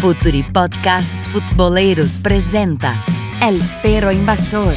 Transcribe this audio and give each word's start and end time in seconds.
Futuri 0.00 0.42
Podcasts 0.42 1.28
Futboleros 1.28 2.20
presenta 2.20 2.94
El 3.42 3.60
Pero 3.82 4.10
Invasor. 4.10 4.72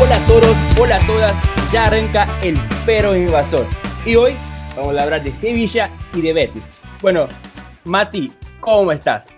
Hola 0.00 0.14
a 0.14 0.26
todos, 0.28 0.56
hola 0.78 0.96
a 0.96 1.00
todas, 1.00 1.34
ya 1.72 1.86
arranca 1.86 2.28
el 2.44 2.56
Pero 2.86 3.16
Invasor. 3.16 3.66
Y 4.06 4.14
hoy 4.14 4.36
vamos 4.76 4.96
a 4.96 5.02
hablar 5.02 5.24
de 5.24 5.32
Sevilla 5.32 5.90
y 6.12 6.20
de 6.20 6.32
Betis. 6.32 6.62
Bueno, 7.02 7.26
Mati, 7.84 8.32
¿cómo 8.60 8.92
estás? 8.92 9.33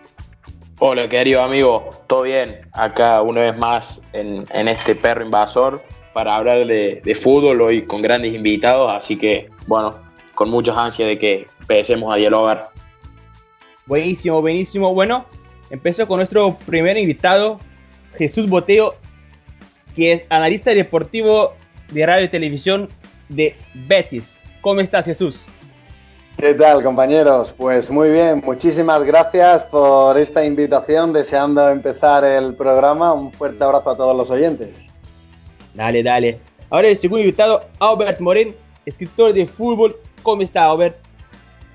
Hola 0.79 1.09
querido 1.09 1.41
amigo, 1.41 1.89
todo 2.07 2.25
bien, 2.25 2.61
acá 2.73 3.23
una 3.23 3.41
vez 3.41 3.57
más 3.57 4.03
en, 4.13 4.45
este 4.69 4.95
perro 4.95 5.25
invasor 5.25 5.83
para 6.13 6.37
hablar 6.37 6.67
de, 6.67 7.19
fútbol 7.19 7.63
hoy 7.63 7.87
con 7.87 8.03
grandes 8.03 8.35
invitados, 8.35 8.93
así 8.93 9.17
que 9.17 9.49
bueno, 9.67 9.95
con 10.35 10.51
muchas 10.51 10.77
ansias 10.77 11.09
de 11.09 11.19
que 11.19 11.47
empecemos 11.61 12.13
a 12.13 12.17
dialogar. 12.17 12.69
Buenísimo, 13.87 14.43
buenísimo. 14.43 14.93
Bueno, 14.93 15.25
empezó 15.71 16.07
con 16.07 16.19
nuestro 16.19 16.59
primer 16.67 16.99
invitado, 16.99 17.59
Jesús 18.19 18.47
Boteo, 18.47 18.97
que 19.95 20.13
es 20.13 20.25
analista 20.29 20.75
deportivo 20.75 21.55
de 21.91 22.05
radio 22.05 22.27
y 22.27 22.29
televisión 22.29 22.91
de 23.31 23.57
Betis. 23.73 24.39
¿Cómo 24.61 24.83
estás 24.83 25.07
Jesús? 25.07 25.43
¿Qué 26.39 26.53
tal, 26.53 26.83
compañeros? 26.83 27.55
Pues 27.57 27.91
muy 27.91 28.11
bien, 28.11 28.43
muchísimas 28.45 29.03
gracias 29.05 29.65
por 29.65 30.19
esta 30.19 30.45
invitación, 30.45 31.15
deseando 31.15 31.67
empezar 31.71 32.25
el 32.25 32.55
programa. 32.55 33.15
Un 33.15 33.33
fuerte 33.33 33.65
abrazo 33.65 33.89
a 33.89 33.97
todos 33.97 34.15
los 34.15 34.31
oyentes. 34.31 34.91
Dale, 35.73 36.03
dale. 36.03 36.39
Ahora 36.69 36.89
el 36.89 36.99
segundo 36.99 37.23
invitado, 37.23 37.63
Albert 37.79 38.21
Moren, 38.21 38.55
escritor 38.85 39.33
de 39.33 39.47
fútbol. 39.47 39.97
¿Cómo 40.23 40.43
está, 40.43 40.67
Albert? 40.67 40.99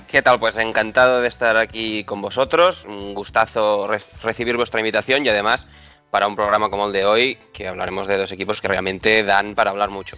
¿Qué 0.08 0.22
tal? 0.22 0.40
Pues 0.40 0.56
encantado 0.58 1.22
de 1.22 1.28
estar 1.28 1.58
aquí 1.58 2.04
con 2.04 2.22
vosotros. 2.22 2.86
Un 2.86 3.16
gustazo 3.16 3.90
recibir 4.22 4.58
vuestra 4.58 4.80
invitación 4.80 5.26
y 5.26 5.30
además 5.30 5.66
para 6.12 6.28
un 6.28 6.36
programa 6.36 6.70
como 6.70 6.86
el 6.86 6.94
de 6.94 7.06
hoy, 7.06 7.38
que 7.52 7.68
hablaremos 7.68 8.06
de 8.06 8.16
dos 8.16 8.32
equipos 8.32 8.62
que 8.62 8.68
realmente 8.68 9.24
dan 9.24 9.56
para 9.56 9.72
hablar 9.72 9.90
mucho. 9.90 10.18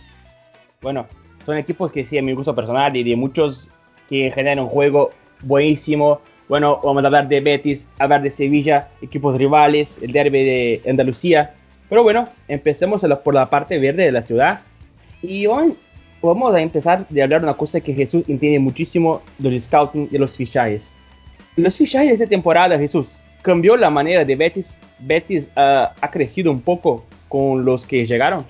Bueno, 0.81 1.07
son 1.45 1.57
equipos 1.57 1.93
que 1.93 2.03
sí, 2.03 2.17
a 2.17 2.21
mi 2.21 2.33
gusto 2.33 2.53
personal 2.53 2.93
y 2.97 3.03
de 3.03 3.15
muchos 3.15 3.69
que 4.13 4.29
generan 4.29 4.59
un 4.59 4.69
juego 4.69 5.09
buenísimo. 5.41 6.21
Bueno, 6.47 6.79
vamos 6.83 7.03
a 7.03 7.07
hablar 7.07 7.27
de 7.27 7.39
Betis, 7.39 7.87
hablar 7.97 8.21
de 8.21 8.29
Sevilla, 8.29 8.89
equipos 9.01 9.35
rivales, 9.35 9.89
el 10.03 10.11
derby 10.11 10.43
de 10.43 10.81
Andalucía. 10.87 11.55
Pero 11.89 12.03
bueno, 12.03 12.27
empecemos 12.47 13.01
por 13.23 13.33
la 13.33 13.49
parte 13.49 13.79
verde 13.79 14.03
de 14.03 14.11
la 14.11 14.21
ciudad. 14.21 14.61
Y 15.23 15.47
hoy 15.47 15.73
vamos 16.21 16.53
a 16.53 16.61
empezar 16.61 17.07
de 17.09 17.23
hablar 17.23 17.41
de 17.41 17.47
una 17.47 17.57
cosa 17.57 17.79
que 17.79 17.91
Jesús 17.91 18.23
entiende 18.27 18.59
muchísimo 18.59 19.23
del 19.39 19.59
scouting 19.59 20.09
de 20.11 20.19
los 20.19 20.35
fichajes. 20.35 20.93
Los 21.55 21.75
fichajes 21.75 22.09
de 22.09 22.13
esta 22.13 22.27
temporada, 22.27 22.77
Jesús, 22.77 23.17
cambió 23.41 23.75
la 23.75 23.89
manera 23.89 24.23
de 24.23 24.35
Betis. 24.35 24.79
Betis 24.99 25.49
ah, 25.55 25.91
ha 25.99 26.11
crecido 26.11 26.51
un 26.51 26.61
poco 26.61 27.03
con 27.29 27.65
los 27.65 27.87
que 27.87 28.05
llegaron. 28.05 28.45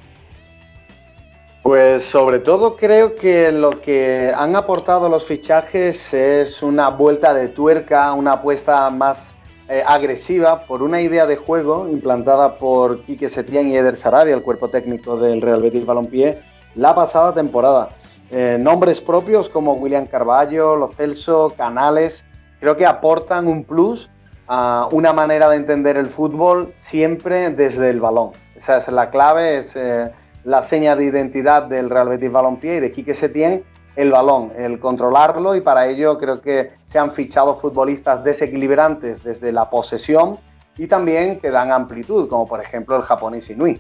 Pues 1.64 2.04
sobre 2.04 2.40
todo 2.40 2.76
creo 2.76 3.16
que 3.16 3.50
lo 3.54 3.80
que 3.80 4.34
han 4.36 4.54
aportado 4.58 5.08
los 5.08 5.24
fichajes 5.24 6.14
es 6.14 6.62
una 6.62 6.90
vuelta 6.90 7.34
de 7.34 7.48
tuerca, 7.48 8.12
una 8.12 8.34
apuesta 8.34 8.90
más 8.90 9.34
eh, 9.70 9.82
agresiva 9.88 10.60
por 10.60 10.84
una 10.84 11.00
idea 11.00 11.26
de 11.26 11.38
juego 11.38 11.88
implantada 11.88 12.58
por 12.58 13.02
Quique 13.04 13.30
Setién 13.30 13.70
y 13.70 13.78
Eder 13.78 13.96
Sarabia, 13.96 14.36
el 14.36 14.44
cuerpo 14.44 14.68
técnico 14.70 15.16
del 15.16 15.42
Real 15.42 15.62
Betis 15.62 15.86
Balompié, 15.86 16.42
la 16.76 16.94
pasada 16.94 17.32
temporada. 17.32 17.88
Eh, 18.30 18.58
nombres 18.60 19.00
propios 19.00 19.50
como 19.50 19.76
William 19.76 20.06
Carballo, 20.06 20.76
Lo 20.76 20.90
Celso, 20.90 21.54
Canales, 21.56 22.26
creo 22.60 22.76
que 22.76 22.86
aportan 22.86 23.48
un 23.48 23.64
plus 23.64 24.10
a 24.50 24.90
una 24.92 25.14
manera 25.14 25.50
de 25.50 25.56
entender 25.56 25.96
el 25.96 26.08
fútbol 26.08 26.74
siempre 26.78 27.52
desde 27.52 27.90
el 27.90 28.02
balón. 28.02 28.32
Esa 28.54 28.80
es 28.80 28.90
la 28.90 29.10
clave, 29.10 29.60
es... 29.60 29.78
Eh, 29.78 30.12
la 30.44 30.62
seña 30.62 30.96
de 30.96 31.06
identidad 31.06 31.64
del 31.64 31.90
Real 31.90 32.10
Betis 32.10 32.32
Balompié 32.32 32.78
y 32.78 32.80
de 32.80 32.92
Quique 32.92 33.14
Setién, 33.14 33.64
el 33.96 34.12
balón, 34.12 34.52
el 34.58 34.80
controlarlo 34.80 35.56
y 35.56 35.62
para 35.62 35.88
ello 35.88 36.18
creo 36.18 36.42
que 36.42 36.72
se 36.88 37.00
han 37.00 37.12
fichado 37.12 37.56
futbolistas 37.56 38.24
desequilibrantes 38.24 39.24
desde 39.24 39.52
la 39.52 39.70
posesión 39.70 40.38
y 40.78 40.88
también 40.88 41.40
que 41.40 41.52
dan 41.52 41.72
amplitud, 41.72 42.28
como 42.28 42.48
por 42.48 42.60
ejemplo 42.60 42.96
el 42.96 43.04
japonés 43.04 43.50
Inui. 43.50 43.80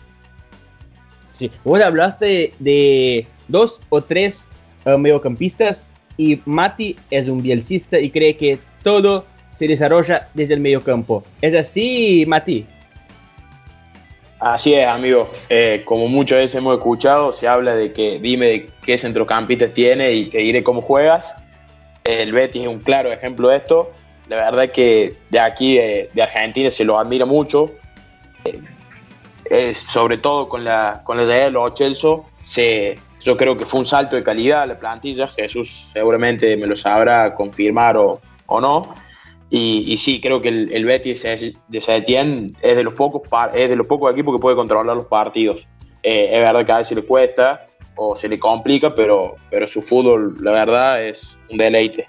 Sí, 1.37 1.51
vos 1.63 1.81
hablaste 1.81 2.53
de 2.59 3.25
dos 3.47 3.81
o 3.89 4.01
tres 4.01 4.49
eh, 4.85 4.97
mediocampistas 4.97 5.89
y 6.15 6.39
Mati 6.45 6.95
es 7.09 7.27
un 7.27 7.41
bielcista 7.41 7.97
y 7.97 8.11
cree 8.11 8.37
que 8.37 8.59
todo 8.83 9.25
se 9.57 9.67
desarrolla 9.67 10.27
desde 10.35 10.53
el 10.53 10.59
mediocampo. 10.59 11.23
¿Es 11.41 11.55
así, 11.55 12.25
Mati? 12.27 12.65
Así 14.39 14.73
es, 14.73 14.87
amigo. 14.87 15.29
Eh, 15.49 15.83
como 15.85 16.07
muchas 16.07 16.39
veces 16.39 16.55
hemos 16.55 16.77
escuchado, 16.77 17.31
se 17.31 17.47
habla 17.47 17.75
de 17.75 17.93
que 17.93 18.19
dime 18.19 18.47
de 18.47 18.69
qué 18.83 18.97
centrocampista 18.97 19.67
tiene 19.69 20.11
y 20.11 20.25
te 20.25 20.39
diré 20.39 20.63
cómo 20.63 20.81
juegas. 20.81 21.35
El 22.03 22.33
Betis 22.33 22.63
es 22.63 22.67
un 22.67 22.79
claro 22.79 23.11
ejemplo 23.11 23.49
de 23.49 23.57
esto. 23.57 23.91
La 24.27 24.37
verdad 24.37 24.65
es 24.65 24.71
que 24.71 25.15
de 25.29 25.39
aquí, 25.39 25.75
de, 25.75 26.21
Argentina, 26.21 26.69
se 26.71 26.83
lo 26.83 26.99
admira 26.99 27.25
mucho. 27.25 27.71
Eh, 29.49 29.73
sobre 29.73 30.17
todo 30.17 30.49
con 30.49 30.63
la, 30.63 31.01
con 31.03 31.17
la 31.17 31.23
llegada 31.23 31.45
de 31.45 31.51
los 31.51 31.71
Ochelso, 31.71 32.25
yo 33.23 33.37
creo 33.37 33.57
que 33.57 33.65
fue 33.65 33.79
un 33.79 33.85
salto 33.85 34.15
de 34.15 34.23
calidad 34.23 34.67
la 34.67 34.77
plantilla. 34.77 35.27
Jesús 35.27 35.89
seguramente 35.93 36.57
me 36.57 36.67
lo 36.67 36.75
sabrá 36.75 37.33
confirmar 37.33 37.95
o, 37.97 38.19
o 38.47 38.59
no. 38.61 38.93
Y, 39.55 39.97
sí, 39.97 40.19
creo 40.19 40.41
que 40.41 40.49
el, 40.49 40.83
Betis 40.83 41.21
de 41.21 41.79
Setien 41.79 42.47
es 42.59 42.75
de 42.75 42.83
los 42.83 42.95
pocos 42.95 43.21
es 43.53 43.69
de 43.69 43.75
los 43.75 43.85
pocos 43.85 44.11
equipos 44.11 44.35
que 44.35 44.41
puede 44.41 44.55
controlar 44.55 44.95
los 44.95 45.05
partidos. 45.05 45.67
Eh, 46.01 46.29
es 46.31 46.39
verdad 46.39 46.65
que 46.65 46.71
a 46.71 46.77
veces 46.79 46.97
le 46.97 47.03
cuesta 47.03 47.67
o 47.95 48.15
se 48.15 48.27
le 48.27 48.39
complica, 48.39 48.95
pero, 48.95 49.35
pero 49.51 49.67
su 49.67 49.83
fútbol, 49.83 50.37
la 50.41 50.53
verdad, 50.53 51.05
es 51.05 51.37
un 51.51 51.59
deleite. 51.59 52.07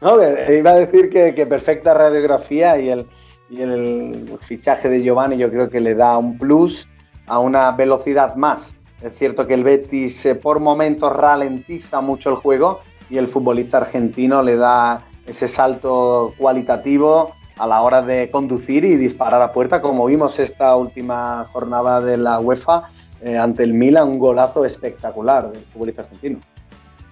No, 0.00 0.16
iba 0.20 0.72
a 0.72 0.74
decir 0.78 1.10
que, 1.10 1.46
perfecta 1.46 1.94
radiografía 1.94 2.76
y 2.76 2.90
el, 2.90 3.06
y 3.48 3.60
el 3.60 4.36
fichaje 4.40 4.88
de 4.88 5.00
Giovanni 5.00 5.36
yo 5.36 5.48
creo 5.48 5.70
que 5.70 5.78
le 5.78 5.94
da 5.94 6.18
un 6.18 6.38
plus 6.38 6.88
a 7.28 7.38
una 7.38 7.70
velocidad 7.70 8.34
más. 8.34 8.74
Es 9.00 9.16
cierto 9.16 9.46
que 9.46 9.54
el 9.54 9.62
Betis 9.62 10.26
eh, 10.26 10.34
por 10.34 10.58
momentos 10.58 11.12
ralentiza 11.12 12.00
mucho 12.00 12.30
el 12.30 12.34
juego 12.34 12.80
y 13.08 13.18
el 13.18 13.28
futbolista 13.28 13.76
argentino 13.76 14.42
le 14.42 14.56
da 14.56 15.06
ese 15.26 15.48
salto 15.48 16.34
cualitativo 16.36 17.32
a 17.56 17.66
la 17.66 17.82
hora 17.82 18.02
de 18.02 18.30
conducir 18.30 18.84
y 18.84 18.96
disparar 18.96 19.42
a 19.42 19.52
puerta, 19.52 19.80
como 19.80 20.06
vimos 20.06 20.38
esta 20.38 20.74
última 20.76 21.48
jornada 21.52 22.00
de 22.00 22.16
la 22.16 22.40
UEFA 22.40 22.88
eh, 23.22 23.36
ante 23.36 23.62
el 23.62 23.74
Milan, 23.74 24.08
un 24.08 24.18
golazo 24.18 24.64
espectacular 24.64 25.52
del 25.52 25.62
futbolista 25.64 26.02
argentino. 26.02 26.40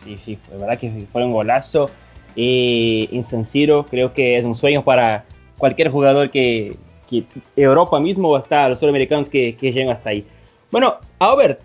Sí, 0.03 0.19
sí, 0.25 0.37
fue 0.37 0.57
verdad 0.57 0.79
que 0.79 1.07
fue 1.13 1.25
un 1.25 1.31
golazo 1.31 1.91
y 2.35 3.09
insenciro, 3.13 3.85
creo 3.85 4.13
que 4.13 4.39
es 4.39 4.45
un 4.45 4.55
sueño 4.55 4.83
para 4.83 5.25
cualquier 5.59 5.91
jugador 5.91 6.31
que, 6.31 6.77
que 7.09 7.25
Europa 7.55 8.01
mismo 8.01 8.31
o 8.31 8.37
hasta 8.37 8.69
los 8.69 8.81
sudamericanos 8.81 9.29
que, 9.29 9.55
que 9.55 9.73
lleguen 9.73 9.91
hasta 9.91 10.11
ahí. 10.11 10.27
Bueno, 10.71 10.97
Albert, 11.19 11.61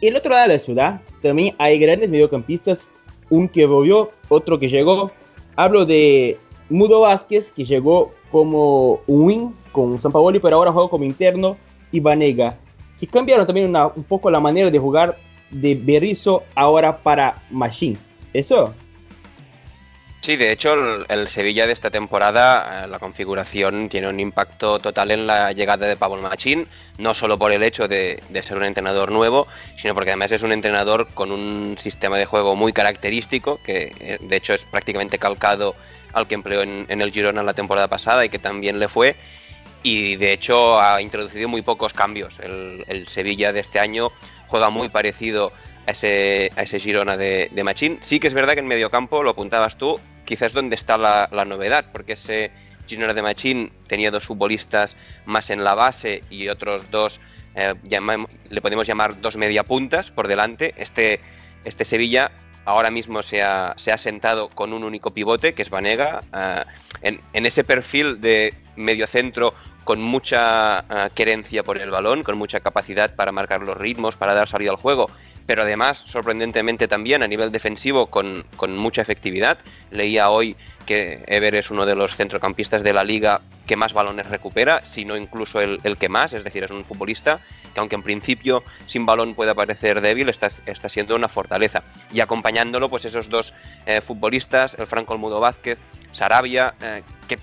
el 0.00 0.16
otro 0.16 0.30
lado 0.30 0.48
de 0.48 0.54
la 0.54 0.58
ciudad 0.58 1.00
también 1.22 1.54
hay 1.58 1.78
grandes 1.78 2.08
mediocampistas, 2.08 2.88
un 3.28 3.48
que 3.48 3.66
volvió, 3.66 4.10
otro 4.28 4.58
que 4.58 4.68
llegó, 4.68 5.10
Hablo 5.60 5.84
de 5.84 6.38
Mudo 6.70 7.00
Vázquez, 7.00 7.52
que 7.52 7.66
llegó 7.66 8.12
como 8.32 9.00
un 9.06 9.24
wing 9.26 9.50
con 9.72 10.00
San 10.00 10.10
Paolo, 10.10 10.40
pero 10.40 10.56
ahora 10.56 10.72
juega 10.72 10.88
como 10.88 11.04
interno, 11.04 11.58
y 11.92 12.00
Vanega, 12.00 12.56
que 12.98 13.06
cambiaron 13.06 13.46
también 13.46 13.70
un 13.76 14.04
poco 14.04 14.30
la 14.30 14.40
manera 14.40 14.70
de 14.70 14.78
jugar 14.78 15.18
de 15.50 15.74
Berizzo 15.74 16.44
ahora 16.54 16.96
para 16.96 17.42
Machine. 17.50 17.98
¿Eso? 18.32 18.72
Sí, 20.20 20.36
de 20.36 20.52
hecho, 20.52 20.74
el, 21.08 21.28
Sevilla 21.28 21.66
de 21.66 21.72
esta 21.72 21.90
temporada, 21.90 22.84
eh, 22.84 22.88
la 22.88 22.98
configuración 22.98 23.88
tiene 23.88 24.06
un 24.06 24.20
impacto 24.20 24.78
total 24.78 25.12
en 25.12 25.26
la 25.26 25.52
llegada 25.52 25.86
de 25.86 25.96
Pablo 25.96 26.20
Machín, 26.20 26.68
no 26.98 27.14
solo 27.14 27.38
por 27.38 27.52
el 27.52 27.62
hecho 27.62 27.88
de, 27.88 28.22
ser 28.42 28.58
un 28.58 28.64
entrenador 28.64 29.12
nuevo, 29.12 29.46
sino 29.78 29.94
porque 29.94 30.10
además 30.10 30.32
es 30.32 30.42
un 30.42 30.52
entrenador 30.52 31.08
con 31.14 31.32
un 31.32 31.78
sistema 31.78 32.18
de 32.18 32.26
juego 32.26 32.54
muy 32.54 32.74
característico, 32.74 33.58
que 33.64 33.94
eh, 33.98 34.18
de 34.20 34.36
hecho 34.36 34.52
es 34.52 34.62
prácticamente 34.64 35.18
calcado 35.18 35.74
al 36.12 36.28
que 36.28 36.34
empleó 36.34 36.62
en, 36.62 36.86
el 36.88 37.12
Girona 37.12 37.42
la 37.42 37.54
temporada 37.54 37.88
pasada 37.88 38.22
y 38.22 38.28
que 38.28 38.38
también 38.38 38.78
le 38.78 38.88
fue. 38.88 39.16
Y 39.82 40.16
de 40.16 40.34
hecho 40.34 40.78
ha 40.78 41.00
introducido 41.00 41.48
muy 41.48 41.62
pocos 41.62 41.94
cambios. 41.94 42.38
El, 42.40 43.08
Sevilla 43.08 43.54
de 43.54 43.60
este 43.60 43.80
año 43.80 44.12
juega 44.48 44.68
muy 44.68 44.90
parecido 44.90 45.50
a 45.86 45.90
ese, 45.92 46.50
a 46.56 46.62
ese 46.62 46.80
Girona 46.80 47.16
de, 47.16 47.50
de 47.52 47.64
Machín. 47.64 47.98
Sí 48.02 48.20
que 48.20 48.28
es 48.28 48.34
verdad 48.34 48.54
que 48.54 48.60
en 48.60 48.66
medio 48.66 48.90
campo, 48.90 49.22
lo 49.22 49.30
apuntabas 49.30 49.76
tú, 49.76 49.98
quizás 50.24 50.52
donde 50.52 50.76
está 50.76 50.96
la, 50.96 51.44
novedad, 51.44 51.86
porque 51.92 52.14
ese 52.14 52.50
Girona 52.86 53.14
de 53.14 53.22
Machín 53.22 53.72
tenía 53.86 54.10
dos 54.10 54.24
futbolistas 54.24 54.96
más 55.26 55.50
en 55.50 55.64
la 55.64 55.74
base 55.74 56.22
y 56.30 56.48
otros 56.48 56.90
dos 56.90 57.20
eh, 57.54 57.74
le 58.48 58.60
podemos 58.60 58.86
llamar 58.86 59.20
dos 59.20 59.36
mediapuntas 59.36 60.10
por 60.10 60.28
delante. 60.28 60.74
Este, 60.76 61.20
este 61.64 61.84
Sevilla 61.84 62.30
ahora 62.64 62.90
mismo 62.90 63.22
se 63.22 63.42
ha, 63.42 63.74
se 63.76 63.90
ha, 63.90 63.98
sentado 63.98 64.48
con 64.48 64.72
un 64.72 64.84
único 64.84 65.12
pivote, 65.12 65.54
que 65.54 65.62
es 65.62 65.70
Vanega, 65.70 66.20
eh, 66.32 66.64
en, 67.02 67.20
en, 67.32 67.46
ese 67.46 67.64
perfil 67.64 68.20
de 68.20 68.54
mediocentro 68.76 69.54
con 69.82 70.00
mucha 70.00 70.84
querencia 71.14 71.64
por 71.64 71.78
el 71.78 71.90
balón, 71.90 72.22
con 72.22 72.38
mucha 72.38 72.60
capacidad 72.60 73.16
para 73.16 73.32
marcar 73.32 73.62
los 73.62 73.76
ritmos, 73.76 74.16
para 74.16 74.34
dar 74.34 74.48
salida 74.48 74.70
al 74.70 74.76
juego 74.76 75.10
pero 75.46 75.62
además, 75.62 76.02
sorprendentemente 76.06 76.88
también 76.88 77.22
a 77.22 77.28
nivel 77.28 77.50
defensivo 77.50 78.06
con, 78.06 78.44
mucha 78.76 79.02
efectividad. 79.02 79.58
Leía 79.90 80.30
hoy 80.30 80.56
que 80.86 81.22
Ever 81.26 81.54
es 81.54 81.70
uno 81.70 81.86
de 81.86 81.94
los 81.94 82.16
centrocampistas 82.16 82.82
de 82.82 82.92
la 82.92 83.04
liga 83.04 83.40
que 83.66 83.76
más 83.76 83.92
balones 83.92 84.26
recupera, 84.26 84.84
si 84.84 85.04
no 85.04 85.16
incluso 85.16 85.60
el, 85.60 85.80
que 85.98 86.08
más, 86.08 86.32
es 86.32 86.42
decir, 86.42 86.64
es 86.64 86.70
un 86.70 86.84
futbolista 86.84 87.40
que 87.72 87.78
aunque 87.78 87.94
en 87.94 88.02
principio 88.02 88.64
sin 88.88 89.06
balón 89.06 89.34
pueda 89.34 89.54
parecer 89.54 90.00
débil, 90.00 90.28
está, 90.28 90.48
está 90.66 90.88
siendo 90.88 91.14
una 91.14 91.28
fortaleza. 91.28 91.84
Y 92.12 92.20
acompañándolo, 92.20 92.88
pues 92.88 93.04
esos 93.04 93.28
dos 93.28 93.54
eh, 93.86 94.00
futbolistas, 94.00 94.74
el 94.76 94.88
Franco 94.88 95.12
Almudo 95.12 95.38
Vázquez, 95.38 95.78
Sarabia, 96.10 96.74
eh, 96.80 97.02
que 97.28 97.38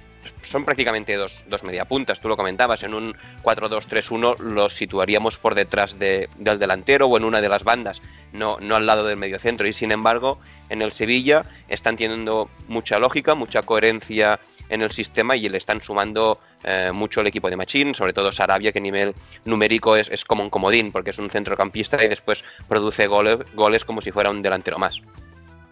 son 0.49 0.65
prácticamente 0.65 1.15
dos, 1.15 1.45
dos 1.47 1.63
mediapuntas, 1.63 2.19
tú 2.19 2.27
lo 2.27 2.37
comentabas, 2.37 2.83
en 2.83 2.93
un 2.93 3.15
4-2-3-1 3.43 4.39
los 4.39 4.73
situaríamos 4.73 5.37
por 5.37 5.55
detrás 5.55 5.97
del 5.99 6.29
delantero 6.37 7.07
o 7.07 7.17
en 7.17 7.23
una 7.23 7.41
de 7.41 7.49
las 7.49 7.63
bandas, 7.63 8.01
no, 8.33 8.57
no 8.59 8.75
al 8.75 8.85
lado 8.85 9.05
del 9.05 9.17
mediocentro, 9.17 9.67
y 9.67 9.73
sin 9.73 9.91
embargo 9.91 10.39
en 10.69 10.81
el 10.81 10.91
Sevilla 10.91 11.43
están 11.67 11.97
teniendo 11.97 12.49
mucha 12.67 12.99
lógica, 12.99 13.35
mucha 13.35 13.61
coherencia 13.61 14.39
en 14.69 14.81
el 14.81 14.91
sistema 14.91 15.35
y 15.35 15.47
le 15.47 15.57
están 15.57 15.81
sumando 15.81 16.39
eh, 16.63 16.91
mucho 16.93 17.21
el 17.21 17.27
equipo 17.27 17.49
de 17.49 17.55
Machín, 17.55 17.95
sobre 17.95 18.13
todo 18.13 18.31
Sarabia, 18.31 18.71
que 18.71 18.79
a 18.79 18.81
nivel 18.81 19.13
numérico 19.45 19.95
es, 19.95 20.09
es, 20.09 20.25
como 20.25 20.43
un 20.43 20.49
comodín, 20.49 20.91
porque 20.91 21.11
es 21.11 21.19
un 21.19 21.29
centrocampista 21.29 22.03
y 22.03 22.09
después 22.09 22.43
produce 22.67 23.07
goles, 23.07 23.37
goles 23.55 23.85
como 23.85 24.01
si 24.01 24.11
fuera 24.11 24.29
un 24.29 24.41
delantero 24.41 24.77
más. 24.77 25.01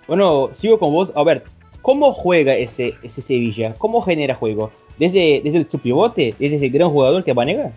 Bueno, 0.07 0.49
sigo 0.53 0.79
con 0.79 0.93
vos. 0.93 1.11
A 1.15 1.23
ver, 1.23 1.43
¿Cómo 1.85 2.13
juega 2.13 2.55
ese, 2.55 2.95
ese 3.03 3.21
Sevilla? 3.21 3.75
¿Cómo 3.77 4.01
genera 4.01 4.33
juego? 4.33 4.71
¿Desde, 4.97 5.39
desde 5.43 5.69
su 5.69 5.77
pivote? 5.77 6.33
¿Desde 6.39 6.55
ese 6.55 6.69
gran 6.69 6.89
jugador 6.89 7.23
que 7.23 7.31
Vanega? 7.31 7.73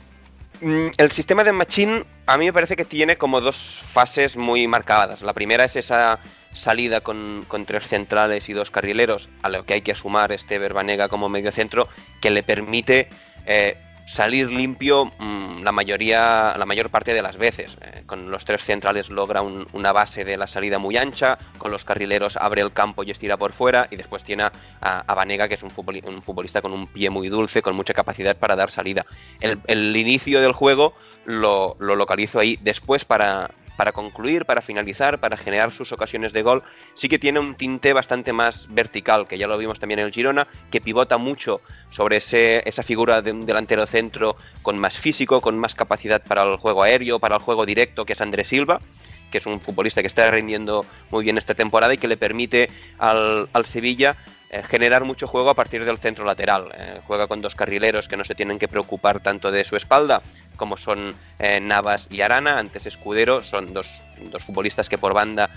Mm, 0.62 0.86
el 0.96 1.10
sistema 1.10 1.44
de 1.44 1.52
Machine 1.52 2.04
a 2.24 2.38
mí 2.38 2.46
me 2.46 2.54
parece 2.54 2.74
que 2.74 2.86
tiene 2.86 3.18
como 3.18 3.42
dos 3.42 3.82
fases 3.92 4.38
muy 4.38 4.66
marcadas. 4.66 5.20
La 5.20 5.34
primera 5.34 5.66
es 5.66 5.76
esa 5.76 6.20
salida 6.54 7.02
con, 7.02 7.44
tres 7.66 7.86
centrales 7.86 8.48
y 8.48 8.54
dos 8.54 8.70
carrileros, 8.70 9.28
a 9.42 9.50
lo 9.50 9.66
que 9.66 9.74
hay 9.74 9.82
que 9.82 9.94
sumar 9.94 10.32
este 10.32 10.58
Verbanega 10.58 11.10
como 11.10 11.28
medio 11.28 11.52
centro, 11.52 11.86
que 12.22 12.30
le 12.30 12.42
permite 12.42 13.08
eh, 13.44 13.76
salir 14.12 14.50
limpio 14.50 15.06
mm, 15.18 15.62
la 15.62 15.72
mayoría, 15.72 16.54
la 16.56 16.66
mayor 16.66 16.90
parte 16.90 17.14
de 17.14 17.22
las 17.22 17.36
veces. 17.36 17.76
Eh, 17.82 18.02
con 18.06 18.30
los 18.30 18.44
tres 18.44 18.64
centrales 18.64 19.10
logra 19.10 19.42
una 19.42 19.92
base 19.92 20.24
de 20.24 20.36
la 20.36 20.46
salida 20.46 20.78
muy 20.78 20.96
ancha, 20.96 21.38
con 21.58 21.70
los 21.70 21.84
carrileros 21.84 22.36
abre 22.36 22.62
el 22.62 22.72
campo 22.72 23.04
y 23.04 23.10
estira 23.10 23.36
por 23.36 23.52
fuera, 23.52 23.86
y 23.90 23.96
después 23.96 24.24
tiene 24.24 24.44
a, 24.44 24.52
a 24.80 25.14
Vanega, 25.14 25.48
que 25.48 25.54
es 25.54 25.62
un, 25.62 25.70
futbolista 25.70 26.62
con 26.62 26.72
un 26.72 26.86
pie 26.86 27.10
muy 27.10 27.28
dulce, 27.28 27.62
con 27.62 27.76
mucha 27.76 27.94
capacidad 27.94 28.36
para 28.36 28.56
dar 28.56 28.70
salida. 28.70 29.04
El, 29.40 29.96
inicio 29.96 30.40
del 30.40 30.52
juego 30.52 30.94
lo, 31.24 31.76
lo 31.78 31.94
localizo 31.96 32.38
ahí. 32.38 32.58
Después, 32.62 33.04
para, 33.04 33.50
para 33.78 33.92
concluir, 33.92 34.44
para 34.44 34.60
finalizar, 34.60 35.20
para 35.20 35.36
generar 35.36 35.72
sus 35.72 35.92
ocasiones 35.92 36.32
de 36.32 36.42
gol, 36.42 36.64
sí 36.96 37.08
que 37.08 37.20
tiene 37.20 37.38
un 37.38 37.54
tinte 37.54 37.92
bastante 37.92 38.32
más 38.32 38.66
vertical, 38.68 39.28
que 39.28 39.38
ya 39.38 39.46
lo 39.46 39.56
vimos 39.56 39.78
también 39.78 40.00
en 40.00 40.06
el 40.06 40.12
Girona, 40.12 40.48
que 40.68 40.80
pivota 40.80 41.16
mucho 41.16 41.60
sobre 41.90 42.16
ese, 42.16 42.68
esa 42.68 42.82
figura 42.82 43.22
de 43.22 43.30
un 43.30 43.46
delantero 43.46 43.86
centro 43.86 44.34
con 44.62 44.76
más 44.78 44.98
físico, 44.98 45.40
con 45.40 45.56
más 45.56 45.76
capacidad 45.76 46.20
para 46.20 46.42
el 46.42 46.56
juego 46.56 46.82
aéreo, 46.82 47.20
para 47.20 47.36
el 47.36 47.40
juego 47.40 47.64
directo, 47.64 48.04
que 48.04 48.14
es 48.14 48.20
Andrés 48.20 48.48
Silva 48.48 48.80
que 49.30 49.38
es 49.38 49.46
un 49.46 49.60
futbolista 49.60 50.00
que 50.00 50.06
está 50.06 50.30
rindiendo 50.30 50.86
muy 51.10 51.22
bien 51.22 51.36
esta 51.36 51.54
temporada 51.54 51.92
y 51.92 51.98
que 51.98 52.08
le 52.08 52.16
permite 52.16 52.70
al, 52.98 53.46
Sevilla 53.64 54.16
eh, 54.48 54.62
generar 54.62 55.04
mucho 55.04 55.26
juego 55.26 55.50
a 55.50 55.54
partir 55.54 55.84
del 55.84 55.98
centro 55.98 56.24
lateral. 56.24 56.72
Eh, 56.74 57.00
juega 57.06 57.26
con 57.26 57.42
dos 57.42 57.54
carrileros 57.54 58.08
que 58.08 58.16
no 58.16 58.24
se 58.24 58.34
tienen 58.34 58.58
que 58.58 58.68
preocupar 58.68 59.20
tanto 59.20 59.50
de 59.50 59.66
su 59.66 59.76
espalda, 59.76 60.22
como 60.58 60.76
son 60.76 61.14
eh, 61.38 61.60
Navas 61.60 62.08
y 62.10 62.20
Arana, 62.20 62.58
antes 62.58 62.84
Escudero, 62.84 63.42
son 63.42 63.72
dos, 63.72 63.88
futbolistas 64.40 64.90
que 64.90 64.98
por 64.98 65.14
banda 65.14 65.48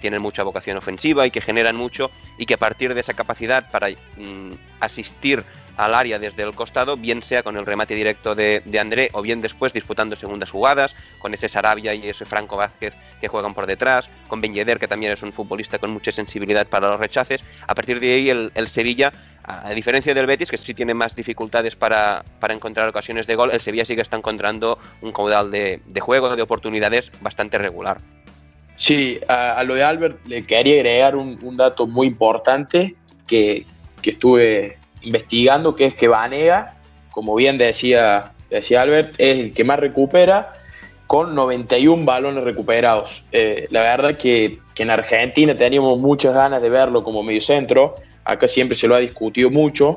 tienen 0.00 0.20
mucha 0.20 0.42
vocación 0.42 0.76
ofensiva 0.76 1.24
y 1.24 1.30
que 1.30 1.40
generan 1.40 1.76
mucho 1.76 2.10
y 2.36 2.46
que 2.46 2.54
a 2.54 2.56
partir 2.56 2.92
de 2.92 3.00
esa 3.00 3.14
capacidad 3.14 3.70
para 3.70 3.90
mm, 3.90 4.54
asistir 4.80 5.44
al 5.78 5.94
área 5.94 6.18
desde 6.18 6.42
el 6.42 6.54
costado, 6.54 6.96
bien 6.96 7.22
sea 7.22 7.42
con 7.42 7.56
el 7.56 7.64
remate 7.64 7.94
directo 7.94 8.34
de, 8.34 8.62
André 8.78 9.10
o 9.12 9.22
bien 9.22 9.40
después 9.40 9.72
disputando 9.72 10.16
segundas 10.16 10.50
jugadas, 10.50 10.94
con 11.18 11.32
ese 11.34 11.48
Sarabia 11.48 11.94
y 11.94 12.08
ese 12.08 12.24
Franco 12.24 12.56
Vázquez 12.56 12.94
que 13.20 13.28
juegan 13.28 13.54
por 13.54 13.66
detrás, 13.66 14.08
con 14.26 14.40
Ben 14.40 14.52
que 14.52 14.88
también 14.88 15.12
es 15.12 15.22
un 15.22 15.32
futbolista 15.32 15.78
con 15.78 15.90
mucha 15.90 16.10
sensibilidad 16.10 16.66
para 16.66 16.88
los 16.90 17.00
rechaces. 17.00 17.44
A 17.66 17.74
partir 17.74 18.00
de 18.00 18.12
ahí 18.12 18.28
el, 18.28 18.68
Sevilla, 18.68 19.12
a 19.48 19.70
diferencia 19.70 20.12
del 20.12 20.26
Betis, 20.26 20.50
que 20.50 20.58
sí 20.58 20.74
tiene 20.74 20.92
más 20.92 21.16
dificultades 21.16 21.74
para, 21.74 22.22
encontrar 22.50 22.86
ocasiones 22.86 23.26
de 23.26 23.34
gol, 23.34 23.50
el 23.50 23.60
Sevilla 23.60 23.86
sí 23.86 23.94
que 23.94 24.02
está 24.02 24.16
encontrando 24.16 24.78
un 25.00 25.10
caudal 25.10 25.50
de, 25.50 25.80
juego, 26.00 26.36
de 26.36 26.42
oportunidades 26.42 27.10
bastante 27.22 27.56
regular. 27.56 27.96
Sí, 28.76 29.18
a, 29.26 29.62
lo 29.64 29.74
de 29.74 29.82
Albert 29.82 30.26
le 30.26 30.42
quería 30.42 30.74
agregar 30.74 31.16
un, 31.16 31.56
dato 31.56 31.86
muy 31.86 32.06
importante 32.06 32.94
que, 33.26 33.64
que 34.02 34.10
estuve 34.10 34.76
investigando, 35.00 35.74
que 35.74 35.86
es 35.86 35.94
que 35.94 36.08
Vanega, 36.08 36.76
como 37.10 37.34
bien 37.34 37.56
decía, 37.56 38.34
decía 38.50 38.82
Albert, 38.82 39.14
es 39.16 39.38
el 39.38 39.52
que 39.54 39.64
más 39.64 39.78
recupera 39.78 40.52
con 41.06 41.34
91 41.34 42.04
balones 42.04 42.44
recuperados. 42.44 43.24
Eh, 43.32 43.66
la 43.70 43.80
verdad 43.80 44.18
que, 44.18 44.58
que, 44.74 44.82
en 44.82 44.90
Argentina 44.90 45.56
teníamos 45.56 45.98
muchas 45.98 46.34
ganas 46.34 46.60
de 46.60 46.68
verlo 46.68 47.02
como 47.02 47.22
mediocentro. 47.22 47.94
Acá 48.28 48.46
siempre 48.46 48.76
se 48.76 48.86
lo 48.86 48.94
ha 48.94 48.98
discutido 48.98 49.48
mucho 49.48 49.96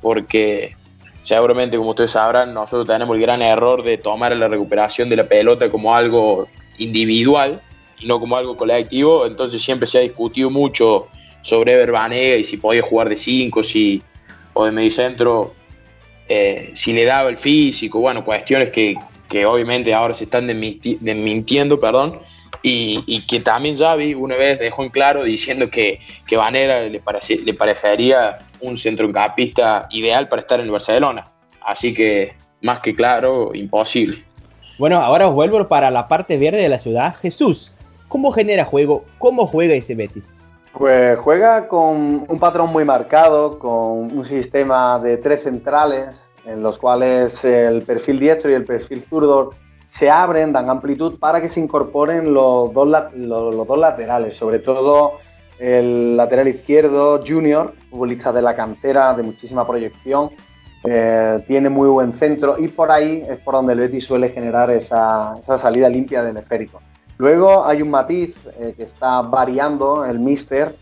porque 0.00 0.76
seguramente, 1.22 1.76
como 1.76 1.90
ustedes 1.90 2.12
sabrán, 2.12 2.54
nosotros 2.54 2.86
tenemos 2.86 3.16
el 3.16 3.22
gran 3.22 3.42
error 3.42 3.82
de 3.82 3.98
tomar 3.98 4.34
la 4.36 4.46
recuperación 4.46 5.08
de 5.08 5.16
la 5.16 5.26
pelota 5.26 5.68
como 5.68 5.92
algo 5.92 6.46
individual 6.78 7.60
y 7.98 8.06
no 8.06 8.20
como 8.20 8.36
algo 8.36 8.56
colectivo. 8.56 9.26
Entonces 9.26 9.60
siempre 9.60 9.88
se 9.88 9.98
ha 9.98 10.00
discutido 10.02 10.50
mucho 10.50 11.08
sobre 11.42 11.72
Ever 11.72 11.90
Banega 11.90 12.36
y 12.36 12.44
si 12.44 12.58
podía 12.58 12.82
jugar 12.82 13.08
de 13.08 13.16
5, 13.16 13.64
si, 13.64 14.00
o 14.52 14.66
de 14.66 14.70
medicentro, 14.70 15.52
eh, 16.28 16.70
si 16.74 16.92
le 16.92 17.04
daba 17.04 17.28
el 17.28 17.36
físico, 17.36 17.98
bueno, 17.98 18.24
cuestiones 18.24 18.70
que, 18.70 18.96
obviamente 19.46 19.92
ahora 19.92 20.14
se 20.14 20.24
están 20.24 20.46
desmintiendo, 20.46 21.80
perdón, 21.80 22.20
y, 22.66 23.26
que 23.26 23.40
también 23.40 23.76
Xavi 23.76 24.14
una 24.14 24.36
vez 24.36 24.58
dejó 24.58 24.84
en 24.84 24.88
claro 24.88 25.22
diciendo 25.22 25.68
que, 25.68 26.00
que 26.26 26.38
Vanera 26.38 26.80
le, 26.80 27.02
le 27.44 27.54
parecería 27.54 28.38
un 28.60 28.78
centrocampista 28.78 29.86
ideal 29.90 30.28
para 30.28 30.40
estar 30.40 30.60
en 30.60 30.66
el 30.66 30.72
Barcelona. 30.72 31.26
Así 31.60 31.92
que, 31.92 32.34
más 32.62 32.80
que 32.80 32.94
claro, 32.94 33.50
imposible. 33.54 34.16
Bueno, 34.78 34.98
ahora 35.02 35.26
vuelvo 35.26 35.68
para 35.68 35.90
la 35.90 36.08
parte 36.08 36.38
verde 36.38 36.62
de 36.62 36.70
la 36.70 36.78
ciudad. 36.78 37.16
Jesús, 37.16 37.74
¿cómo 38.08 38.32
genera 38.32 38.64
juego? 38.64 39.04
¿Cómo 39.18 39.46
juega 39.46 39.74
ese 39.74 39.94
Betis? 39.94 40.32
Pues 40.72 41.18
juega 41.18 41.68
con 41.68 42.24
un 42.26 42.38
patrón 42.40 42.72
muy 42.72 42.84
marcado, 42.86 43.58
con 43.58 44.16
un 44.16 44.24
sistema 44.24 44.98
de 44.98 45.18
tres 45.18 45.42
centrales, 45.42 46.28
en 46.46 46.62
los 46.62 46.78
cuales 46.78 47.44
el 47.44 47.82
perfil 47.82 48.18
diestro 48.18 48.50
y 48.50 48.54
el 48.54 48.64
perfil 48.64 49.04
zurdo 49.08 49.50
se 49.96 50.10
abren, 50.10 50.52
dan 50.52 50.68
amplitud 50.70 51.20
para 51.20 51.40
que 51.40 51.48
se 51.48 51.60
incorporen 51.60 52.34
los 52.34 52.72
dos, 52.72 52.88
los, 53.14 53.66
dos 53.66 53.78
laterales, 53.78 54.36
sobre 54.36 54.58
todo 54.58 55.18
el 55.60 56.16
lateral 56.16 56.48
izquierdo, 56.48 57.20
Junior, 57.24 57.74
futbolista 57.90 58.32
de 58.32 58.42
la 58.42 58.56
cantera, 58.56 59.14
de 59.14 59.22
muchísima 59.22 59.64
proyección, 59.64 60.30
eh, 60.82 61.44
tiene 61.46 61.68
muy 61.68 61.88
buen 61.88 62.12
centro 62.12 62.58
y 62.58 62.66
por 62.66 62.90
ahí 62.90 63.22
es 63.28 63.38
por 63.38 63.54
donde 63.54 63.74
el 63.74 63.78
Betis 63.78 64.04
suele 64.04 64.30
generar 64.30 64.68
esa, 64.70 65.36
esa 65.38 65.58
salida 65.58 65.88
limpia 65.88 66.24
del 66.24 66.38
esférico. 66.38 66.80
Luego 67.18 67.64
hay 67.64 67.80
un 67.80 67.90
matiz 67.90 68.36
eh, 68.58 68.74
que 68.76 68.82
está 68.82 69.22
variando 69.22 70.04
el 70.04 70.18
Mister. 70.18 70.74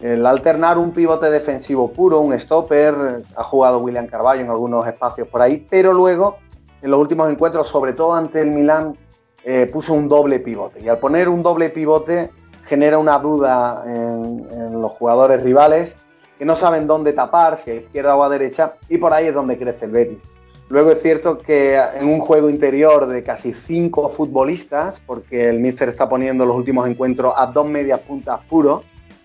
El 0.00 0.26
alternar 0.26 0.76
un 0.76 0.90
pivote 0.90 1.30
defensivo 1.30 1.90
puro, 1.92 2.20
un 2.20 2.36
stopper, 2.38 3.22
ha 3.34 3.44
jugado 3.44 3.78
William 3.78 4.08
Carballo 4.08 4.42
en 4.42 4.50
algunos 4.50 4.86
espacios 4.86 5.28
por 5.28 5.40
ahí, 5.40 5.64
pero 5.70 5.92
luego 5.92 6.36
en 6.86 6.92
los 6.92 7.00
últimos 7.00 7.28
encuentros, 7.28 7.66
sobre 7.66 7.94
todo 7.94 8.14
ante 8.14 8.40
el 8.40 8.52
Milán, 8.52 8.94
eh, 9.42 9.68
puso 9.72 9.92
un 9.92 10.08
doble 10.08 10.38
pivote. 10.38 10.80
Y 10.80 10.88
al 10.88 10.98
poner 10.98 11.28
un 11.28 11.42
doble 11.42 11.68
pivote 11.70 12.30
genera 12.64 12.96
una 12.96 13.18
duda 13.18 13.82
en, 13.84 14.80
los 14.80 14.92
jugadores 14.92 15.42
rivales 15.42 15.96
que 16.38 16.44
no 16.44 16.54
saben 16.54 16.86
dónde 16.86 17.12
tapar, 17.12 17.58
si 17.58 17.72
a 17.72 17.74
izquierda 17.74 18.14
o 18.14 18.22
a 18.22 18.28
derecha, 18.28 18.74
y 18.88 18.98
por 18.98 19.12
ahí 19.12 19.26
es 19.26 19.34
donde 19.34 19.58
crece 19.58 19.86
el 19.86 19.90
Betis. 19.90 20.22
Luego 20.68 20.92
es 20.92 21.02
cierto 21.02 21.38
que 21.38 21.76
en 21.76 22.08
un 22.08 22.20
juego 22.20 22.48
interior 22.48 23.08
de 23.08 23.24
casi 23.24 23.52
cinco 23.52 24.08
futbolistas, 24.08 25.00
porque 25.00 25.48
el 25.48 25.58
Mister 25.58 25.88
está 25.88 26.08
poniendo 26.08 26.46
los 26.46 26.56
últimos 26.56 26.88
encuentros 26.88 27.34
a 27.36 27.46
dos 27.46 27.68
medias 27.68 27.98
puntas 28.00 28.42
puros, 28.48 28.84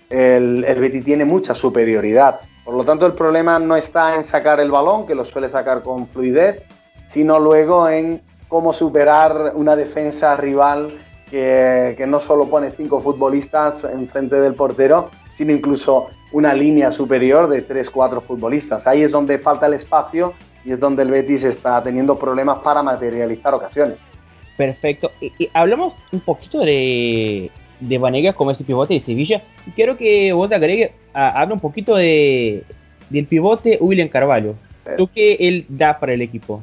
el, 0.10 0.64
el 0.64 0.80
Betis 0.80 1.06
tiene 1.06 1.26
mucha 1.26 1.54
superioridad. 1.54 2.40
Por 2.66 2.74
lo 2.74 2.84
tanto, 2.86 3.06
el 3.06 3.14
problema 3.14 3.60
no 3.60 3.76
está 3.76 4.16
en 4.16 4.24
sacar 4.24 4.60
el 4.60 4.72
balón, 4.72 5.06
que 5.06 5.14
lo 5.14 5.26
suele 5.26 5.50
sacar 5.50 5.84
con 5.84 6.08
fluidez, 6.08 6.64
sino 7.12 7.40
luego 7.40 7.90
en 7.90 8.22
cómo 8.48 8.74
superar 8.74 9.54
una 9.56 9.76
defensa 9.76 10.36
rival 10.36 10.92
que, 11.30 11.96
que, 11.98 12.06
no 12.08 12.20
solo 12.20 12.48
pone 12.48 12.72
cinco 12.72 13.00
futbolistas 13.00 13.84
enfrente 13.86 14.36
del 14.36 14.54
portero, 14.54 15.10
sino 15.32 15.54
incluso 15.54 16.08
una 16.32 16.54
línea 16.54 16.92
superior 16.92 17.48
de 17.48 17.62
tres, 17.62 17.90
cuatro 17.90 18.22
futbolistas. 18.22 18.88
Ahí 18.88 19.04
es 19.04 19.12
donde 19.12 19.40
falta 19.40 19.68
el 19.68 19.74
espacio 19.74 20.34
y 20.66 20.72
es 20.72 20.80
donde 20.80 21.04
el 21.04 21.12
Betis 21.12 21.44
está 21.44 21.82
teniendo 21.82 22.18
problemas 22.18 22.60
para 22.60 22.84
materializar 22.84 23.54
ocasiones. 23.54 23.98
Perfecto. 24.58 25.12
Y, 25.20 25.50
hablamos 25.54 25.96
un 26.12 26.20
poquito 26.20 26.60
de, 26.60 27.50
de 27.80 27.98
Vanegas 27.98 28.36
como 28.36 28.52
ese 28.52 28.64
pivote 28.64 28.94
de 28.94 29.00
Sevilla. 29.00 29.42
Quiero 29.76 29.98
que 29.98 30.34
vos 30.34 30.52
agregue, 30.52 30.94
hable 31.14 31.54
un 31.54 31.60
poquito 31.60 31.96
de, 31.96 32.64
del 33.10 33.26
pivote 33.26 33.78
William 33.82 34.08
Carvalho. 34.08 34.56
¿Tú 34.98 35.08
qué 35.08 35.38
él 35.40 35.66
da 35.70 36.00
para 36.00 36.14
el 36.14 36.22
equipo? 36.22 36.62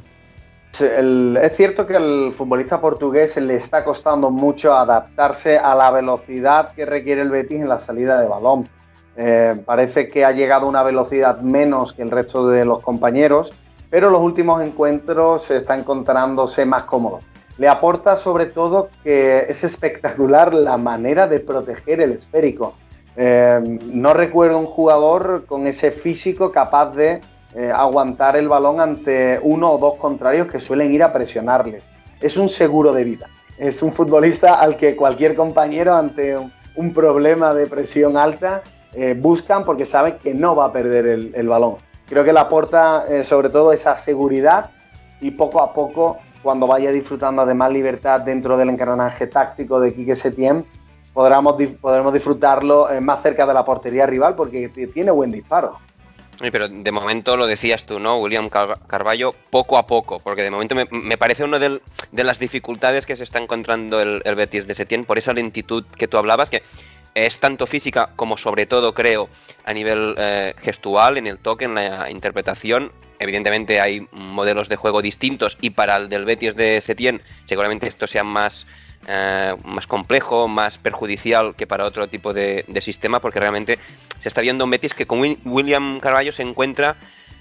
Es 0.81 1.57
cierto 1.57 1.87
que 1.87 1.97
al 1.97 2.33
futbolista 2.33 2.81
portugués 2.81 3.37
le 3.37 3.57
está 3.57 3.85
costando 3.85 4.31
mucho 4.31 4.75
adaptarse 4.75 5.59
a 5.59 5.75
la 5.75 5.91
velocidad 5.91 6.73
que 6.75 6.87
requiere 6.87 7.23
el 7.23 7.31
Betis 7.31 7.61
en 7.61 7.69
la 7.69 7.79
salida 7.79 8.21
de 8.21 8.29
balón. 8.29 8.69
Eh, 9.17 9.61
parece 9.65 10.07
que 10.09 10.25
ha 10.25 10.33
llegado 10.33 10.67
a 10.67 10.69
una 10.69 10.83
velocidad 10.83 11.41
menos 11.41 11.93
que 11.93 12.03
el 12.03 12.11
resto 12.11 12.49
de 12.49 12.65
los 12.65 12.81
compañeros, 12.81 13.53
pero 13.91 14.11
los 14.11 14.23
últimos 14.23 14.63
encuentros 14.63 15.51
está 15.51 15.77
encontrándose 15.77 16.65
más 16.65 16.85
cómodo. 16.85 17.21
Le 17.57 17.69
aporta 17.69 18.17
sobre 18.17 18.47
todo 18.47 18.89
que 19.03 19.47
es 19.49 19.65
espectacular 19.65 20.55
la 20.55 20.77
manera 20.77 21.27
de 21.27 21.41
proteger 21.41 22.01
el 22.01 22.13
esférico. 22.13 22.75
Eh, 23.17 23.61
no 23.93 24.15
recuerdo 24.15 24.59
un 24.59 24.67
jugador 24.67 25.45
con 25.47 25.67
ese 25.67 25.91
físico 25.91 26.53
capaz 26.53 26.95
de 26.95 27.21
eh, 27.55 27.73
aguantar 27.75 28.37
el 28.37 28.47
balón 28.47 28.79
ante 28.79 29.41
uno 29.43 29.73
o 29.73 29.79
dos 29.79 29.95
contrarios 29.95 30.49
que 30.49 30.61
suelen 30.61 30.93
ir 30.93 31.03
a 31.03 31.15
presionarle. 31.15 31.81
Es 32.21 32.37
un 32.37 32.49
seguro 32.49 32.93
de 32.93 33.05
vida. 33.05 33.27
Es 33.57 33.83
un 33.83 33.91
futbolista 33.91 34.57
al 34.57 34.77
que 34.77 34.95
cualquier 34.95 35.35
compañero 35.35 35.97
ante 35.97 36.37
un, 36.37 36.93
problema 36.93 37.55
de 37.55 37.67
presión 37.67 38.19
alta 38.19 38.63
eh, 38.93 39.17
buscan 39.19 39.65
porque 39.65 39.87
saben 39.87 40.19
que 40.23 40.35
no 40.35 40.55
va 40.55 40.67
a 40.67 40.73
perder 40.73 41.07
el, 41.07 41.49
balón. 41.49 41.77
Creo 42.07 42.23
que 42.23 42.35
le 42.35 42.39
aporta 42.39 43.07
eh, 43.09 43.25
sobre 43.25 43.49
todo 43.49 43.73
esa 43.73 43.97
seguridad 43.97 44.71
y 45.21 45.31
poco 45.31 45.63
a 45.63 45.73
poco, 45.73 46.19
cuando 46.43 46.67
vaya 46.67 46.93
disfrutando 46.93 47.47
de 47.47 47.55
más 47.55 47.73
libertad 47.73 48.21
dentro 48.21 48.59
del 48.59 48.69
encarnaje 48.69 49.27
táctico 49.27 49.81
de 49.81 49.95
Quique 49.95 50.15
Setién, 50.15 50.67
podremos, 51.15 51.57
podremos 51.81 52.13
disfrutarlo 52.13 52.89
más 53.01 53.23
cerca 53.23 53.47
de 53.47 53.55
la 53.55 53.65
portería 53.65 54.07
rival 54.07 54.37
porque 54.37 54.69
tiene 54.69 55.11
buen 55.11 55.33
disparo 55.33 55.79
pero 56.53 56.69
de 56.69 56.93
momento 56.93 57.37
lo 57.37 57.47
decías 57.47 57.85
tú, 57.85 57.99
¿no? 57.99 58.19
William 58.19 58.49
Carballo, 58.49 59.35
poco 59.51 59.77
a 59.77 59.87
poco, 59.87 60.21
porque 60.21 60.43
de 60.43 60.51
momento 60.51 60.75
me, 60.75 61.19
parece 61.19 61.45
una 61.45 61.59
de, 61.59 61.81
las 62.13 62.39
dificultades 62.39 63.07
que 63.07 63.17
se 63.17 63.25
está 63.25 63.39
encontrando 63.39 64.01
el, 64.01 64.23
Betis 64.37 64.67
de 64.67 64.75
Setién 64.75 65.05
por 65.05 65.19
esa 65.19 65.33
lentitud 65.33 65.85
que 65.97 66.07
tú 66.07 66.17
hablabas, 66.17 66.49
que 66.49 66.63
es 67.15 67.41
tanto 67.41 67.67
física 67.67 68.11
como 68.15 68.39
sobre 68.39 68.67
todo 68.67 68.95
creo 68.95 69.29
a 69.65 69.73
nivel 69.73 70.15
eh, 70.17 70.55
gestual, 70.63 71.19
en 71.19 71.27
el 71.27 71.39
toque, 71.39 71.65
en 71.65 71.75
la 71.75 72.11
interpretación. 72.11 72.93
Evidentemente 73.19 73.81
hay 73.81 74.07
modelos 74.13 74.69
de 74.69 74.77
juego 74.77 75.03
distintos 75.03 75.59
y 75.61 75.71
para 75.71 75.97
el 75.97 76.09
del 76.09 76.25
Betis 76.25 76.55
de 76.55 76.81
Setién 76.81 77.21
seguramente 77.45 77.89
esto 77.89 78.07
sea 78.07 78.23
más 78.23 78.67
eh, 79.11 79.57
más 79.65 79.87
complejo, 79.87 80.49
más 80.49 80.77
perjudicial 80.77 81.55
que 81.55 81.67
para 81.67 81.87
otro 81.87 82.09
tipo 82.09 82.35
de, 82.35 82.67
sistema, 82.83 83.21
porque 83.21 83.41
realmente 83.41 83.79
se 84.19 84.29
está 84.29 84.43
viendo 84.43 84.67
un 84.67 84.71
Betis 84.71 84.93
que 84.93 85.07
con 85.07 85.21
William 85.47 85.99
Carballo 85.99 86.31
se 86.31 86.43
encuentra 86.43 86.95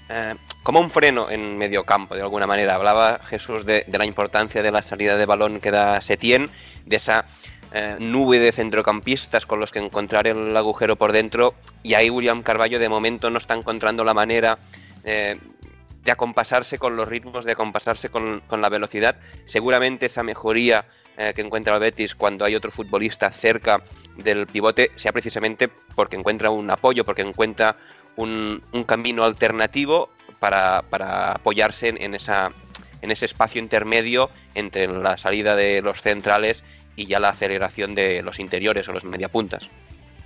eh, 0.08 0.34
como 0.62 0.80
un 0.80 0.90
freno 0.90 1.28
en 1.28 1.58
medio 1.58 1.84
campo, 1.84 2.14
de 2.14 2.22
alguna 2.22 2.46
manera. 2.46 2.74
Hablaba 2.74 3.20
Jesús 3.22 3.66
de, 3.66 3.84
la 3.86 4.06
importancia 4.06 4.62
de 4.62 4.70
la 4.70 4.80
salida 4.80 5.18
de 5.18 5.26
balón 5.26 5.60
que 5.60 5.70
da 5.70 6.00
Setién, 6.00 6.48
de 6.86 6.96
esa 6.96 7.26
eh, 7.74 7.96
nube 7.98 8.38
de 8.38 8.52
centrocampistas 8.52 9.44
con 9.44 9.60
los 9.60 9.70
que 9.70 9.80
encontrar 9.80 10.26
el 10.26 10.56
agujero 10.56 10.96
por 10.96 11.12
dentro, 11.12 11.52
y 11.82 11.92
ahí 11.92 12.08
William 12.08 12.42
Carballo 12.42 12.78
de 12.78 12.88
momento 12.88 13.28
no 13.28 13.36
está 13.36 13.52
encontrando 13.52 14.04
la 14.04 14.14
manera 14.14 14.58
de 15.04 16.12
acompasarse 16.12 16.78
con 16.78 16.96
los 16.96 17.06
ritmos, 17.08 17.44
de 17.44 17.52
acompasarse 17.52 18.08
con 18.08 18.42
la 18.50 18.68
velocidad. 18.70 19.16
Seguramente 19.44 20.06
esa 20.06 20.22
mejoría 20.22 20.86
eh, 21.20 21.32
que 21.34 21.40
encuentra 21.40 21.74
el 21.74 21.80
Betis 21.80 22.14
cuando 22.14 22.44
hay 22.44 22.54
otro 22.54 22.70
futbolista 22.70 23.28
cerca 23.32 23.82
del 24.16 24.46
pivote 24.46 24.92
sea 24.94 25.10
precisamente 25.10 25.68
porque 25.96 26.14
encuentra 26.14 26.50
un 26.50 26.70
apoyo, 26.70 27.04
porque 27.04 27.22
encuentra 27.22 27.74
un, 28.14 28.62
camino 28.86 29.24
alternativo 29.24 30.10
para, 30.38 30.84
apoyarse 31.32 31.88
en, 31.88 32.14
esa, 32.14 32.52
en 33.02 33.10
ese 33.10 33.24
espacio 33.24 33.60
intermedio 33.60 34.30
entre 34.54 34.86
la 34.86 35.16
salida 35.16 35.56
de 35.56 35.82
los 35.82 36.02
centrales 36.02 36.62
y 36.94 37.06
ya 37.06 37.18
la 37.18 37.30
aceleración 37.30 37.96
de 37.96 38.22
los 38.22 38.38
interiores 38.38 38.88
o 38.88 38.92
los 38.92 39.04
mediapuntas. 39.04 39.68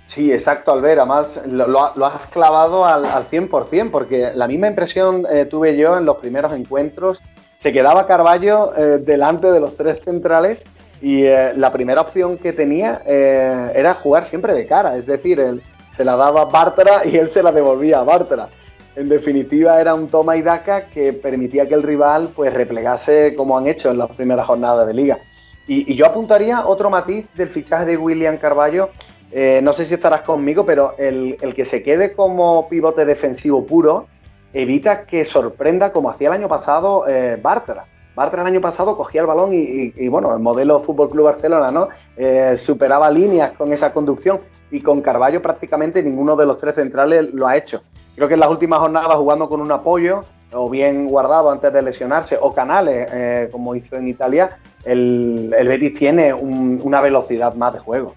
Sí, 0.05 0.31
exacto, 0.31 0.73
Albert. 0.73 0.99
Además, 0.99 1.41
lo, 1.47 2.05
has 2.05 2.27
clavado 2.27 2.85
al, 2.85 3.05
al, 3.05 3.27
100%, 3.27 3.89
porque 3.89 4.31
la 4.35 4.47
misma 4.47 4.67
impresión 4.67 5.25
eh, 5.31 5.45
tuve 5.45 5.75
yo 5.75 5.97
en 5.97 6.05
los 6.05 6.17
primeros 6.17 6.53
encuentros. 6.53 7.19
Se 7.57 7.73
quedaba 7.73 8.05
Carballo 8.05 8.75
eh, 8.75 8.99
delante 8.99 9.51
de 9.51 9.59
los 9.59 9.75
tres 9.75 10.01
centrales 10.03 10.63
y 11.03 11.25
eh, 11.25 11.51
la 11.57 11.73
primera 11.73 11.99
opción 11.99 12.37
que 12.37 12.53
tenía 12.53 13.01
eh, 13.05 13.73
era 13.75 13.93
jugar 13.93 14.23
siempre 14.23 14.53
de 14.53 14.65
cara, 14.65 14.95
es 14.95 15.05
decir, 15.05 15.37
él 15.37 15.61
se 15.97 16.05
la 16.05 16.15
daba 16.15 16.43
a 16.43 16.45
Bartra 16.45 17.05
y 17.05 17.17
él 17.17 17.29
se 17.29 17.43
la 17.43 17.51
devolvía 17.51 17.99
a 17.99 18.03
Bartra. 18.05 18.47
En 18.95 19.09
definitiva, 19.09 19.81
era 19.81 19.95
un 19.95 20.07
toma 20.07 20.37
y 20.37 20.41
daca 20.41 20.85
que 20.85 21.11
permitía 21.11 21.65
que 21.65 21.73
el 21.73 21.83
rival 21.83 22.29
pues 22.33 22.53
replegase 22.53 23.35
como 23.35 23.57
han 23.57 23.67
hecho 23.67 23.91
en 23.91 23.97
las 23.97 24.09
primeras 24.13 24.45
jornadas 24.45 24.87
de 24.87 24.93
liga. 24.93 25.19
Y, 25.67 25.93
yo 25.93 26.05
apuntaría 26.05 26.65
otro 26.65 26.89
matiz 26.89 27.27
del 27.33 27.49
fichaje 27.49 27.83
de 27.83 27.97
William 27.97 28.37
Carballo. 28.37 28.89
Eh, 29.33 29.59
no 29.61 29.73
sé 29.73 29.85
si 29.85 29.95
estarás 29.95 30.21
conmigo, 30.21 30.65
pero 30.65 30.95
el, 30.97 31.35
que 31.53 31.65
se 31.65 31.83
quede 31.83 32.13
como 32.13 32.69
pivote 32.69 33.03
defensivo 33.03 33.65
puro 33.65 34.07
evita 34.53 35.05
que 35.05 35.25
sorprenda 35.25 35.91
como 35.91 36.09
hacía 36.09 36.29
el 36.29 36.35
año 36.35 36.47
pasado 36.47 37.03
Bartra 37.41 37.87
Bartra 38.15 38.41
el 38.41 38.47
año 38.47 38.61
pasado 38.61 38.95
cogía 38.95 39.21
el 39.21 39.27
balón 39.27 39.49
y, 39.53 40.07
bueno, 40.07 40.33
el 40.33 40.39
modelo 40.39 40.79
Fútbol 40.79 41.09
Club 41.09 41.25
Barcelona, 41.25 41.71
¿no? 41.71 41.87
Eh, 42.15 42.55
superaba 42.57 43.09
líneas 43.09 43.53
con 43.53 43.73
esa 43.73 43.91
conducción 43.91 44.39
y 44.69 44.81
con 44.81 45.01
Carballo 45.01 45.41
prácticamente 45.41 46.03
ninguno 46.03 46.35
de 46.35 46.45
los 46.45 46.57
tres 46.57 46.75
centrales 46.75 47.33
lo 47.33 47.47
ha 47.47 47.57
hecho. 47.57 47.81
Creo 48.15 48.27
que 48.27 48.35
en 48.35 48.39
las 48.39 48.49
últimas 48.49 48.79
jornadas 48.79 49.15
jugando 49.15 49.49
con 49.49 49.61
un 49.61 49.71
apoyo 49.71 50.23
o 50.53 50.69
bien 50.69 51.07
guardado 51.07 51.49
antes 51.49 51.73
de 51.73 51.81
lesionarse 51.81 52.37
o 52.39 52.53
canales, 52.53 53.07
eh, 53.11 53.49
como 53.51 53.75
hizo 53.75 53.95
en 53.95 54.07
Italia, 54.07 54.57
el, 54.83 55.53
Betis 55.67 55.93
tiene 55.97 56.33
una 56.33 57.01
velocidad 57.01 57.55
más 57.55 57.73
de 57.73 57.79
juego. 57.79 58.15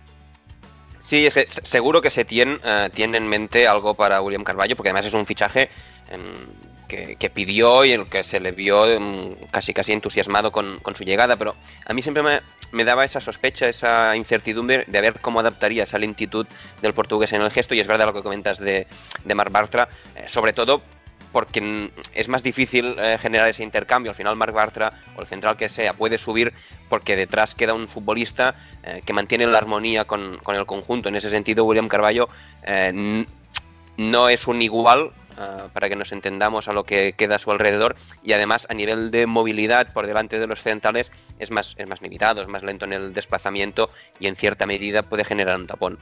Sí, 1.00 1.24
es 1.24 1.34
que 1.34 1.46
seguro 1.46 2.02
que 2.02 2.10
se 2.10 2.24
tiene, 2.24 2.58
eh, 2.64 2.90
tiene 2.92 3.16
en 3.16 3.28
mente 3.28 3.66
algo 3.66 3.94
para 3.94 4.20
William 4.20 4.44
Carballo, 4.44 4.76
porque 4.76 4.90
además 4.90 5.06
es 5.06 5.14
un 5.14 5.24
fichaje 5.24 5.70
em, 6.10 6.20
que, 6.86 7.30
pidió 7.30 7.84
y 7.84 7.92
el 7.92 8.06
que 8.06 8.24
se 8.24 8.40
le 8.40 8.52
vio 8.52 8.86
mm, 9.00 9.46
casi 9.50 9.74
casi 9.74 9.92
entusiasmado 9.92 10.52
con, 10.52 10.80
su 10.94 11.04
llegada, 11.04 11.36
pero 11.36 11.54
a 11.84 11.92
mí 11.92 12.02
siempre 12.02 12.22
me, 12.72 12.84
daba 12.84 13.04
esa 13.04 13.20
sospecha, 13.20 13.68
esa 13.68 14.16
incertidumbre 14.16 14.84
de 14.86 15.00
ver 15.00 15.20
cómo 15.20 15.40
adaptaría 15.40 15.84
esa 15.84 15.98
lentitud 15.98 16.46
del 16.80 16.94
portugués 16.94 17.32
en 17.32 17.42
el 17.42 17.50
gesto, 17.50 17.74
y 17.74 17.80
es 17.80 17.86
verdad 17.86 18.06
lo 18.06 18.14
que 18.14 18.22
comentas 18.22 18.58
de, 18.58 18.86
de 19.24 19.34
Bartra, 19.34 19.88
eh, 20.14 20.24
sobre 20.26 20.52
todo 20.52 20.82
porque 21.32 21.90
es 22.14 22.28
más 22.28 22.42
difícil 22.42 22.96
eh, 22.98 23.18
generar 23.20 23.48
ese 23.48 23.62
intercambio. 23.62 24.10
Al 24.10 24.16
final 24.16 24.36
Marc 24.36 24.54
Bartra 24.54 24.92
o 25.16 25.20
el 25.20 25.26
central 25.26 25.56
que 25.58 25.68
sea 25.68 25.92
puede 25.92 26.16
subir 26.16 26.54
porque 26.88 27.14
detrás 27.14 27.54
queda 27.54 27.74
un 27.74 27.88
futbolista 27.88 28.54
eh, 28.82 29.02
que 29.04 29.12
mantiene 29.12 29.46
la 29.46 29.58
armonía 29.58 30.06
con, 30.06 30.38
con, 30.38 30.56
el 30.56 30.64
conjunto. 30.64 31.10
En 31.10 31.16
ese 31.16 31.28
sentido, 31.28 31.64
William 31.64 31.88
Carballo 31.88 32.30
no 33.98 34.28
es 34.28 34.46
un 34.46 34.62
igual 34.62 35.10
Ah, 35.38 35.68
para 35.70 35.90
que 35.90 35.96
nos 35.96 36.12
entendamos 36.12 36.66
a 36.66 36.72
lo 36.72 36.84
que 36.84 37.12
queda 37.12 37.36
a 37.36 37.38
su 37.38 37.50
alrededor 37.50 37.94
y 38.22 38.32
además 38.32 38.66
a 38.70 38.74
nivel 38.74 39.10
de 39.10 39.26
movilidad 39.26 39.92
por 39.92 40.06
delante 40.06 40.38
de 40.38 40.46
los 40.46 40.62
centrales 40.62 41.12
es 41.38 41.50
más, 41.50 41.74
es 41.76 41.86
más 41.86 42.00
limitado, 42.00 42.40
es 42.40 42.48
más 42.48 42.62
lento 42.62 42.86
en 42.86 42.94
el 42.94 43.12
desplazamiento 43.12 43.90
y 44.18 44.28
en 44.28 44.36
cierta 44.36 44.64
medida 44.64 45.02
puede 45.02 45.24
generar 45.24 45.56
un 45.56 45.66
tapón. 45.66 45.98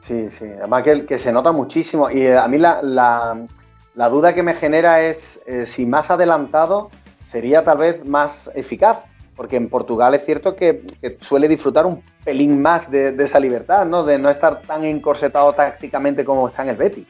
Sí, 0.00 0.28
sí, 0.28 0.46
además 0.58 0.82
que, 0.82 1.06
que 1.06 1.18
se 1.18 1.32
nota 1.32 1.52
muchísimo 1.52 2.10
y 2.10 2.22
eh, 2.22 2.36
a 2.36 2.48
mí 2.48 2.58
la, 2.58 2.82
la, 2.82 4.08
duda 4.08 4.34
que 4.34 4.42
me 4.42 4.54
genera 4.54 5.02
es 5.02 5.38
eh, 5.46 5.64
si 5.64 5.86
más 5.86 6.10
adelantado 6.10 6.90
sería 7.28 7.62
tal 7.62 7.78
vez 7.78 8.04
más 8.08 8.50
eficaz, 8.56 9.04
porque 9.36 9.54
en 9.54 9.68
Portugal 9.68 10.14
es 10.14 10.24
cierto 10.24 10.56
que, 10.56 10.84
suele 11.20 11.46
disfrutar 11.46 11.86
un 11.86 12.02
pelín 12.24 12.60
más 12.60 12.90
de, 12.90 13.12
de, 13.12 13.22
esa 13.22 13.38
libertad, 13.38 13.86
¿no? 13.86 14.02
De 14.02 14.18
no 14.18 14.28
estar 14.30 14.62
tan 14.62 14.84
encorsetado 14.84 15.52
tácticamente 15.52 16.24
como 16.24 16.48
está 16.48 16.64
en 16.64 16.70
el 16.70 16.76
Betis. 16.76 17.06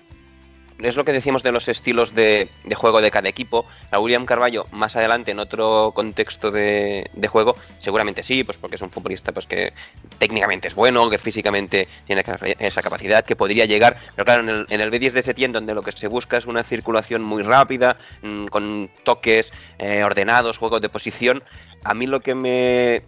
Es 0.80 0.96
lo 0.96 1.04
que 1.04 1.12
decíamos 1.12 1.42
de 1.42 1.52
los 1.52 1.68
estilos 1.68 2.14
de, 2.14 2.48
juego 2.74 3.00
de 3.00 3.10
cada 3.10 3.28
equipo. 3.28 3.66
A 3.90 3.98
William 3.98 4.26
Carballo, 4.26 4.66
más 4.72 4.96
adelante, 4.96 5.30
en 5.30 5.38
otro 5.38 5.92
contexto 5.94 6.50
de, 6.50 7.08
juego, 7.28 7.56
seguramente 7.78 8.22
sí, 8.22 8.44
pues 8.44 8.58
porque 8.58 8.76
es 8.76 8.82
un 8.82 8.90
futbolista 8.90 9.32
pues 9.32 9.46
que 9.46 9.72
técnicamente 10.18 10.68
es 10.68 10.74
bueno, 10.74 11.08
que 11.10 11.18
físicamente 11.18 11.88
tiene 12.06 12.24
esa 12.58 12.82
capacidad, 12.82 13.24
que 13.24 13.36
podría 13.36 13.64
llegar. 13.64 13.96
Pero 14.14 14.24
claro, 14.24 14.42
en 14.42 14.48
el, 14.48 14.66
en 14.68 14.80
el 14.80 14.90
B10 14.90 15.12
de 15.12 15.22
Setién, 15.22 15.52
donde 15.52 15.74
lo 15.74 15.82
que 15.82 15.92
se 15.92 16.08
busca 16.08 16.36
es 16.36 16.46
una 16.46 16.62
circulación 16.62 17.22
muy 17.22 17.42
rápida, 17.42 17.96
mm, 18.22 18.46
con 18.46 18.90
toques 19.04 19.52
eh, 19.78 20.02
ordenados, 20.04 20.58
juegos 20.58 20.80
de 20.80 20.88
posición, 20.88 21.42
a 21.84 21.94
mí 21.94 22.06
lo 22.06 22.20
que 22.20 22.34
me 22.34 23.02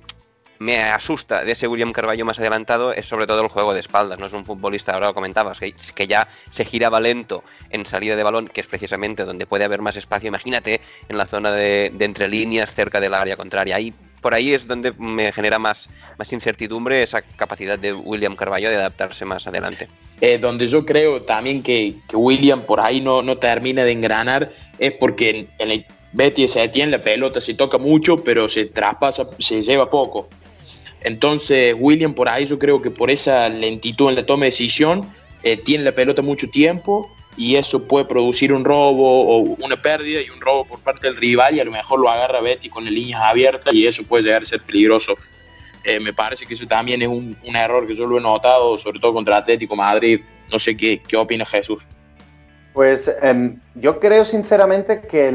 me 0.59 0.83
asusta 0.83 1.45
de 1.45 1.53
ese 1.53 1.69
William 1.69 1.93
Carballo 1.93 2.25
más 2.25 2.39
adelantado 2.39 2.93
es 2.93 3.07
sobre 3.07 3.27
todo 3.27 3.43
el 3.43 3.49
juego 3.49 3.75
de 3.75 3.81
espaldas. 3.81 4.19
No 4.19 4.27
es 4.27 4.33
un 4.33 4.45
futbolista, 4.45 4.93
ahora 4.93 5.09
lo 5.09 5.15
comentabas, 5.15 5.59
que, 5.59 5.75
que, 5.95 6.07
ya 6.07 6.29
se 6.51 6.65
giraba 6.65 7.01
lento 7.01 7.45
en 7.71 7.87
salida 7.87 8.17
de 8.17 8.23
balón, 8.23 8.49
que 8.49 8.61
es 8.61 8.67
precisamente 8.67 9.25
donde 9.25 9.47
puede 9.47 9.65
haber 9.65 9.83
más 9.83 9.97
espacio. 9.97 10.29
Imagínate 10.29 10.81
en 11.09 11.19
la 11.19 11.27
zona 11.27 11.53
de, 11.53 11.93
entre 11.99 12.29
líneas, 12.29 12.75
cerca 12.75 13.01
del 13.01 13.15
área 13.15 13.37
contraria. 13.37 13.77
Ahí, 13.77 13.93
por 14.21 14.35
ahí 14.35 14.55
es 14.55 14.67
donde 14.67 14.93
me 14.93 15.33
genera 15.33 15.59
más, 15.59 15.89
más 16.19 16.33
incertidumbre 16.33 17.03
esa 17.03 17.23
capacidad 17.23 17.79
de 17.79 17.93
William 17.93 18.37
Carballo 18.37 18.71
de 18.71 18.77
adaptarse 18.77 19.25
más 19.25 19.47
adelante. 19.47 19.89
Eh, 20.21 20.39
donde 20.39 20.67
yo 20.67 20.87
creo 20.87 21.23
también 21.23 21.63
que, 21.63 21.95
William 22.13 22.63
por 22.63 22.81
ahí 22.81 23.01
no, 23.01 23.23
no 23.23 23.37
termina 23.39 23.85
de 23.85 23.93
engranar 23.93 24.53
es 24.79 24.93
porque 24.93 25.49
en, 25.59 25.71
el 25.71 25.85
Betty 26.13 26.47
se 26.47 26.61
detiene 26.61 26.93
la 26.93 27.03
pelota, 27.03 27.41
se 27.41 27.55
toca 27.55 27.77
mucho, 27.77 28.23
pero 28.23 28.49
se 28.49 28.67
traspasa, 28.67 29.29
se 29.39 29.63
lleva 29.63 29.91
poco. 29.91 30.29
Entonces, 31.05 31.77
William, 31.79 32.15
por 32.15 32.29
ahí 32.29 32.47
yo 32.47 32.59
creo 32.59 32.83
que 32.83 32.91
por 32.91 33.11
esa 33.11 33.49
lentitud 33.49 34.09
en 34.09 34.17
la 34.17 34.27
toma 34.27 34.47
de 34.47 34.51
decisión, 34.51 35.09
eh, 35.43 35.59
tiene 35.59 35.85
la 35.85 35.93
pelota 35.93 36.23
mucho 36.23 36.49
tiempo 36.49 37.15
y 37.37 37.57
eso 37.57 37.87
puede 37.87 38.07
producir 38.07 38.53
un 38.53 38.65
robo 38.65 39.27
o 39.27 39.39
una 39.63 39.81
pérdida 39.81 40.23
y 40.23 40.31
un 40.31 40.41
robo 40.41 40.65
por 40.65 40.81
parte 40.81 41.07
del 41.07 41.17
rival 41.17 41.55
y 41.55 41.61
a 41.61 41.65
lo 41.65 41.73
mejor 41.73 42.01
lo 42.01 42.09
agarra 42.09 42.41
Betty 42.41 42.71
con 42.71 42.85
las 42.85 42.93
líneas 42.93 43.21
abiertas 43.21 43.75
y 43.75 43.87
eso 43.87 44.03
puede 44.05 44.25
llegar 44.25 44.43
a 44.43 44.47
ser 44.47 44.63
peligroso. 44.63 45.17
Eh, 45.85 46.01
me 46.01 46.15
parece 46.15 46.47
que 46.47 46.55
eso 46.55 46.67
también 46.67 47.03
es 47.03 47.09
un, 47.09 47.37
error 47.55 47.87
que 47.87 47.95
yo 47.95 48.07
lo 48.07 48.17
he 48.17 48.21
notado, 48.23 48.79
sobre 48.79 48.99
todo 48.99 49.13
contra 49.13 49.37
Atlético 49.37 49.77
Madrid. 49.77 50.21
No 50.51 50.59
sé 50.59 50.75
qué, 50.75 51.03
qué 51.07 51.17
opina 51.17 51.45
Jesús. 51.45 51.87
Pues 52.75 53.09
em, 53.23 53.61
yo 53.77 54.01
creo 54.01 54.25
sinceramente 54.25 55.01
que, 55.01 55.29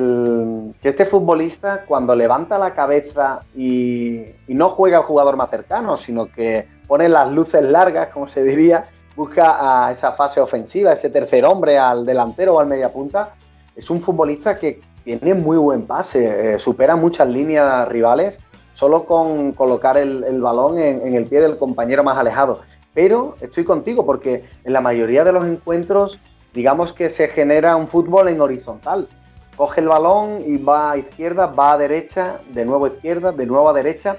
este 0.84 1.06
futbolista 1.06 1.86
cuando 1.88 2.14
levanta 2.14 2.60
la 2.60 2.74
cabeza 2.74 3.40
y, 3.56 4.26
no 4.50 4.68
juega 4.68 4.98
al 4.98 5.04
jugador 5.04 5.38
más 5.38 5.50
cercano, 5.50 5.96
sino 5.96 6.26
que 6.26 6.68
pone 6.86 7.08
las 7.08 7.32
luces 7.32 7.64
largas, 7.64 8.10
como 8.10 8.28
se 8.28 8.44
diría, 8.44 8.84
busca 9.16 9.86
a 9.88 9.90
esa 9.90 10.12
fase 10.12 10.42
ofensiva, 10.42 10.92
ese 10.92 11.10
tercer 11.10 11.46
hombre 11.46 11.78
al 11.78 12.06
delantero 12.06 12.56
o 12.56 12.60
al 12.60 12.68
mediapunta, 12.68 13.36
es 13.74 13.90
un 13.90 14.02
futbolista 14.02 14.60
que 14.60 14.82
tiene 15.06 15.34
muy 15.34 15.56
buen 15.56 15.84
pase, 15.84 16.56
eh, 16.56 16.60
supera 16.60 16.98
muchas 16.98 17.30
líneas 17.30 17.88
rivales 17.88 18.42
solo 18.74 19.06
con 19.06 19.54
colocar 19.54 19.98
el, 19.98 20.42
balón 20.42 20.78
en 20.78 21.14
el 21.14 21.26
pie 21.26 21.42
del 21.42 21.58
compañero 21.58 22.04
más 22.04 22.18
alejado. 22.18 22.62
Pero 22.94 23.36
estoy 23.42 23.66
contigo 23.66 24.06
porque 24.06 24.46
en 24.64 24.74
la 24.74 24.82
mayoría 24.82 25.24
de 25.24 25.34
los 25.34 25.46
encuentros 25.46 26.20
digamos 26.54 26.94
que 26.94 27.10
se 27.10 27.28
genera 27.28 27.76
un 27.76 27.88
fútbol 27.88 28.28
en 28.28 28.42
horizontal. 28.42 29.08
Coge 29.56 29.82
el 29.82 29.88
balón 29.88 30.42
y 30.46 30.58
va 30.58 30.92
a 30.92 30.98
izquierda, 30.98 31.48
va 31.48 31.74
a 31.74 31.78
derecha, 31.78 32.40
de 32.50 32.66
nuevo 32.66 32.86
a 32.86 32.90
izquierda, 32.90 33.32
de 33.32 33.46
nuevo 33.46 33.70
a 33.70 33.74
derecha 33.74 34.18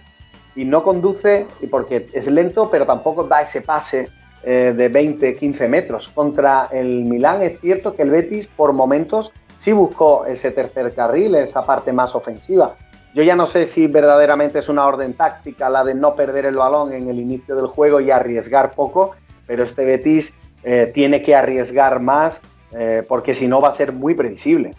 y 0.55 0.65
no 0.65 0.83
conduce, 0.83 1.47
y 1.61 1.67
porque 1.67 2.07
es 2.13 2.27
lento, 2.27 2.71
pero 2.71 2.85
tampoco 2.85 3.25
da 3.25 3.43
ese 3.43 3.63
pase 3.63 4.11
eh, 4.43 4.75
de 4.77 4.89
20, 4.89 5.37
15 5.37 5.69
metros. 5.69 6.09
Contra 6.09 6.69
el 6.73 7.05
Milán 7.05 7.43
es 7.43 7.61
cierto 7.61 7.95
que 7.95 8.03
el 8.03 8.11
Betis 8.11 8.49
por 8.49 8.73
momentos 8.73 9.33
sí 9.59 9.73
buscó 9.73 10.27
ese 10.27 10.51
tercer 10.51 10.95
carril, 10.95 11.35
esa 11.35 11.65
parte 11.65 11.93
más 11.93 12.15
ofensiva. 12.15 12.75
Yo 13.15 13.23
ya 13.23 13.35
no 13.35 13.47
sé 13.47 13.67
si 13.67 13.87
verdaderamente 13.87 14.61
es 14.61 14.69
una 14.69 14.87
orden 14.87 15.15
táctica 15.15 15.69
la 15.69 15.85
de 15.85 15.95
no 15.95 16.15
perder 16.15 16.47
el 16.47 16.57
balón 16.57 16.93
en 16.93 17.09
el 17.09 17.19
inicio 17.19 17.57
del 17.57 17.67
juego 17.67 18.01
y 18.01 18.11
arriesgar 18.11 18.71
poco, 18.71 19.13
pero 19.47 19.65
este 19.65 19.85
Betis 19.85 20.33
eh, 20.62 20.90
tiene 20.93 21.23
que 21.23 21.35
arriesgar 21.35 22.00
más 22.00 22.40
eh, 22.73 23.02
porque 23.09 23.35
si 23.35 23.49
no 23.49 23.61
va 23.61 23.69
a 23.69 23.75
ser 23.75 23.93
muy 23.93 24.14
previsible. 24.14 24.73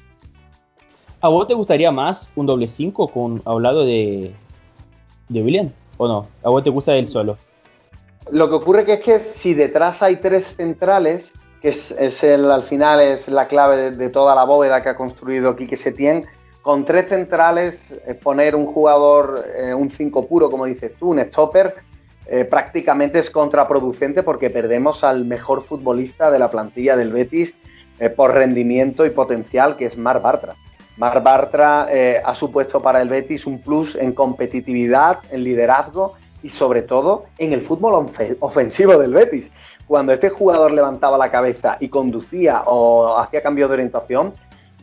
¿A 1.19 1.29
vos 1.29 1.47
te 1.47 1.53
gustaría 1.53 1.91
más 1.91 2.29
un 2.35 2.45
doble 2.45 2.67
5 2.67 3.07
con 3.07 3.41
hablado 3.45 3.85
de, 3.85 4.33
de 5.29 5.41
William? 5.41 5.69
¿O 5.97 6.07
no? 6.07 6.27
¿A 6.43 6.49
vos 6.49 6.63
te 6.63 6.69
gusta 6.69 6.95
él 6.95 7.07
solo? 7.07 7.37
Lo 8.31 8.49
que 8.49 8.55
ocurre 8.55 8.85
que 8.85 8.93
es 8.93 8.99
que 9.01 9.19
si 9.19 9.53
detrás 9.53 10.01
hay 10.01 10.17
tres 10.17 10.55
centrales, 10.55 11.33
que 11.61 11.69
es, 11.69 12.23
el, 12.23 12.49
al 12.49 12.63
final 12.63 13.01
es 13.01 13.27
la 13.27 13.47
clave 13.47 13.91
de, 13.91 14.09
toda 14.09 14.35
la 14.35 14.45
bóveda 14.45 14.81
que 14.81 14.89
ha 14.89 14.95
construido 14.95 15.55
Quique 15.55 15.75
Setién, 15.75 16.25
con 16.61 16.85
tres 16.85 17.09
centrales, 17.09 17.91
eh, 18.05 18.13
poner 18.13 18.55
un 18.55 18.67
jugador, 18.67 19.45
un 19.75 19.89
5 19.89 20.27
puro, 20.27 20.49
como 20.49 20.65
dices 20.65 20.93
tú, 20.99 21.09
un 21.09 21.19
stopper, 21.19 21.75
eh, 22.27 22.45
prácticamente 22.45 23.19
es 23.19 23.29
contraproducente 23.29 24.23
porque 24.23 24.49
perdemos 24.49 25.03
al 25.03 25.25
mejor 25.25 25.61
futbolista 25.61 26.29
de 26.31 26.39
la 26.39 26.49
plantilla 26.49 26.95
del 26.95 27.11
Betis 27.11 27.55
eh, 27.99 28.09
por 28.09 28.33
rendimiento 28.33 29.05
y 29.05 29.09
potencial, 29.09 29.75
que 29.75 29.85
es 29.85 29.97
Mar 29.97 30.21
Bartra. 30.21 30.55
Mar 30.97 31.23
Bartra 31.23 31.87
eh, 31.89 32.21
ha 32.23 32.35
supuesto 32.35 32.79
para 32.79 33.01
el 33.01 33.09
Betis 33.09 33.45
un 33.45 33.59
plus 33.59 33.95
en 33.95 34.13
competitividad, 34.13 35.19
en 35.31 35.43
liderazgo 35.43 36.13
y 36.43 36.49
sobre 36.49 36.83
todo 36.83 37.23
en 37.37 37.53
el 37.53 37.61
fútbol 37.61 38.07
ofensivo 38.39 38.97
del 38.97 39.13
Betis. 39.13 39.51
Cuando 39.87 40.13
este 40.13 40.29
jugador 40.29 40.71
levantaba 40.71 41.17
la 41.17 41.31
cabeza 41.31 41.77
y 41.79 41.89
conducía 41.89 42.63
o 42.65 43.17
hacía 43.17 43.41
cambio 43.41 43.67
de 43.67 43.73
orientación, 43.73 44.33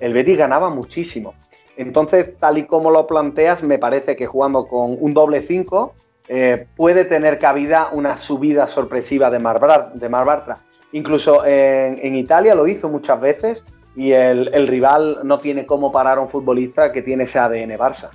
el 0.01 0.13
Betis 0.13 0.39
ganaba 0.39 0.71
muchísimo. 0.71 1.35
Entonces, 1.77 2.37
tal 2.39 2.59
y 2.59 2.67
como 2.67 2.91
lo 2.91 3.07
planteas, 3.07 3.63
me 3.63 3.79
parece 3.79 4.17
que 4.17 4.27
jugando 4.27 4.67
con 4.67 4.97
un 4.99 5.15
doble 5.15 5.43
5, 5.43 5.95
eh, 6.29 6.67
puede 6.77 7.05
tener 7.05 7.39
cabida 7.39 7.89
una 7.93 8.17
subida 8.19 8.69
sorpresiva 8.69 9.31
de 9.31 9.39
Mar, 9.39 9.93
de 9.95 10.09
Bartra. 10.09 10.59
Incluso 10.93 11.45
en, 11.45 12.15
Italia 12.17 12.55
lo 12.55 12.67
hizo 12.67 12.89
muchas 12.89 13.21
veces 13.21 13.65
y 13.97 14.13
el, 14.13 14.67
rival 14.69 15.19
no 15.25 15.39
tiene 15.39 15.67
cómo 15.67 15.91
parar 15.91 16.19
a 16.19 16.21
un 16.21 16.29
futbolista 16.29 16.93
que 16.93 17.03
tiene 17.03 17.25
ese 17.25 17.39
ADN 17.39 17.79
Barça. 17.79 18.11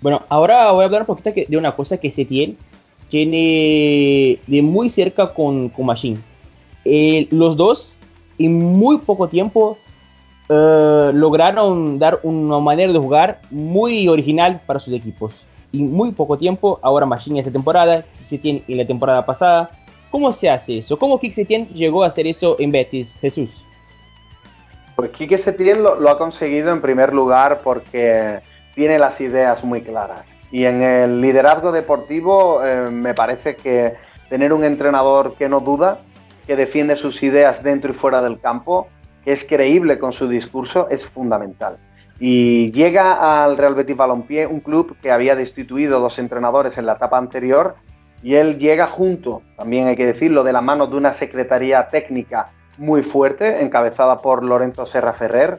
Bueno, 0.00 0.22
ahora 0.28 0.70
voy 0.72 0.82
a 0.82 0.86
hablar 0.86 1.02
un 1.02 1.06
poquito 1.06 1.30
de 1.48 1.56
una 1.56 1.74
cosa 1.74 1.96
que 1.96 2.10
se 2.10 2.24
tiene, 2.24 2.56
tiene 3.08 4.38
de 4.46 4.62
muy 4.62 4.90
cerca 4.90 5.32
con, 5.32 5.68
con 5.68 5.86
Machine. 5.86 6.18
Eh, 6.84 7.28
los 7.30 7.56
dos 7.56 7.98
en 8.38 8.58
muy 8.58 8.98
poco 8.98 9.28
tiempo 9.28 9.78
eh, 10.48 11.10
lograron 11.14 11.98
dar 11.98 12.18
una 12.24 12.58
manera 12.58 12.92
de 12.92 12.98
jugar 12.98 13.40
muy 13.50 14.08
original 14.08 14.60
para 14.66 14.80
sus 14.80 14.92
equipos 14.92 15.46
y 15.72 15.82
muy 15.82 16.12
poco 16.12 16.38
tiempo, 16.38 16.78
ahora 16.82 17.06
Machine 17.06 17.40
esta 17.40 17.50
temporada, 17.50 18.04
Setien 18.28 18.62
en 18.68 18.76
la 18.76 18.86
temporada 18.86 19.24
pasada. 19.24 19.70
¿Cómo 20.10 20.30
se 20.32 20.50
hace 20.50 20.78
eso? 20.78 20.98
¿Cómo 20.98 21.18
Kike 21.18 21.34
Setien 21.34 21.68
llegó 21.68 22.04
a 22.04 22.08
hacer 22.08 22.26
eso 22.26 22.56
en 22.58 22.70
Betis, 22.70 23.18
Jesús? 23.20 23.64
Pues 24.94 25.10
Kike 25.10 25.38
Setien 25.38 25.82
lo, 25.82 26.08
ha 26.08 26.18
conseguido 26.18 26.70
en 26.70 26.82
primer 26.82 27.14
lugar 27.14 27.60
porque 27.64 28.40
tiene 28.74 28.98
las 28.98 29.20
ideas 29.22 29.64
muy 29.64 29.80
claras. 29.80 30.26
Y 30.50 30.66
en 30.66 30.82
el 30.82 31.22
liderazgo 31.22 31.72
deportivo 31.72 32.62
eh, 32.62 32.90
me 32.90 33.14
parece 33.14 33.56
que 33.56 33.94
tener 34.28 34.52
un 34.52 34.64
entrenador 34.64 35.34
que 35.34 35.48
no 35.48 35.60
duda, 35.60 36.00
que 36.46 36.56
defiende 36.56 36.96
sus 36.96 37.22
ideas 37.22 37.62
dentro 37.62 37.90
y 37.90 37.94
fuera 37.94 38.20
del 38.20 38.38
campo, 38.38 38.88
que 39.24 39.32
es 39.32 39.44
creíble 39.44 39.98
con 39.98 40.12
su 40.12 40.28
discurso, 40.28 40.88
es 40.90 41.06
fundamental. 41.06 41.78
Y 42.24 42.70
llega 42.70 43.42
al 43.42 43.56
Real 43.56 43.74
Betis 43.74 43.96
Balompié, 43.96 44.46
un 44.46 44.60
club 44.60 44.96
que 45.02 45.10
había 45.10 45.34
destituido 45.34 45.98
dos 45.98 46.20
entrenadores 46.20 46.78
en 46.78 46.86
la 46.86 46.92
etapa 46.92 47.18
anterior, 47.18 47.74
y 48.22 48.36
él 48.36 48.60
llega 48.60 48.86
junto, 48.86 49.42
también 49.56 49.88
hay 49.88 49.96
que 49.96 50.06
decirlo, 50.06 50.44
de 50.44 50.52
la 50.52 50.60
mano 50.60 50.86
de 50.86 50.96
una 50.96 51.12
secretaría 51.12 51.88
técnica 51.88 52.46
muy 52.78 53.02
fuerte, 53.02 53.60
encabezada 53.60 54.18
por 54.18 54.44
Lorenzo 54.44 54.86
Serra 54.86 55.12
Ferrer, 55.12 55.58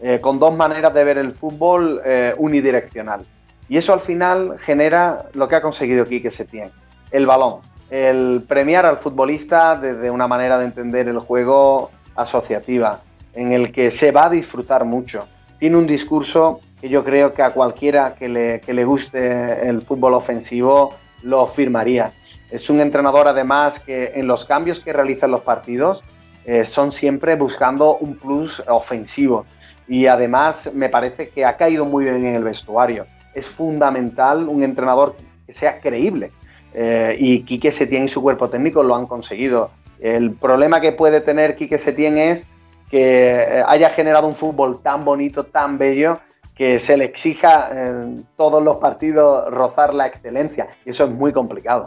eh, 0.00 0.20
con 0.20 0.38
dos 0.38 0.54
maneras 0.54 0.92
de 0.92 1.02
ver 1.02 1.16
el 1.16 1.32
fútbol 1.32 2.02
eh, 2.04 2.34
unidireccional. 2.36 3.24
Y 3.70 3.78
eso 3.78 3.94
al 3.94 4.00
final 4.00 4.58
genera 4.58 5.30
lo 5.32 5.48
que 5.48 5.56
ha 5.56 5.62
conseguido 5.62 6.04
Quique 6.04 6.30
Setién, 6.30 6.70
el 7.10 7.24
balón, 7.24 7.60
el 7.88 8.44
premiar 8.46 8.84
al 8.84 8.98
futbolista 8.98 9.76
desde 9.76 10.10
una 10.10 10.28
manera 10.28 10.58
de 10.58 10.66
entender 10.66 11.08
el 11.08 11.20
juego 11.20 11.88
asociativa, 12.16 13.00
en 13.32 13.52
el 13.52 13.72
que 13.72 13.90
se 13.90 14.10
va 14.10 14.26
a 14.26 14.28
disfrutar 14.28 14.84
mucho 14.84 15.26
tiene 15.62 15.76
un 15.76 15.86
discurso 15.86 16.60
que 16.80 16.88
yo 16.88 17.04
creo 17.04 17.32
que 17.32 17.40
a 17.40 17.50
cualquiera 17.50 18.16
que 18.16 18.28
le, 18.28 18.84
guste 18.84 19.68
el 19.68 19.80
fútbol 19.82 20.14
ofensivo 20.14 20.92
lo 21.22 21.46
firmaría. 21.46 22.12
Es 22.50 22.68
un 22.68 22.80
entrenador 22.80 23.28
además 23.28 23.78
que 23.78 24.10
en 24.16 24.26
los 24.26 24.44
cambios 24.44 24.80
que 24.80 24.92
realizan 24.92 25.30
los 25.30 25.42
partidos 25.42 26.02
eh, 26.46 26.64
son 26.64 26.90
siempre 26.90 27.36
buscando 27.36 27.96
un 27.98 28.16
plus 28.16 28.60
ofensivo 28.66 29.46
y 29.86 30.06
además 30.06 30.68
me 30.74 30.88
parece 30.88 31.28
que 31.28 31.44
ha 31.44 31.56
caído 31.56 31.84
muy 31.84 32.06
bien 32.06 32.26
en 32.26 32.34
el 32.34 32.42
vestuario. 32.42 33.06
Es 33.32 33.46
fundamental 33.46 34.48
un 34.48 34.64
entrenador 34.64 35.14
que 35.46 35.52
sea 35.52 35.78
creíble 35.78 36.32
eh, 36.74 37.14
y 37.20 37.44
Quique 37.44 37.70
Setién 37.70 38.06
y 38.06 38.08
su 38.08 38.20
cuerpo 38.20 38.48
técnico 38.48 38.82
lo 38.82 38.96
han 38.96 39.06
conseguido. 39.06 39.70
El 40.00 40.32
problema 40.32 40.80
que 40.80 40.90
puede 40.90 41.20
tener 41.20 41.54
Quique 41.54 41.78
Setién 41.78 42.18
es 42.18 42.44
que 42.92 43.40
eh, 43.40 43.64
haya 43.66 43.88
generado 43.88 44.26
un 44.26 44.34
fútbol 44.34 44.82
tan 44.82 45.02
bonito, 45.02 45.44
tan 45.44 45.78
bello, 45.78 46.18
que 46.54 46.78
se 46.78 46.98
le 46.98 47.06
exija 47.06 47.70
en 47.72 48.26
todos 48.36 48.62
los 48.62 48.76
partidos 48.76 49.50
rozar 49.50 49.94
la 49.94 50.06
excelencia. 50.06 50.68
Y 50.84 50.90
eso 50.90 51.04
es 51.04 51.10
muy 51.10 51.32
complicado. 51.32 51.86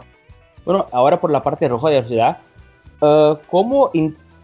Bueno, 0.64 0.84
ahora 0.90 1.20
por 1.20 1.30
la 1.30 1.44
parte 1.44 1.68
roja 1.68 1.90
de 1.90 2.00
la 2.02 2.08
ciudad, 2.08 2.38
uh, 3.00 3.36
¿cómo 3.48 3.92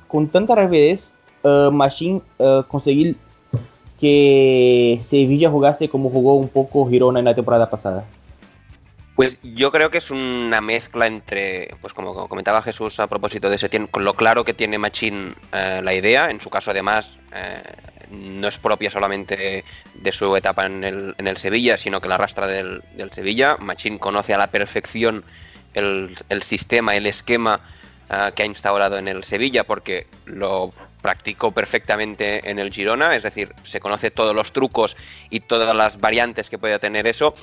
con 0.06 0.28
tanta 0.28 0.54
rapidez 0.54 1.14
uh, 1.42 1.72
Machine 1.72 2.22
uh, 2.38 2.62
conseguir 2.68 3.16
que 3.98 5.00
Sevilla 5.02 5.50
jugase 5.50 5.88
como 5.88 6.10
jugó 6.10 6.34
un 6.34 6.48
poco 6.48 6.88
Girona 6.88 7.18
en 7.18 7.24
la 7.24 7.34
temporada 7.34 7.68
pasada? 7.68 8.04
Pues 9.14 9.38
yo 9.42 9.70
creo 9.70 9.90
que 9.90 9.98
es 9.98 10.10
una 10.10 10.60
mezcla 10.62 11.06
entre, 11.06 11.74
pues 11.82 11.92
como 11.92 12.28
comentaba 12.28 12.62
Jesús 12.62 12.98
a 12.98 13.06
propósito 13.06 13.50
de 13.50 13.56
ese 13.56 13.68
con 13.90 14.04
lo 14.04 14.14
claro 14.14 14.44
que 14.44 14.54
tiene 14.54 14.78
Machín 14.78 15.34
eh, 15.52 15.80
la 15.84 15.92
idea, 15.92 16.30
en 16.30 16.40
su 16.40 16.48
caso 16.48 16.70
además 16.70 17.18
eh, 17.34 17.62
no 18.10 18.48
es 18.48 18.56
propia 18.56 18.90
solamente 18.90 19.64
de 19.94 20.12
su 20.12 20.34
etapa 20.34 20.64
en 20.64 20.82
el, 20.82 21.14
en 21.18 21.26
el 21.26 21.36
Sevilla, 21.36 21.76
sino 21.76 22.00
que 22.00 22.08
la 22.08 22.14
arrastra 22.14 22.46
del, 22.46 22.82
del 22.94 23.12
Sevilla. 23.12 23.56
Machín 23.58 23.98
conoce 23.98 24.32
a 24.32 24.38
la 24.38 24.46
perfección 24.46 25.24
el, 25.74 26.16
el 26.28 26.42
sistema, 26.42 26.96
el 26.96 27.06
esquema 27.06 27.60
uh, 28.08 28.32
que 28.34 28.42
ha 28.42 28.46
instaurado 28.46 28.98
en 28.98 29.08
el 29.08 29.24
Sevilla, 29.24 29.64
porque 29.64 30.06
lo 30.26 30.72
practicó 31.00 31.52
perfectamente 31.52 32.48
en 32.48 32.58
el 32.58 32.72
Girona, 32.72 33.16
es 33.16 33.24
decir, 33.24 33.54
se 33.64 33.80
conoce 33.80 34.10
todos 34.10 34.34
los 34.34 34.52
trucos 34.52 34.96
y 35.30 35.40
todas 35.40 35.74
las 35.74 36.00
variantes 36.00 36.48
que 36.48 36.58
puede 36.58 36.78
tener 36.78 37.06
eso, 37.06 37.34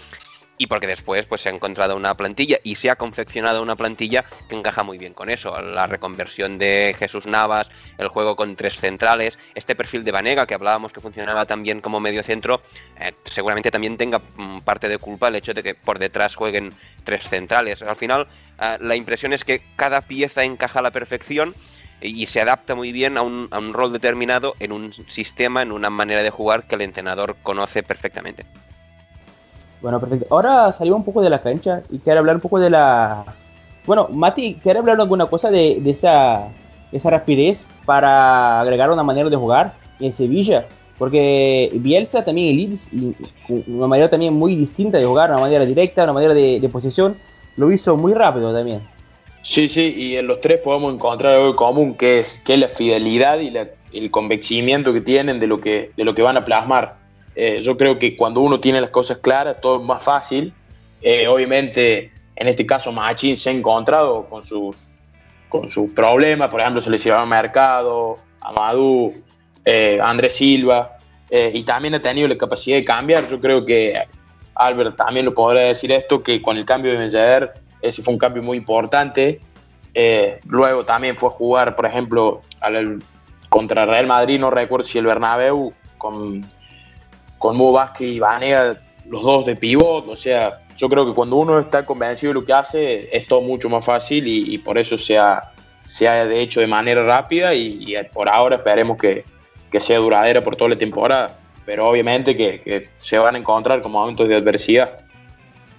y 0.60 0.68
porque 0.68 0.88
después 0.88 1.26
pues 1.26 1.42
se 1.42 1.50
ha 1.50 1.54
encontrado 1.54 1.96
una 1.96 2.16
plantilla 2.16 2.60
y 2.64 2.76
se 2.76 2.92
ha 2.92 2.98
confeccionado 2.98 3.64
una 3.64 3.78
plantilla 3.78 4.26
que 4.48 4.56
encaja 4.56 4.84
muy 4.84 4.98
bien 4.98 5.14
con 5.14 5.30
eso. 5.30 5.60
La 5.62 5.88
reconversión 5.88 6.60
de 6.60 6.94
Jesús 7.00 7.26
Navas, 7.26 7.72
el 7.98 8.10
juego 8.10 8.36
con 8.36 8.56
tres 8.58 8.76
centrales, 8.76 9.40
este 9.56 9.74
perfil 9.74 10.04
de 10.04 10.12
Vanega 10.12 10.46
que 10.46 10.54
hablábamos 10.54 10.92
que 10.92 11.00
funcionaba 11.00 11.46
también 11.46 11.80
como 11.80 12.02
medio 12.02 12.22
centro, 12.24 12.62
eh, 13.00 13.14
seguramente 13.24 13.72
también 13.72 13.98
tenga 13.98 14.20
mm, 14.20 14.60
parte 14.60 14.90
de 14.90 14.98
culpa 14.98 15.30
el 15.30 15.36
hecho 15.36 15.54
de 15.54 15.64
que 15.64 15.76
por 15.76 15.98
detrás 15.98 16.36
jueguen 16.36 16.74
tres 17.06 17.24
centrales. 17.30 17.82
Al 17.82 17.96
final 17.96 18.28
eh, 18.62 18.78
la 18.82 18.98
impresión 18.98 19.32
es 19.32 19.46
que 19.46 19.64
cada 19.78 20.02
pieza 20.02 20.44
encaja 20.44 20.80
a 20.80 20.84
la 20.84 20.92
perfección 20.92 21.56
y 22.02 22.28
se 22.28 22.42
adapta 22.42 22.76
muy 22.76 22.92
bien 22.92 23.18
a 23.18 23.22
un, 23.22 23.48
a 23.52 23.60
un 23.60 23.72
rol 23.72 23.94
determinado 23.94 24.56
en 24.60 24.74
un 24.74 24.94
sistema, 25.08 25.62
en 25.62 25.72
una 25.72 25.90
manera 25.90 26.22
de 26.22 26.30
jugar 26.30 26.68
que 26.68 26.76
el 26.76 26.82
entrenador 26.82 27.38
conoce 27.44 27.82
perfectamente. 27.82 28.46
Bueno, 29.82 30.00
perfecto. 30.00 30.28
Ahora 30.30 30.74
salimos 30.74 31.00
un 31.00 31.06
poco 31.06 31.22
de 31.22 31.30
la 31.30 31.42
cancha 31.42 31.82
y 31.90 32.00
quiero 32.00 32.20
hablar 32.20 32.36
un 32.36 32.42
poco 32.42 32.60
de 32.60 32.70
la... 32.70 33.24
Bueno, 33.86 34.08
Mati, 34.12 34.56
¿quiere 34.56 34.80
hablar 34.80 35.00
alguna 35.00 35.26
cosa 35.26 35.50
de, 35.50 35.80
de 35.82 35.92
esa, 35.92 36.50
esa 36.92 37.10
rapidez 37.10 37.66
para 37.86 38.60
agregar 38.60 38.92
una 38.92 39.04
manera 39.04 39.30
de 39.30 39.36
jugar 39.36 39.74
en 40.00 40.14
Sevilla? 40.14 40.68
Porque 40.98 41.70
Bielsa 41.74 42.26
también 42.26 42.50
en 42.50 42.58
Leeds, 42.58 42.90
una 43.68 43.88
manera 43.88 44.10
también 44.10 44.34
muy 44.34 44.56
distinta 44.56 44.98
de 44.98 45.06
jugar, 45.06 45.32
una 45.32 45.40
manera 45.40 45.66
directa, 45.66 46.04
una 46.04 46.14
manera 46.14 46.34
de, 46.34 46.60
de 46.60 46.70
posesión, 46.70 47.16
lo 47.56 47.72
hizo 47.72 47.96
muy 47.96 48.14
rápido 48.14 48.54
también. 48.54 48.82
Sí, 49.42 49.70
sí, 49.70 49.96
y 49.98 50.18
en 50.18 50.28
los 50.28 50.42
tres 50.42 50.60
podemos 50.60 50.94
encontrar 50.94 51.36
algo 51.36 51.56
común, 51.56 51.96
que 51.96 52.20
es, 52.20 52.40
que 52.40 52.58
la 52.58 52.68
fidelidad 52.68 53.40
y 53.40 53.50
la, 53.50 53.70
el 53.94 54.12
convencimiento 54.12 54.92
que 54.92 55.00
tienen 55.00 55.40
de 55.40 55.48
lo 55.48 55.60
que, 55.60 55.92
de 55.96 56.04
lo 56.04 56.14
que 56.14 56.22
van 56.22 56.36
a 56.36 56.44
plasmar. 56.44 56.99
Eh, 57.36 57.60
yo 57.62 57.78
creo 57.78 58.00
que 58.00 58.18
cuando 58.18 58.42
uno 58.42 58.60
tiene 58.60 58.82
las 58.82 58.90
cosas 58.90 59.20
claras, 59.20 59.60
todo 59.62 59.80
es 59.80 59.86
más 59.86 60.04
fácil. 60.04 60.54
Eh, 61.02 61.28
obviamente, 61.28 62.12
en 62.36 62.48
este 62.48 62.66
caso, 62.66 62.92
Machín 62.92 63.36
se 63.36 63.50
ha 63.50 63.54
encontrado 63.54 64.26
con 64.30 64.44
sus, 64.44 64.90
con 65.50 65.70
sus 65.70 65.92
problemas. 65.92 66.50
Por 66.50 66.62
ejemplo, 66.62 66.82
se 66.82 66.90
le 66.90 66.96
hicieron 66.96 67.22
a 67.22 67.26
Mercado, 67.26 68.18
Amadou, 68.42 69.14
eh, 69.66 70.00
Andrés 70.02 70.36
Silva, 70.36 70.98
eh, 71.30 71.52
y 71.54 71.64
también 71.64 71.94
ha 71.96 72.02
tenido 72.02 72.28
la 72.28 72.38
capacidad 72.38 72.78
de 72.78 72.84
cambiar. 72.84 73.28
Yo 73.28 73.40
creo 73.40 73.66
que 73.66 74.02
Albert 74.56 74.96
también 74.98 75.26
lo 75.26 75.34
podrá 75.34 75.62
decir 75.62 75.92
esto, 75.92 76.24
que 76.24 76.42
con 76.42 76.58
el 76.58 76.66
cambio 76.66 76.92
de 76.92 76.98
Mellader, 76.98 77.54
ese 77.82 78.02
fue 78.02 78.14
un 78.14 78.20
cambio 78.20 78.42
muy 78.44 78.58
importante. 78.58 79.40
Eh, 79.94 80.40
luego 80.46 80.86
también 80.86 81.16
fue 81.16 81.30
a 81.30 81.32
jugar, 81.32 81.76
por 81.76 81.86
ejemplo, 81.86 82.42
al, 82.62 83.02
contra 83.50 83.86
Real 83.86 84.08
Madrid, 84.08 84.40
no 84.40 84.50
recuerdo 84.50 84.86
si 84.86 84.98
el 84.98 85.06
Bernabéu, 85.06 85.74
con 85.98 86.46
con 87.40 87.58
Mo 87.58 87.72
Vázquez 87.72 88.08
y 88.08 88.20
Vanega, 88.20 88.78
los 89.08 89.24
dos 89.24 89.46
de 89.46 89.56
pivot, 89.56 90.08
o 90.08 90.16
sea, 90.16 90.60
yo 90.78 90.88
creo 90.88 91.06
que 91.06 91.14
cuando 91.14 91.38
uno 91.38 91.58
está 91.58 91.84
convencido 91.84 92.32
de 92.32 92.40
lo 92.40 92.46
que 92.46 92.54
hace, 92.54 93.10
es 93.12 93.26
todo 93.26 93.42
mucho 93.42 93.70
más 93.70 93.84
fácil 93.84 94.28
y, 94.28 94.54
y 94.54 94.58
por 94.60 94.78
eso 94.78 94.98
se 94.98 95.18
ha, 95.18 95.52
se 95.84 96.08
ha 96.08 96.26
de 96.26 96.42
hecho 96.42 96.60
de 96.60 96.68
manera 96.68 97.04
rápida 97.04 97.54
y, 97.56 97.80
y 97.82 97.96
por 98.14 98.30
ahora 98.30 98.58
esperemos 98.58 98.98
que, 98.98 99.26
que, 99.72 99.80
sea 99.80 99.98
duradera 99.98 100.42
por 100.42 100.56
toda 100.56 100.70
la 100.70 100.78
temporada, 100.78 101.38
pero 101.66 101.90
obviamente 101.90 102.36
que, 102.36 102.62
que, 102.62 102.88
se 102.98 103.18
van 103.18 103.36
a 103.36 103.40
encontrar 103.40 103.82
con 103.82 103.92
momentos 103.92 104.28
de 104.28 104.36
adversidad. 104.36 105.00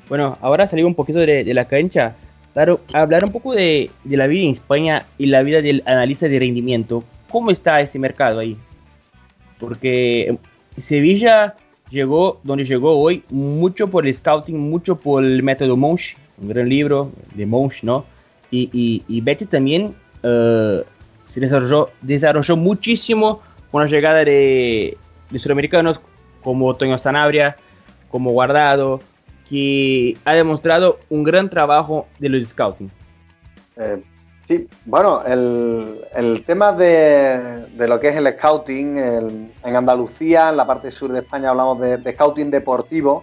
Bueno, 0.08 0.36
ahora 0.40 0.66
salimos 0.66 0.90
un 0.90 0.96
poquito 0.96 1.20
de, 1.20 1.44
de 1.44 1.54
la 1.54 1.66
cancha, 1.66 2.16
claro, 2.52 2.80
hablar 2.92 3.24
un 3.24 3.30
poco 3.30 3.54
de, 3.54 3.90
de 4.02 4.16
la 4.16 4.26
vida 4.26 4.44
en 4.44 4.54
España 4.54 5.06
y 5.18 5.26
la 5.26 5.42
vida 5.42 5.62
del 5.62 5.82
analista 5.86 6.26
de 6.26 6.38
rendimiento. 6.38 7.04
¿Cómo 7.30 7.52
está 7.52 7.80
ese 7.80 7.98
mercado 7.98 8.40
ahí? 8.40 8.56
Porque 9.58 10.36
Sevilla 10.78 11.54
llegó 11.90 12.40
donde 12.44 12.64
llegó 12.64 12.98
hoy 12.98 13.24
mucho 13.30 13.88
por 13.88 14.06
el 14.06 14.14
scouting, 14.14 14.58
mucho 14.58 14.96
por 14.96 15.24
el 15.24 15.42
método 15.42 15.76
Monch, 15.76 16.16
un 16.40 16.48
gran 16.48 16.68
libro 16.68 17.12
de 17.34 17.46
Monch, 17.46 17.82
¿no? 17.82 18.04
Y, 18.50 18.70
y, 18.72 19.02
y 19.08 19.20
Betis 19.20 19.48
también 19.48 19.94
uh, 20.22 20.82
se 21.28 21.40
desarrolló, 21.40 21.90
desarrolló 22.00 22.56
muchísimo 22.56 23.42
con 23.70 23.82
la 23.82 23.88
llegada 23.88 24.24
de, 24.24 24.96
de 25.30 25.38
sudamericanos 25.38 26.00
como 26.42 26.74
Toño 26.74 26.98
Sanabria, 26.98 27.56
como 28.10 28.30
Guardado, 28.30 29.00
que 29.48 30.16
ha 30.24 30.34
demostrado 30.34 30.98
un 31.08 31.22
gran 31.22 31.50
trabajo 31.50 32.06
de 32.18 32.28
los 32.28 32.48
scouting. 32.48 32.90
Eh, 33.76 34.02
Sí, 34.50 34.68
bueno, 34.84 35.22
el, 35.24 36.42
tema 36.44 36.72
de, 36.72 37.68
lo 37.76 38.00
que 38.00 38.08
es 38.08 38.16
el 38.16 38.26
scouting, 38.32 38.98
en 38.98 39.76
Andalucía, 39.76 40.48
en 40.48 40.56
la 40.56 40.66
parte 40.66 40.90
sur 40.90 41.12
de 41.12 41.20
España, 41.20 41.50
hablamos 41.50 41.78
de, 41.78 42.12
scouting 42.12 42.50
deportivo, 42.50 43.22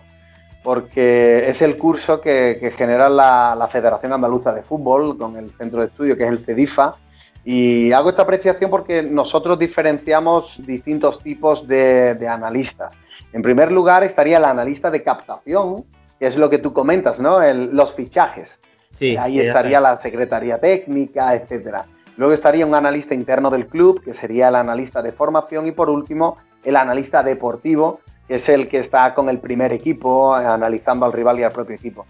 porque 0.64 1.50
es 1.50 1.62
el 1.62 1.76
curso 1.76 2.22
que, 2.22 2.72
genera 2.78 3.10
la, 3.10 3.68
Federación 3.70 4.14
Andaluza 4.14 4.54
de 4.54 4.64
Fútbol 4.64 5.18
con 5.18 5.36
el 5.36 5.52
centro 5.52 5.82
de 5.82 5.88
estudio 5.88 6.16
que 6.16 6.24
es 6.24 6.30
el 6.30 6.40
CEDIFA. 6.40 6.96
Y 7.44 7.92
hago 7.92 8.08
esta 8.08 8.22
apreciación 8.22 8.72
porque 8.72 9.04
nosotros 9.04 9.60
diferenciamos 9.60 10.66
distintos 10.66 11.20
tipos 11.20 11.68
de, 11.68 12.16
de 12.16 12.28
analistas. 12.30 12.94
En 13.34 13.42
primer 13.42 13.70
lugar 13.70 14.02
estaría 14.02 14.38
el 14.38 14.46
analista 14.46 14.90
de 14.90 15.04
captación, 15.04 15.84
que 16.22 16.28
es 16.28 16.38
lo 16.38 16.50
que 16.50 16.60
tú 16.60 16.72
comentas, 16.72 17.20
¿no? 17.20 17.42
El, 17.42 17.76
los 17.76 17.94
fichajes. 17.94 18.62
Sí, 18.98 19.16
Ahí 19.18 19.40
estaría 19.40 19.80
la 19.80 19.96
secretaría 19.96 20.60
técnica, 20.60 21.36
etcétera. 21.36 21.86
Luego 22.18 22.34
estaría 22.34 22.66
un 22.66 22.74
analista 22.74 23.14
interno 23.14 23.52
del 23.52 23.68
club, 23.68 24.02
que 24.04 24.14
sería 24.14 24.48
el 24.48 24.56
analista 24.56 25.04
de 25.04 25.12
formación, 25.12 25.68
y 25.68 25.72
por 25.72 25.90
último, 25.90 26.38
el 26.64 26.76
analista 26.76 27.22
deportivo, 27.22 28.00
que 28.28 28.36
es 28.36 28.50
el 28.50 28.68
que 28.68 28.80
está 28.80 29.14
con 29.14 29.30
el 29.30 29.40
primer 29.40 29.72
equipo, 29.72 30.34
analizando 30.34 31.06
al 31.06 31.14
rival 31.14 31.40
y 31.40 31.44
al 31.44 31.52
propio 31.52 31.76
equipo. 31.76 32.06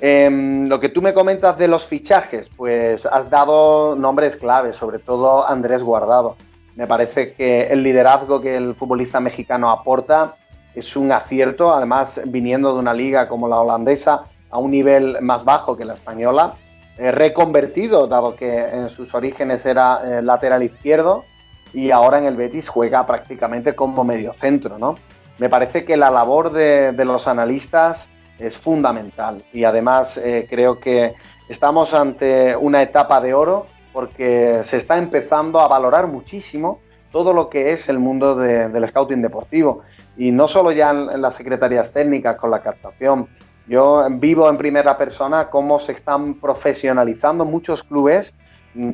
Eh, 0.00 0.30
lo 0.68 0.80
que 0.80 0.88
tú 0.88 1.02
me 1.02 1.12
comentas 1.12 1.58
de 1.58 1.68
los 1.68 1.86
fichajes, 1.86 2.48
pues 2.56 3.04
has 3.04 3.28
dado 3.28 3.96
nombres 3.96 4.36
claves, 4.36 4.76
sobre 4.76 4.98
todo 4.98 5.46
Andrés 5.46 5.82
Guardado. 5.82 6.36
Me 6.76 6.86
parece 6.86 7.34
que 7.34 7.64
el 7.64 7.82
liderazgo 7.82 8.40
que 8.40 8.56
el 8.56 8.74
futbolista 8.74 9.20
mexicano 9.20 9.68
aporta 9.70 10.36
es 10.74 10.96
un 10.96 11.12
acierto, 11.12 11.74
además 11.74 12.20
viniendo 12.26 12.72
de 12.72 12.78
una 12.78 12.94
liga 12.94 13.28
como 13.28 13.48
la 13.48 13.60
holandesa, 13.60 14.22
a 14.50 14.58
un 14.58 14.70
nivel 14.70 15.18
más 15.20 15.44
bajo 15.44 15.76
que 15.76 15.84
la 15.84 15.94
española, 15.94 16.54
eh, 16.98 17.12
reconvertido, 17.12 18.06
dado 18.06 18.34
que 18.34 18.58
en 18.58 18.90
sus 18.90 19.14
orígenes 19.14 19.64
era 19.64 20.00
eh, 20.04 20.22
lateral 20.22 20.62
izquierdo 20.62 21.24
y 21.72 21.92
ahora 21.92 22.18
en 22.18 22.26
el 22.26 22.36
Betis 22.36 22.68
juega 22.68 23.06
prácticamente 23.06 23.74
como 23.74 24.04
medio 24.04 24.34
centro, 24.34 24.76
¿no? 24.78 24.96
Me 25.38 25.48
parece 25.48 25.86
que 25.86 25.96
la 25.96 26.10
labor 26.10 26.52
de, 26.52 26.92
los 27.04 27.26
analistas 27.26 28.10
es 28.38 28.58
fundamental 28.58 29.42
y 29.52 29.64
además 29.64 30.18
eh, 30.18 30.46
creo 30.50 30.78
que 30.78 31.14
estamos 31.48 31.94
ante 31.94 32.54
una 32.54 32.82
etapa 32.82 33.20
de 33.22 33.32
oro 33.32 33.66
porque 33.94 34.60
se 34.62 34.76
está 34.76 34.98
empezando 34.98 35.60
a 35.60 35.68
valorar 35.68 36.06
muchísimo 36.06 36.80
todo 37.12 37.32
lo 37.32 37.48
que 37.48 37.72
es 37.72 37.88
el 37.88 37.98
mundo 37.98 38.34
de, 38.34 38.68
del 38.68 38.86
scouting 38.86 39.22
deportivo 39.22 39.80
y 40.18 40.32
no 40.32 40.46
solo 40.46 40.72
ya 40.72 40.90
en, 40.90 41.10
en 41.10 41.22
las 41.22 41.34
secretarías 41.34 41.92
técnicas 41.94 42.36
con 42.36 42.50
la 42.50 42.62
captación, 42.62 43.26
yo 43.66 44.06
vivo 44.10 44.48
en 44.48 44.56
primera 44.56 44.96
persona 44.98 45.48
cómo 45.48 45.78
se 45.78 45.92
están 45.92 46.34
profesionalizando 46.34 47.44
muchos 47.44 47.82
clubes 47.82 48.34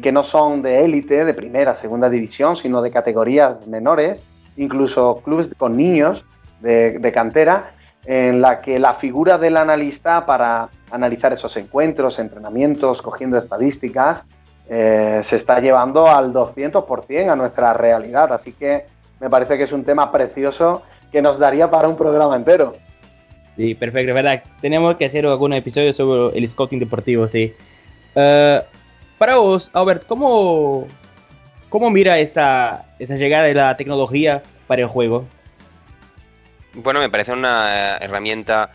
que 0.03 0.13
no 0.13 0.25
son 0.25 0.63
de 0.63 0.85
élite, 0.85 1.25
de 1.25 1.35
primera, 1.35 1.75
segunda 1.75 2.09
división, 2.09 2.57
sino 2.57 2.81
de 2.81 2.91
categorías 2.91 3.67
menores, 3.67 4.25
incluso 4.57 5.21
clubes 5.23 5.55
con 5.57 5.77
niños 5.77 6.25
de, 6.61 6.99
de 6.99 7.13
cantera, 7.13 7.73
en 8.07 8.41
la 8.41 8.61
que 8.61 8.79
la 8.79 8.95
figura 8.95 9.37
del 9.37 9.57
analista 9.57 10.25
para 10.25 10.69
analizar 10.91 11.33
esos 11.33 11.57
encuentros, 11.57 12.19
entrenamientos, 12.19 13.03
cogiendo 13.03 13.37
estadísticas, 13.37 14.25
eh, 14.69 15.21
se 15.23 15.37
está 15.37 15.61
llevando 15.61 16.09
al 16.09 16.33
200% 16.33 17.31
a 17.31 17.37
nuestra 17.37 17.73
realidad. 17.73 18.33
Así 18.33 18.53
que 18.53 18.87
me 19.21 19.31
parece 19.31 19.57
que 19.57 19.65
es 19.65 19.73
un 19.73 19.85
tema 19.85 20.11
precioso 20.11 20.83
que 21.13 21.23
nos 21.23 21.39
daría 21.39 21.71
para 21.71 21.89
un 21.89 21.97
programa 21.97 22.37
entero. 22.37 22.75
Sí, 23.57 23.75
perfecto, 23.75 24.13
verdad. 24.13 24.43
Tenemos 24.61 24.97
que 24.97 25.07
hacer 25.07 25.27
algún 25.27 25.53
episodio 25.53 25.93
sobre 25.93 26.39
el 26.39 26.49
scouting 26.49 26.79
deportivo, 26.79 27.27
sí. 27.29 27.55
Eh, 28.15 28.63
para 29.19 29.37
vos, 29.37 29.71
Albert, 29.73 30.07
¿cómo, 30.07 30.87
cómo 31.71 31.91
mira 31.91 32.19
esa, 32.19 32.85
esa 32.99 33.17
llegada 33.17 33.45
de 33.45 33.55
la 33.55 33.77
tecnología 33.77 34.43
para 34.67 34.83
el 34.83 34.89
juego? 34.89 35.27
Bueno, 36.75 37.01
me 37.01 37.09
parece 37.09 37.33
una 37.33 37.97
herramienta 37.97 38.71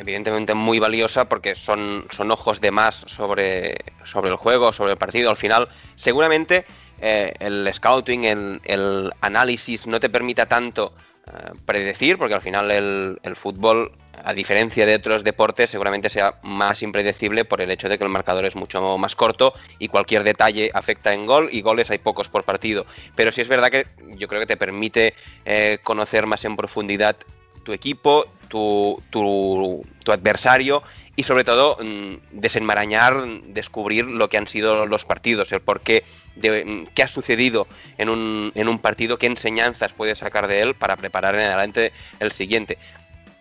evidentemente 0.00 0.54
muy 0.54 0.78
valiosa 0.78 1.26
porque 1.26 1.54
son, 1.54 2.06
son 2.10 2.30
ojos 2.30 2.62
de 2.62 2.70
más 2.70 3.04
sobre, 3.06 3.76
sobre 4.06 4.30
el 4.30 4.36
juego, 4.36 4.72
sobre 4.72 4.92
el 4.92 4.98
partido. 4.98 5.28
Al 5.28 5.36
final, 5.36 5.68
seguramente 5.94 6.64
eh, 7.02 7.34
el 7.38 7.70
scouting, 7.72 8.24
el, 8.24 8.60
el, 8.64 9.12
análisis 9.20 9.86
no 9.86 10.00
te 10.00 10.08
permita 10.08 10.46
tanto 10.46 10.94
eh, 11.26 11.52
predecir, 11.66 12.18
porque 12.18 12.34
al 12.34 12.42
final 12.42 12.70
el, 12.70 13.18
el, 13.22 13.36
fútbol, 13.36 13.92
a 14.24 14.32
diferencia 14.32 14.86
de 14.86 14.94
otros 14.94 15.22
deportes, 15.22 15.70
seguramente 15.70 16.08
sea 16.08 16.36
más 16.42 16.82
impredecible 16.82 17.44
por 17.44 17.60
el 17.60 17.70
hecho 17.70 17.88
de 17.88 17.98
que 17.98 18.04
el 18.04 18.10
marcador 18.10 18.46
es 18.46 18.56
mucho 18.56 18.96
más 18.96 19.14
corto 19.14 19.52
y 19.78 19.88
cualquier 19.88 20.24
detalle 20.24 20.70
afecta 20.72 21.12
en 21.12 21.26
gol 21.26 21.48
y 21.52 21.60
goles 21.60 21.90
hay 21.90 21.98
pocos 21.98 22.28
por 22.28 22.44
partido. 22.44 22.86
Pero 23.16 23.32
sí 23.32 23.42
es 23.42 23.48
verdad 23.48 23.70
que 23.70 23.86
yo 24.16 24.28
creo 24.28 24.40
que 24.40 24.46
te 24.46 24.56
permite 24.56 25.14
eh, 25.44 25.78
conocer 25.82 26.26
más 26.26 26.44
en 26.44 26.56
profundidad 26.56 27.16
tu 27.64 27.72
equipo, 27.72 28.26
tu, 28.48 29.00
tu, 29.10 29.82
tu 30.02 30.12
adversario 30.12 30.82
y 31.16 31.24
sobre 31.24 31.44
todo 31.44 31.76
mm, 31.82 32.40
desenmarañar, 32.40 33.26
descubrir 33.48 34.06
lo 34.06 34.28
que 34.28 34.38
han 34.38 34.48
sido 34.48 34.86
los 34.86 35.04
partidos, 35.04 35.52
el 35.52 35.60
por 35.60 35.80
qué, 35.80 36.04
de, 36.36 36.64
mm, 36.64 36.86
qué 36.94 37.02
ha 37.02 37.08
sucedido 37.08 37.66
en 37.98 38.08
un, 38.08 38.52
en 38.54 38.68
un 38.68 38.78
partido, 38.78 39.18
qué 39.18 39.26
enseñanzas 39.26 39.92
puedes 39.92 40.18
sacar 40.18 40.46
de 40.46 40.62
él 40.62 40.74
para 40.74 40.96
preparar 40.96 41.34
en 41.34 41.42
adelante 41.42 41.92
el 42.20 42.32
siguiente. 42.32 42.78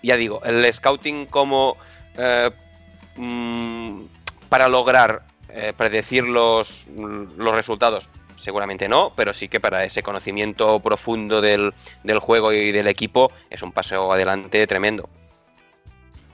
Ya 0.01 0.17
digo, 0.17 0.41
el 0.43 0.71
scouting 0.73 1.25
como 1.27 1.77
eh, 2.17 2.51
mm, 3.15 4.01
para 4.49 4.67
lograr 4.67 5.23
eh, 5.49 5.73
predecir 5.75 6.23
los, 6.23 6.87
los 6.87 7.53
resultados, 7.53 8.09
seguramente 8.37 8.87
no, 8.87 9.13
pero 9.15 9.33
sí 9.33 9.47
que 9.47 9.59
para 9.59 9.83
ese 9.83 10.03
conocimiento 10.03 10.79
profundo 10.79 11.41
del, 11.41 11.73
del 12.03 12.19
juego 12.19 12.51
y 12.51 12.71
del 12.71 12.87
equipo 12.87 13.31
es 13.49 13.61
un 13.61 13.71
paseo 13.71 14.11
adelante 14.11 14.65
tremendo. 14.67 15.09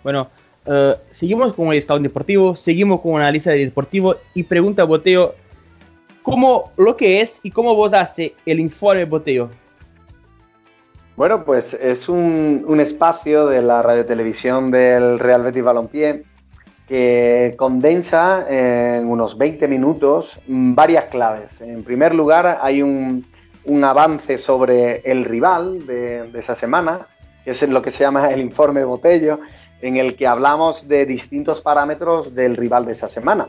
Bueno, 0.04 0.30
uh, 0.67 0.93
seguimos 1.12 1.54
con 1.54 1.73
el 1.73 1.82
Scout 1.82 2.01
Deportivo, 2.01 2.56
seguimos 2.56 3.01
con 3.01 3.13
una 3.13 3.32
lista 3.32 3.51
de 3.51 3.60
deportivo 3.60 4.15
y 4.34 4.43
pregunta 4.43 4.84
a 4.84 4.86
Boteo, 4.86 5.36
¿cómo 6.21 6.71
lo 6.78 6.95
que 6.95 7.21
es 7.21 7.39
y 7.43 7.51
cómo 7.51 7.75
vos 7.75 7.93
hace 7.93 8.34
el 8.45 8.60
informe 8.60 9.06
Boteo? 9.06 9.49
Bueno, 11.15 11.45
pues 11.45 11.73
es 11.73 12.10
un, 12.10 12.65
un 12.67 12.82
espacio 12.82 13.47
de 13.47 13.62
la 13.62 13.82
radiotelevisión 13.82 14.69
del 14.69 15.17
Real 15.17 15.43
Betis 15.43 15.63
Balompié 15.63 16.23
que 16.88 17.56
condensa 17.58 18.45
en 18.47 19.08
unos 19.08 19.38
20 19.38 19.67
minutos 19.67 20.39
varias 20.47 21.06
claves. 21.06 21.60
En 21.62 21.84
primer 21.84 22.13
lugar, 22.13 22.60
hay 22.62 22.82
un, 22.82 23.25
un 23.63 23.84
avance 23.84 24.38
sobre 24.38 25.01
el 25.10 25.25
rival 25.25 25.86
de, 25.88 26.30
de, 26.30 26.39
esa 26.39 26.54
semana, 26.54 27.08
que 27.43 27.51
es 27.51 27.62
lo 27.67 27.82
que 27.82 27.91
se 27.91 28.04
llama 28.04 28.30
el 28.30 28.41
informe 28.41 28.84
Botello, 28.84 29.39
en 29.82 29.98
el 29.98 30.16
que 30.16 30.28
hablamos 30.28 30.88
de 30.88 31.06
distintos 31.06 31.62
parámetros 31.62 32.34
del 32.34 32.56
rival 32.56 32.86
de 32.86 32.94
esa 32.94 33.08
semana. 33.08 33.48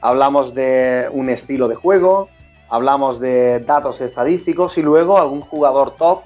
Hablamos 0.00 0.54
de 0.54 1.08
un 1.12 1.28
estilo 1.28 1.68
de 1.68 1.74
juego, 1.74 2.28
hablamos 2.68 3.20
de 3.20 3.60
datos 3.60 4.00
estadísticos 4.00 4.78
y 4.78 4.82
luego 4.82 5.18
algún 5.18 5.40
jugador 5.40 5.96
top, 5.96 6.22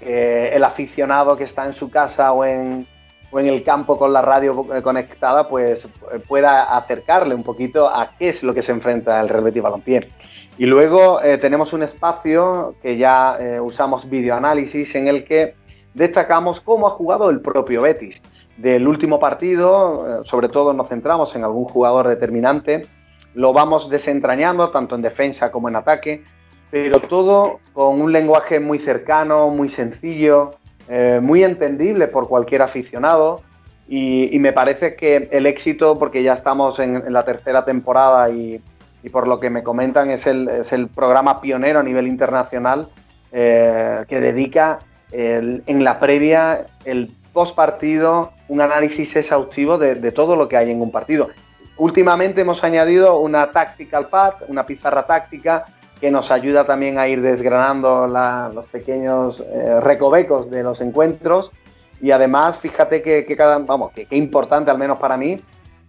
eh, 0.00 0.50
el 0.52 0.64
aficionado 0.64 1.36
que 1.36 1.44
está 1.44 1.64
en 1.64 1.72
su 1.72 1.90
casa 1.90 2.32
o 2.32 2.44
en, 2.44 2.86
o 3.30 3.40
en 3.40 3.46
el 3.46 3.62
campo 3.62 3.98
con 3.98 4.12
la 4.12 4.22
radio 4.22 4.66
conectada, 4.82 5.48
pues 5.48 5.88
pueda 6.28 6.76
acercarle 6.76 7.34
un 7.34 7.42
poquito 7.42 7.88
a 7.88 8.10
qué 8.18 8.28
es 8.28 8.42
lo 8.42 8.52
que 8.52 8.62
se 8.62 8.72
enfrenta 8.72 9.20
el 9.20 9.28
Real 9.28 9.44
Betis 9.44 9.62
Balompié. 9.62 10.08
Y 10.56 10.66
luego 10.66 11.20
eh, 11.20 11.38
tenemos 11.38 11.72
un 11.72 11.82
espacio 11.82 12.76
que 12.80 12.96
ya 12.96 13.36
eh, 13.40 13.60
usamos 13.60 14.08
videoanálisis 14.08 14.94
en 14.94 15.08
el 15.08 15.24
que 15.24 15.54
destacamos 15.94 16.60
cómo 16.60 16.86
ha 16.86 16.90
jugado 16.90 17.30
el 17.30 17.40
propio 17.40 17.82
Betis. 17.82 18.20
Del 18.56 18.86
último 18.86 19.18
partido, 19.18 20.20
eh, 20.20 20.24
sobre 20.24 20.48
todo 20.48 20.72
nos 20.72 20.88
centramos 20.88 21.34
en 21.34 21.42
algún 21.42 21.64
jugador 21.64 22.06
determinante, 22.06 22.86
lo 23.34 23.52
vamos 23.52 23.90
desentrañando 23.90 24.70
tanto 24.70 24.94
en 24.94 25.02
defensa 25.02 25.50
como 25.50 25.68
en 25.68 25.74
ataque, 25.74 26.22
pero 26.70 27.00
todo 27.00 27.58
con 27.72 28.00
un 28.00 28.12
lenguaje 28.12 28.60
muy 28.60 28.78
cercano, 28.78 29.48
muy 29.48 29.68
sencillo, 29.68 30.50
eh, 30.88 31.18
muy 31.20 31.42
entendible 31.42 32.06
por 32.06 32.28
cualquier 32.28 32.62
aficionado 32.62 33.40
y, 33.88 34.38
me 34.38 34.52
parece 34.52 34.94
que 34.94 35.28
el 35.30 35.46
éxito, 35.46 35.98
porque 35.98 36.22
ya 36.22 36.34
estamos 36.34 36.78
en, 36.78 37.12
la 37.12 37.24
tercera 37.24 37.64
temporada 37.64 38.30
y, 38.30 38.62
por 39.12 39.26
lo 39.26 39.38
que 39.38 39.50
me 39.50 39.62
comentan 39.62 40.10
es 40.10 40.26
el, 40.26 40.48
es 40.48 40.72
el 40.72 40.88
programa 40.88 41.40
pionero 41.40 41.80
a 41.80 41.82
nivel 41.82 42.06
internacional 42.06 42.88
eh, 43.32 44.04
que 44.08 44.20
dedica 44.20 44.78
en 45.12 45.84
la 45.84 46.00
previa 46.00 46.66
el 46.84 47.10
post 47.32 47.54
partido 47.54 48.32
un 48.48 48.60
análisis 48.60 49.16
exhaustivo 49.16 49.78
de, 49.78 50.12
todo 50.12 50.36
lo 50.36 50.48
que 50.48 50.56
hay 50.56 50.70
en 50.70 50.80
un 50.80 50.90
partido. 50.90 51.28
Últimamente 51.76 52.42
hemos 52.42 52.62
añadido 52.62 53.18
una 53.18 53.50
tactical 53.50 54.08
pad, 54.08 54.34
una 54.48 54.64
pizarra 54.64 55.06
táctica 55.06 55.64
que 56.00 56.10
nos 56.10 56.30
ayuda 56.30 56.64
también 56.64 56.98
a 56.98 57.08
ir 57.08 57.20
desgranando 57.22 58.06
los 58.06 58.66
pequeños 58.68 59.40
eh, 59.40 59.80
recovecos 59.80 60.50
de 60.50 60.62
los 60.62 60.80
encuentros. 60.80 61.50
Y 62.00 62.10
además, 62.10 62.58
fíjate 62.58 63.02
que, 63.02 63.24
cada, 63.36 63.58
vamos, 63.58 63.92
que, 63.92 64.06
importante, 64.10 64.70
al 64.70 64.78
menos 64.78 64.98
para 64.98 65.16
mí, 65.16 65.40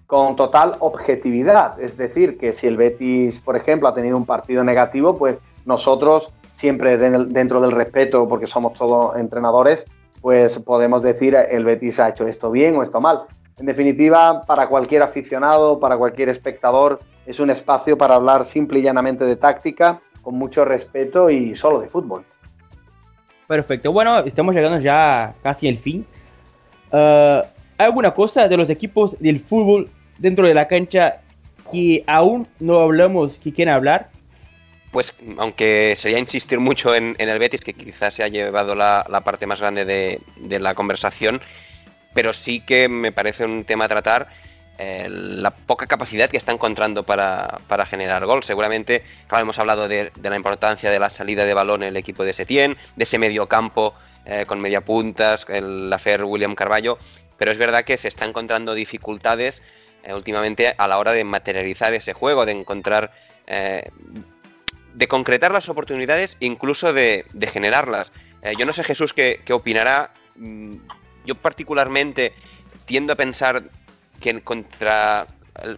con 0.07 0.35
total 0.35 0.75
objetividad. 0.79 1.79
Es 1.79 1.97
decir, 1.97 2.37
que 2.37 2.53
si 2.53 2.67
el 2.67 2.77
Betis, 2.77 3.41
por 3.41 3.55
ejemplo, 3.55 3.87
ha 3.87 3.93
tenido 3.93 4.15
un 4.15 4.25
partido 4.25 4.63
negativo, 4.63 5.17
pues 5.17 5.37
nosotros, 5.65 6.31
siempre 6.53 6.97
dentro 6.97 7.59
del 7.59 7.71
respeto, 7.71 8.27
porque 8.27 8.47
somos 8.47 8.73
todos 8.73 9.17
entrenadores, 9.17 9.85
pues 10.25 10.57
podemos 10.57 11.03
decir 11.03 11.35
el 11.35 11.65
Betis 11.65 11.99
ha 11.99 12.09
hecho 12.09 12.27
esto 12.27 12.49
bien 12.49 12.75
o 12.75 12.81
esto 12.81 12.99
mal. 12.99 13.25
En 13.59 13.67
definitiva, 13.67 14.41
para 14.41 14.65
cualquier 14.65 15.03
aficionado, 15.03 15.79
para 15.79 15.97
cualquier 15.97 16.29
espectador, 16.29 16.99
es 17.27 17.39
un 17.39 17.51
espacio 17.51 17.95
para 17.95 18.15
hablar 18.15 18.43
simple 18.43 18.79
y 18.79 18.81
llanamente 18.81 19.23
de 19.23 19.35
táctica, 19.35 19.99
con 20.23 20.33
mucho 20.33 20.65
respeto 20.65 21.29
y 21.29 21.53
solo 21.53 21.79
de 21.79 21.89
fútbol. 21.89 22.25
Perfecto, 23.45 23.91
bueno, 23.91 24.17
estamos 24.21 24.55
llegando 24.55 24.79
ya 24.79 25.35
casi 25.43 25.67
al 25.67 25.77
fin. 25.77 26.03
Uh, 26.91 27.45
¿Hay 27.77 27.85
alguna 27.85 28.11
cosa 28.11 28.47
de 28.47 28.57
los 28.57 28.71
equipos 28.71 29.15
del 29.19 29.39
fútbol 29.41 29.91
dentro 30.17 30.47
de 30.47 30.55
la 30.55 30.67
cancha 30.67 31.21
que 31.71 32.03
aún 32.07 32.47
no 32.59 32.79
hablamos, 32.79 33.38
que 33.38 33.53
quieren 33.53 33.75
hablar? 33.75 34.09
Pues 34.95 35.13
aunque 35.39 35.93
sería 35.97 36.19
insistir 36.19 36.62
mucho 36.62 36.95
en, 36.95 37.17
el 37.19 37.38
Betis, 37.38 37.60
que 37.60 37.73
quizás 37.73 38.13
se 38.13 38.23
ha 38.23 38.29
llevado 38.29 38.75
la, 38.75 39.03
parte 39.25 39.45
más 39.45 39.60
grande 39.60 39.84
de, 39.84 40.60
la 40.62 40.73
conversación, 40.73 41.41
pero 42.13 42.31
sí 42.31 42.62
que 42.62 42.88
me 42.88 43.12
parece 43.12 43.43
un 43.43 43.65
tema 43.65 43.84
a 43.84 43.88
tratar 43.89 44.29
eh, 44.77 45.10
la 45.10 45.51
poca 45.51 45.86
capacidad 45.86 46.29
que 46.29 46.38
está 46.38 46.53
encontrando 46.53 47.03
para, 47.03 47.60
generar 47.86 48.25
gol. 48.25 48.41
Seguramente, 48.45 49.03
claro, 49.27 49.41
hemos 49.41 49.60
hablado 49.60 49.89
de, 49.89 50.13
la 50.23 50.38
importancia 50.38 50.89
de 50.89 50.97
la 50.97 51.10
salida 51.10 51.43
de 51.43 51.53
balón 51.53 51.84
en 51.84 51.89
el 51.89 51.97
equipo 51.97 52.23
de 52.23 52.31
Setién, 52.31 52.77
de 52.95 53.03
ese 53.03 53.19
medio 53.19 53.47
campo 53.49 53.95
eh, 54.25 54.45
con 54.47 54.62
media 54.62 54.79
puntas, 54.79 55.45
el 55.49 55.91
hacer 55.91 56.23
William 56.23 56.55
Carballo, 56.55 56.97
pero 57.38 57.51
es 57.51 57.58
verdad 57.58 57.84
que 57.84 57.97
se 57.97 58.08
está 58.08 58.23
encontrando 58.23 58.73
dificultades 58.73 59.62
eh, 60.05 60.13
últimamente 60.13 60.73
a 60.77 60.88
la 60.88 60.99
hora 60.99 61.12
de 61.12 61.25
materializar 61.25 61.93
ese 61.93 62.13
juego, 62.13 62.45
de 62.45 62.53
encontrar, 62.53 63.12
de 64.95 65.08
concretar 65.08 65.51
las 65.51 65.67
oportunidades, 65.69 66.38
incluso 66.39 66.93
de, 66.93 67.25
de 67.34 67.47
generarlas. 67.47 68.12
Eh, 68.41 68.53
yo 68.58 68.65
no 68.65 68.73
sé 68.73 68.84
Jesús 68.84 69.13
qué, 69.13 69.41
qué 69.45 69.53
opinará. 69.53 70.12
Mm, 70.36 70.75
yo 71.25 71.36
particularmente 71.36 72.34
tiendo 72.86 73.13
a 73.13 73.15
pensar 73.15 73.63
que 74.21 74.41
contra 74.41 75.27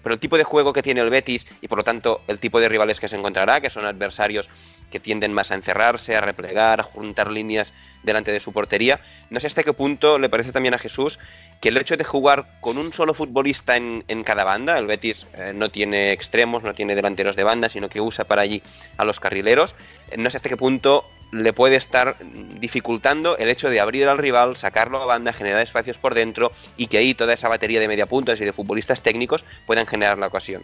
pero 0.01 0.13
el 0.13 0.19
tipo 0.19 0.37
de 0.37 0.43
juego 0.43 0.73
que 0.73 0.81
tiene 0.81 1.01
el 1.01 1.09
Betis 1.09 1.45
y 1.61 1.67
por 1.67 1.77
lo 1.77 1.83
tanto 1.83 2.21
el 2.27 2.39
tipo 2.39 2.59
de 2.59 2.67
rivales 2.67 2.99
que 2.99 3.07
se 3.07 3.15
encontrará, 3.15 3.61
que 3.61 3.69
son 3.69 3.85
adversarios 3.85 4.49
que 4.89 4.99
tienden 4.99 5.33
más 5.33 5.51
a 5.51 5.55
encerrarse, 5.55 6.15
a 6.15 6.21
replegar, 6.21 6.79
a 6.79 6.83
juntar 6.83 7.29
líneas 7.29 7.73
delante 8.01 8.31
de 8.31 8.39
su 8.39 8.53
portería, 8.53 8.99
no 9.29 9.39
sé 9.39 9.47
hasta 9.47 9.63
qué 9.63 9.73
punto 9.73 10.17
le 10.17 10.29
parece 10.29 10.51
también 10.51 10.73
a 10.73 10.79
Jesús 10.79 11.19
que 11.61 11.69
el 11.69 11.77
hecho 11.77 11.97
de 11.97 12.03
jugar 12.03 12.45
con 12.61 12.77
un 12.77 12.93
solo 12.93 13.13
futbolista 13.13 13.75
en, 13.75 14.03
en 14.07 14.23
cada 14.23 14.43
banda, 14.43 14.77
el 14.77 14.85
Betis 14.85 15.25
eh, 15.33 15.53
no 15.55 15.69
tiene 15.69 16.11
extremos, 16.11 16.63
no 16.63 16.73
tiene 16.73 16.95
delanteros 16.95 17.35
de 17.35 17.43
banda, 17.43 17.69
sino 17.69 17.89
que 17.89 18.01
usa 18.01 18.25
para 18.25 18.43
allí 18.43 18.61
a 18.97 19.05
los 19.05 19.19
carrileros, 19.19 19.75
eh, 20.11 20.17
no 20.17 20.29
sé 20.29 20.37
hasta 20.37 20.49
qué 20.49 20.57
punto 20.57 21.05
le 21.31 21.53
puede 21.53 21.75
estar 21.75 22.15
dificultando 22.59 23.37
el 23.37 23.49
hecho 23.49 23.69
de 23.69 23.79
abrir 23.79 24.07
al 24.07 24.17
rival, 24.17 24.55
sacarlo 24.55 25.01
a 25.01 25.05
banda, 25.05 25.33
generar 25.33 25.61
espacios 25.61 25.97
por 25.97 26.13
dentro 26.13 26.51
y 26.77 26.87
que 26.87 26.97
ahí 26.97 27.13
toda 27.13 27.33
esa 27.33 27.49
batería 27.49 27.79
de 27.79 27.87
media 27.87 28.05
puntas 28.05 28.39
y 28.39 28.45
de 28.45 28.53
futbolistas 28.53 29.01
técnicos 29.01 29.43
puedan 29.65 29.87
generar 29.87 30.17
la 30.17 30.27
ocasión. 30.27 30.63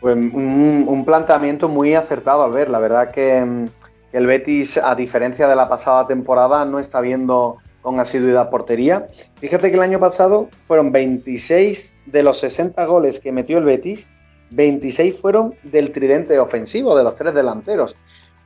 Pues 0.00 0.16
un, 0.16 1.04
planteamiento 1.04 1.68
muy 1.68 1.94
acertado 1.94 2.42
al 2.44 2.52
ver. 2.52 2.70
La 2.70 2.80
verdad 2.80 3.12
que 3.12 3.40
mm, 3.40 3.66
el 4.12 4.26
Betis, 4.26 4.76
a 4.76 4.94
diferencia 4.94 5.46
de 5.46 5.54
la 5.54 5.68
pasada 5.68 6.06
temporada, 6.06 6.64
no 6.64 6.80
está 6.80 7.00
viendo 7.00 7.58
con 7.82 8.00
asiduidad 8.00 8.48
portería. 8.48 9.08
Fíjate 9.40 9.70
que 9.70 9.76
el 9.76 9.82
año 9.82 10.00
pasado 10.00 10.48
fueron 10.64 10.92
26 10.92 11.96
de 12.06 12.22
los 12.22 12.38
60 12.38 12.84
goles 12.86 13.20
que 13.20 13.32
metió 13.32 13.58
el 13.58 13.64
Betis, 13.64 14.08
26 14.50 15.20
fueron 15.20 15.54
del 15.62 15.92
tridente 15.92 16.38
ofensivo, 16.38 16.96
de 16.96 17.04
los 17.04 17.14
tres 17.14 17.34
delanteros. 17.34 17.96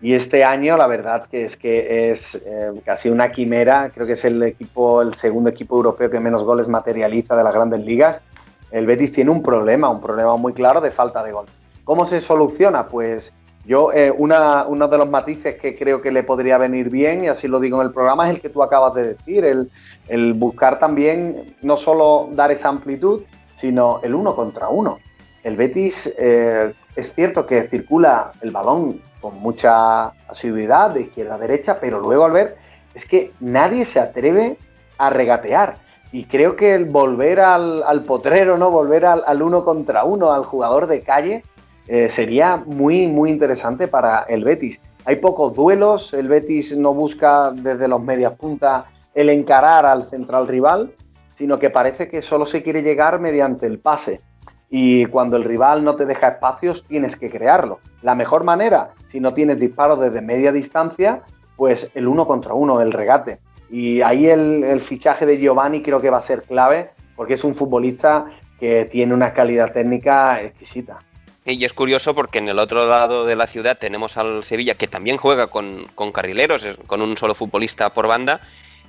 Y 0.01 0.15
este 0.15 0.45
año 0.45 0.77
la 0.77 0.87
verdad 0.87 1.27
que 1.27 1.45
es 1.45 1.57
que 1.57 2.11
es 2.11 2.35
eh, 2.35 2.73
casi 2.85 3.09
una 3.09 3.33
quimera, 3.33 3.91
creo 3.95 4.07
que 4.07 4.13
es 4.13 4.25
el 4.25 4.43
equipo, 4.43 5.01
el 5.01 5.15
segundo 5.15 5.49
equipo 5.51 5.77
europeo 5.77 6.11
que 6.11 6.21
menos 6.21 6.45
goles 6.45 6.69
materializa 6.69 7.37
de 7.37 7.45
las 7.45 7.55
grandes 7.55 7.81
ligas. 7.81 8.21
El 8.71 8.87
Betis 8.87 9.13
tiene 9.13 9.31
un 9.31 9.43
problema, 9.43 9.89
un 9.89 10.01
problema 10.01 10.37
muy 10.37 10.53
claro 10.53 10.81
de 10.81 10.91
falta 10.91 11.23
de 11.23 11.33
gol. 11.33 11.47
¿Cómo 11.85 12.05
se 12.05 12.21
soluciona? 12.21 12.89
Pues 12.89 13.33
yo, 13.67 13.93
eh, 13.93 14.13
uno 14.17 14.89
de 14.89 14.99
los 14.99 15.11
matices 15.11 15.57
que 15.57 15.77
creo 15.77 16.01
que 16.01 16.13
le 16.13 16.23
podría 16.23 16.57
venir 16.57 16.89
bien, 16.89 17.25
y 17.25 17.29
así 17.29 17.49
lo 17.49 17.59
digo 17.59 17.81
en 17.81 17.89
el 17.89 17.93
programa, 17.93 18.29
es 18.29 18.37
el 18.37 18.41
que 18.41 18.49
tú 18.49 18.63
acabas 18.63 18.95
de 18.95 19.15
decir, 19.15 19.45
el, 19.45 20.35
buscar 20.35 20.79
también 20.79 21.57
no 21.63 21.77
solo 21.77 22.29
dar 22.33 22.53
esa 22.53 22.69
amplitud, 22.69 23.23
sino 23.57 24.01
el 24.05 24.15
uno 24.15 24.37
contra 24.37 24.69
uno. 24.69 25.01
El 25.43 25.57
Betis 25.57 26.15
eh, 26.17 26.75
es 26.95 27.13
cierto 27.13 27.45
que 27.45 27.69
circula 27.69 28.31
el 28.41 28.53
balón 28.53 29.01
con 29.21 29.41
mucha 29.41 30.13
asiduidad 30.29 30.91
de 30.91 31.03
izquierda 31.03 31.35
a 31.35 31.39
derecha, 31.39 31.79
pero 31.81 32.01
luego 32.01 32.25
al 32.25 32.33
ver 32.33 32.57
es 32.95 33.05
que 33.05 33.33
nadie 33.41 33.85
se 33.85 33.99
atreve 33.99 34.59
a 34.99 35.11
regatear. 35.11 35.77
Y 36.13 36.25
creo 36.25 36.55
que 36.57 36.75
el 36.75 36.85
volver 36.85 37.41
al, 37.41 38.05
potrero, 38.07 38.57
¿no? 38.57 38.71
Volver 38.71 39.05
al, 39.07 39.43
uno 39.43 39.65
contra 39.65 40.05
uno, 40.05 40.33
al 40.33 40.45
jugador 40.45 40.87
de 40.87 41.01
calle, 41.01 41.43
eh, 41.89 42.09
sería 42.09 42.57
muy, 42.57 43.07
muy 43.09 43.31
interesante 43.31 43.89
para 43.89 44.21
el 44.29 44.45
Betis. 44.45 44.81
Hay 45.05 45.17
pocos 45.17 45.55
duelos, 45.55 46.13
el 46.15 46.29
Betis 46.29 46.77
no 46.77 46.95
busca 46.95 47.53
desde 47.53 47.89
los 47.89 48.03
medias 48.03 48.33
puntas 48.35 48.85
el 49.15 49.31
encarar 49.31 49.87
al 49.87 50.05
central 50.05 50.49
rival, 50.49 50.93
sino 51.35 51.59
que 51.59 51.71
parece 51.71 52.09
que 52.09 52.23
solo 52.23 52.45
se 52.47 52.63
quiere 52.63 52.83
llegar 52.83 53.21
mediante 53.21 53.67
el 53.67 53.79
pase 53.79 54.21
y 54.69 55.07
cuando 55.07 55.37
el 55.37 55.45
rival 55.45 55.85
no 55.85 55.97
te 55.97 56.07
deja 56.07 56.29
espacios 56.29 56.85
tienes 56.85 57.17
que 57.17 57.31
crearlo. 57.31 57.79
La 58.03 58.15
mejor 58.15 58.45
manera, 58.45 58.91
si 59.07 59.21
no 59.21 59.33
tienes 59.35 59.59
disparos 59.59 60.01
desde 60.01 60.21
media 60.21 60.53
distancia, 60.53 61.23
pues 61.57 61.91
el 61.95 62.09
uno 62.09 62.27
contra 62.27 62.55
uno, 62.55 62.81
el 62.81 62.93
regate. 62.93 63.39
Y 63.71 64.01
ahí 64.03 64.27
el, 64.27 64.81
fichaje 64.81 65.27
de 65.27 65.39
Giovanni 65.39 65.83
creo 65.83 66.01
que 66.01 66.11
va 66.11 66.19
a 66.19 66.23
ser 66.23 66.43
clave 66.43 66.91
porque 67.17 67.35
es 67.35 67.45
un 67.45 67.55
futbolista 67.55 68.27
que 68.61 68.85
tiene 68.85 69.15
una 69.15 69.33
calidad 69.33 69.73
técnica 69.73 70.41
exquisita. 70.43 70.99
Y 71.47 71.65
es 71.65 71.73
curioso 71.73 72.15
porque 72.15 72.39
en 72.39 72.49
el 72.49 72.59
otro 72.59 72.87
lado 72.87 73.25
de 73.25 73.37
la 73.37 73.47
ciudad 73.47 73.79
tenemos 73.79 74.17
al 74.17 74.45
Sevilla 74.45 74.75
que 74.75 74.89
también 74.89 75.17
juega 75.17 75.47
con, 75.47 75.87
con 75.95 76.11
carrileros, 76.13 76.67
con 76.87 77.01
un 77.01 77.17
solo 77.17 77.35
futbolista 77.35 77.95
por 77.95 78.09
banda 78.09 78.41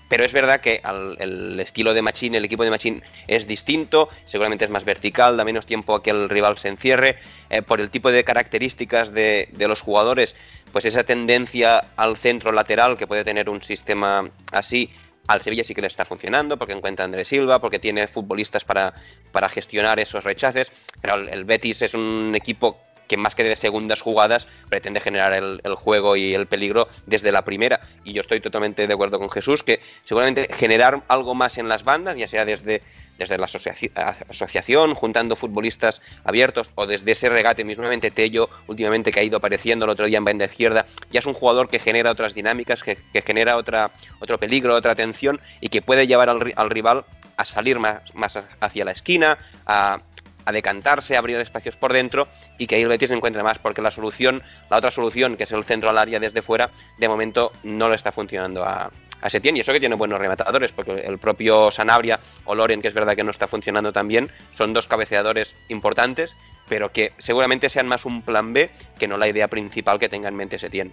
pero 0.07 0.23
es 0.23 0.31
verdad 0.31 0.61
que 0.61 0.81
el 1.19 1.59
estilo 1.59 1.93
de 1.93 2.01
Machine, 2.01 2.37
el 2.37 2.45
equipo 2.45 2.63
de 2.63 2.69
Machine 2.69 3.01
es 3.27 3.45
distinto, 3.45 4.09
seguramente 4.25 4.65
es 4.65 4.71
más 4.71 4.85
vertical, 4.85 5.35
da 5.35 5.43
menos 5.43 5.65
tiempo 5.65 5.95
a 5.95 6.01
que 6.01 6.11
el 6.11 6.29
rival 6.29 6.57
se 6.57 6.69
encierre. 6.69 7.17
Eh, 7.49 7.61
por 7.61 7.81
el 7.81 7.89
tipo 7.89 8.11
de 8.11 8.23
características 8.23 9.13
de, 9.13 9.49
los 9.57 9.81
jugadores, 9.81 10.35
pues 10.71 10.85
esa 10.85 11.03
tendencia 11.03 11.83
al 11.95 12.17
centro 12.17 12.51
lateral 12.51 12.97
que 12.97 13.07
puede 13.07 13.23
tener 13.23 13.49
un 13.49 13.61
sistema 13.61 14.29
así, 14.51 14.89
al 15.27 15.41
Sevilla 15.41 15.63
sí 15.63 15.75
que 15.75 15.81
le 15.81 15.87
está 15.87 16.05
funcionando, 16.05 16.57
porque 16.57 16.73
encuentra 16.73 17.03
a 17.03 17.07
Andrés 17.07 17.27
Silva, 17.27 17.59
porque 17.59 17.79
tiene 17.79 18.07
futbolistas 18.07 18.63
para, 18.63 18.93
para 19.31 19.49
gestionar 19.49 19.99
esos 19.99 20.23
rechaces. 20.23 20.71
Pero 21.01 21.15
el 21.15 21.45
Betis 21.45 21.81
es 21.81 21.93
un 21.93 22.33
equipo 22.35 22.77
que 23.07 23.17
más 23.17 23.35
que 23.35 23.43
de 23.43 23.55
segundas 23.55 24.01
jugadas 24.01 24.47
pretende 24.69 24.99
generar 24.99 25.33
el, 25.33 25.75
juego 25.75 26.15
y 26.15 26.33
el 26.33 26.47
peligro 26.47 26.87
desde 27.05 27.31
la 27.31 27.43
primera. 27.43 27.79
Y 28.03 28.13
yo 28.13 28.21
estoy 28.21 28.39
totalmente 28.39 28.85
de 28.85 28.93
acuerdo 28.93 29.19
con 29.19 29.29
Jesús 29.29 29.63
que 29.63 29.79
seguramente 30.03 30.47
generar 30.53 31.03
algo 31.07 31.33
más 31.33 31.57
en 31.57 31.69
las 31.69 31.83
bandas, 31.83 32.17
ya 32.17 32.27
sea 32.27 32.45
desde, 32.45 32.81
desde 33.17 33.37
la 33.37 33.45
asociación, 33.45 34.95
juntando 34.95 35.35
futbolistas 35.35 36.01
abiertos, 36.23 36.71
o 36.75 36.85
desde 36.85 37.11
ese 37.11 37.29
regate 37.29 37.63
mismamente 37.63 38.11
Tello, 38.11 38.49
últimamente 38.67 39.11
que 39.11 39.19
ha 39.19 39.23
ido 39.23 39.37
apareciendo 39.37 39.85
el 39.85 39.91
otro 39.91 40.05
día 40.05 40.17
en 40.17 40.25
banda 40.25 40.45
izquierda, 40.45 40.85
ya 41.11 41.19
es 41.19 41.25
un 41.25 41.33
jugador 41.33 41.69
que 41.69 41.79
genera 41.79 42.11
otras 42.11 42.33
dinámicas, 42.33 42.83
que, 42.83 42.97
genera 43.25 43.57
otra, 43.57 43.91
otro 44.19 44.37
peligro, 44.37 44.75
otra 44.75 44.91
atención 44.91 45.39
y 45.61 45.69
que 45.69 45.81
puede 45.81 46.07
llevar 46.07 46.29
al, 46.29 46.53
al 46.55 46.69
rival 46.69 47.05
a 47.35 47.45
salir 47.45 47.79
más, 47.79 48.01
más 48.13 48.37
hacia 48.59 48.85
la 48.85 48.91
esquina, 48.91 49.37
a, 49.65 50.01
a 50.47 50.51
decantarse, 50.53 51.15
a 51.15 51.19
abrir 51.19 51.37
espacios 51.37 51.75
por 51.75 51.91
dentro 51.91 52.27
y 52.57 52.67
que 52.67 52.75
ahí 52.75 52.81
el 52.81 52.87
Betis 52.87 53.11
encuentre 53.11 53.43
más, 53.43 53.59
porque 53.59 53.81
la 53.81 53.91
solución, 53.91 54.41
la 54.69 54.77
otra 54.77 54.91
solución, 54.91 55.35
que 55.35 55.43
es 55.43 55.51
el 55.51 55.65
centro 55.65 55.89
al 55.89 55.97
área 55.97 56.21
desde 56.21 56.41
fuera, 56.41 56.69
de 56.97 57.09
momento 57.09 57.51
no 57.63 57.89
lo 57.89 57.95
está 57.95 58.13
funcionando 58.13 58.63
a, 58.63 58.89
a 59.21 59.29
Setién 59.29 59.57
y 59.57 59.61
eso 59.61 59.73
que 59.73 59.79
tiene 59.79 59.95
buenos 59.95 60.19
rematadores, 60.19 60.71
porque 60.71 60.93
el 60.93 61.17
propio 61.17 61.71
Sanabria 61.71 62.19
o 62.45 62.55
Loren, 62.55 62.81
que 62.81 62.87
es 62.87 62.93
verdad 62.93 63.15
que 63.15 63.23
no 63.23 63.31
está 63.31 63.47
funcionando 63.47 63.91
tan 63.91 64.07
bien, 64.07 64.29
son 64.51 64.73
dos 64.73 64.87
cabeceadores 64.87 65.55
importantes, 65.69 66.35
pero 66.67 66.91
que 66.91 67.11
seguramente 67.17 67.69
sean 67.69 67.87
más 67.87 68.05
un 68.05 68.21
plan 68.21 68.53
B 68.53 68.69
que 68.99 69.07
no 69.07 69.17
la 69.17 69.27
idea 69.27 69.47
principal 69.47 69.99
que 69.99 70.09
tenga 70.09 70.29
en 70.29 70.35
mente 70.35 70.57
Setién. 70.57 70.91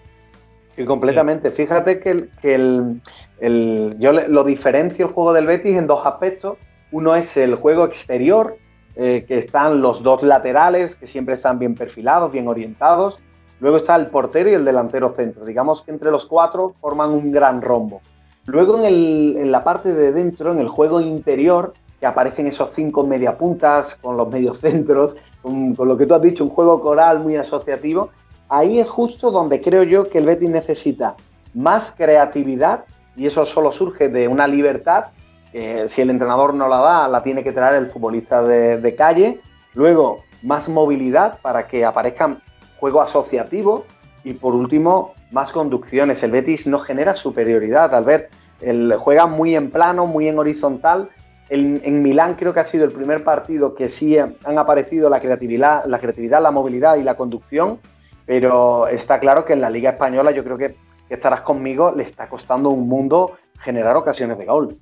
Y 0.76 0.84
completamente. 0.84 1.50
Fíjate 1.50 2.00
que, 2.00 2.10
el, 2.10 2.30
que 2.40 2.54
el, 2.54 3.96
yo 3.98 4.12
lo 4.12 4.44
diferencio 4.44 5.06
el 5.06 5.12
juego 5.12 5.32
del 5.32 5.46
Betis 5.46 5.76
en 5.76 5.87
dos 5.87 6.04
aspectos. 6.04 6.58
Uno 6.90 7.14
es 7.14 7.37
el 7.37 7.54
juego 7.54 7.84
exterior, 7.84 8.56
eh, 8.96 9.24
que 9.26 9.38
están 9.38 9.80
los 9.80 10.02
dos 10.02 10.22
laterales, 10.22 10.96
que 10.96 11.06
siempre 11.06 11.37
están 11.37 11.58
bien 11.58 11.74
perfilados, 11.74 12.32
bien 12.32 12.48
orientados. 12.48 13.20
Luego 13.60 13.76
está 13.76 13.94
el 13.96 14.06
portero 14.06 14.50
y 14.50 14.54
el 14.54 14.64
delantero 14.64 15.10
centro. 15.10 15.44
Digamos 15.44 15.82
que 15.82 15.92
entre 15.92 16.10
los 16.10 16.26
cuatro 16.26 16.74
forman 16.80 17.10
un 17.10 17.30
gran 17.30 17.62
rombo. 17.62 18.00
Luego 18.46 18.83
en, 18.83 19.38
en 19.38 19.52
la 19.52 19.64
parte 19.64 19.94
de 19.94 20.12
dentro, 20.12 20.52
en 20.52 20.59
el 20.59 20.68
juego 20.68 21.00
interior, 21.00 21.72
que 22.00 22.07
aparecen 22.07 22.46
esos 22.46 22.70
cinco 22.74 23.07
mediapuntas 23.07 23.96
con 23.96 24.16
los 24.16 24.28
mediocentros, 24.28 25.14
con, 25.42 25.74
con 25.74 25.88
lo 25.88 25.96
que 25.96 26.07
tú 26.07 26.14
has 26.14 26.22
dicho, 26.22 26.44
un 26.44 26.50
juego 26.50 26.80
coral 26.80 27.20
muy 27.20 27.37
asociativo. 27.37 28.11
Ahí 28.48 28.78
es 28.78 28.88
justo 28.88 29.30
donde 29.30 29.61
creo 29.61 29.83
yo 29.83 30.09
que 30.09 30.18
el 30.18 30.26
Betis 30.26 30.50
necesita 30.50 31.16
más 31.54 31.94
creatividad 31.96 32.85
y 33.16 33.26
eso 33.26 33.44
solo 33.46 33.72
surge 33.72 34.09
de 34.09 34.28
una 34.28 34.46
libertad 34.46 35.07
si 35.87 36.02
el 36.02 36.11
entrenador 36.11 36.52
no 36.52 36.66
la 36.66 36.78
da, 36.78 37.09
la 37.09 37.22
tiene 37.22 37.44
que 37.44 37.52
traer 37.52 37.76
el 37.76 37.87
futbolista 37.87 38.42
de, 38.42 38.94
calle. 38.96 39.40
Luego, 39.74 40.24
más 40.42 40.68
movilidad 40.68 41.38
para 41.40 41.68
que 41.68 41.85
aparezcan 41.85 42.42
juego 42.76 43.00
asociativo. 43.00 43.85
Y 44.24 44.32
por 44.34 44.54
último, 44.54 45.14
más 45.32 45.52
conducciones. 45.52 46.22
El 46.22 46.30
Betis 46.30 46.66
no 46.66 46.78
genera 46.78 47.14
superioridad. 47.14 47.94
Al 47.94 48.04
ver, 48.04 48.30
el, 48.60 48.94
juega 48.98 49.26
muy 49.26 49.54
en 49.54 49.70
plano, 49.70 50.06
muy 50.06 50.28
en 50.28 50.38
horizontal. 50.38 51.10
en 51.50 52.02
Milán 52.02 52.34
creo 52.34 52.54
que 52.54 52.60
ha 52.60 52.66
sido 52.66 52.84
el 52.84 52.92
primer 52.92 53.22
partido 53.22 53.74
que 53.74 53.88
sí 53.88 54.16
han 54.18 54.58
aparecido 54.58 55.10
la 55.10 55.20
creatividad, 55.20 55.84
la 55.84 55.98
creatividad, 55.98 56.42
la 56.42 56.50
movilidad 56.50 56.96
y 56.96 57.02
la 57.02 57.16
conducción. 57.16 57.78
Pero 58.26 58.88
está 58.88 59.20
claro 59.20 59.44
que 59.44 59.52
en 59.52 59.60
la 59.60 59.68
Liga 59.68 59.90
Española 59.90 60.30
yo 60.30 60.42
creo 60.42 60.56
que, 60.56 60.74
estarás 61.10 61.42
conmigo, 61.42 61.92
le 61.94 62.02
está 62.02 62.28
costando 62.28 62.70
un 62.70 62.88
mundo 62.88 63.37
generar 63.58 63.96
ocasiones 63.96 64.38
de 64.38 64.46
gol. 64.46 64.78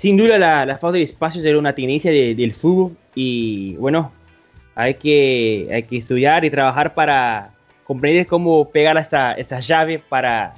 sin 0.00 0.16
duda 0.16 0.38
la, 0.38 0.78
falta 0.78 0.96
de 0.96 1.02
espacios 1.02 1.44
era 1.44 1.58
una 1.58 1.74
tendencia 1.74 2.10
del 2.10 2.54
fútbol 2.54 2.96
y 3.14 3.76
bueno, 3.76 4.12
hay 4.80 4.94
que, 4.94 5.68
hay 5.70 5.82
que 5.82 5.98
estudiar 5.98 6.42
y 6.44 6.50
trabajar 6.50 6.94
para 6.94 7.50
comprender 7.84 8.26
cómo 8.26 8.70
pegar 8.70 8.96
esa, 8.96 9.32
esa 9.32 9.60
llave 9.60 9.98
para 9.98 10.54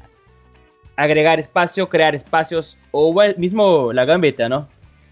agregar 0.94 1.40
espacio, 1.40 1.88
crear 1.88 2.14
espacios 2.14 2.78
o 2.92 3.12
mismo 3.36 3.92
la 3.92 4.04
gambeta, 4.04 4.48
¿no? 4.48 4.68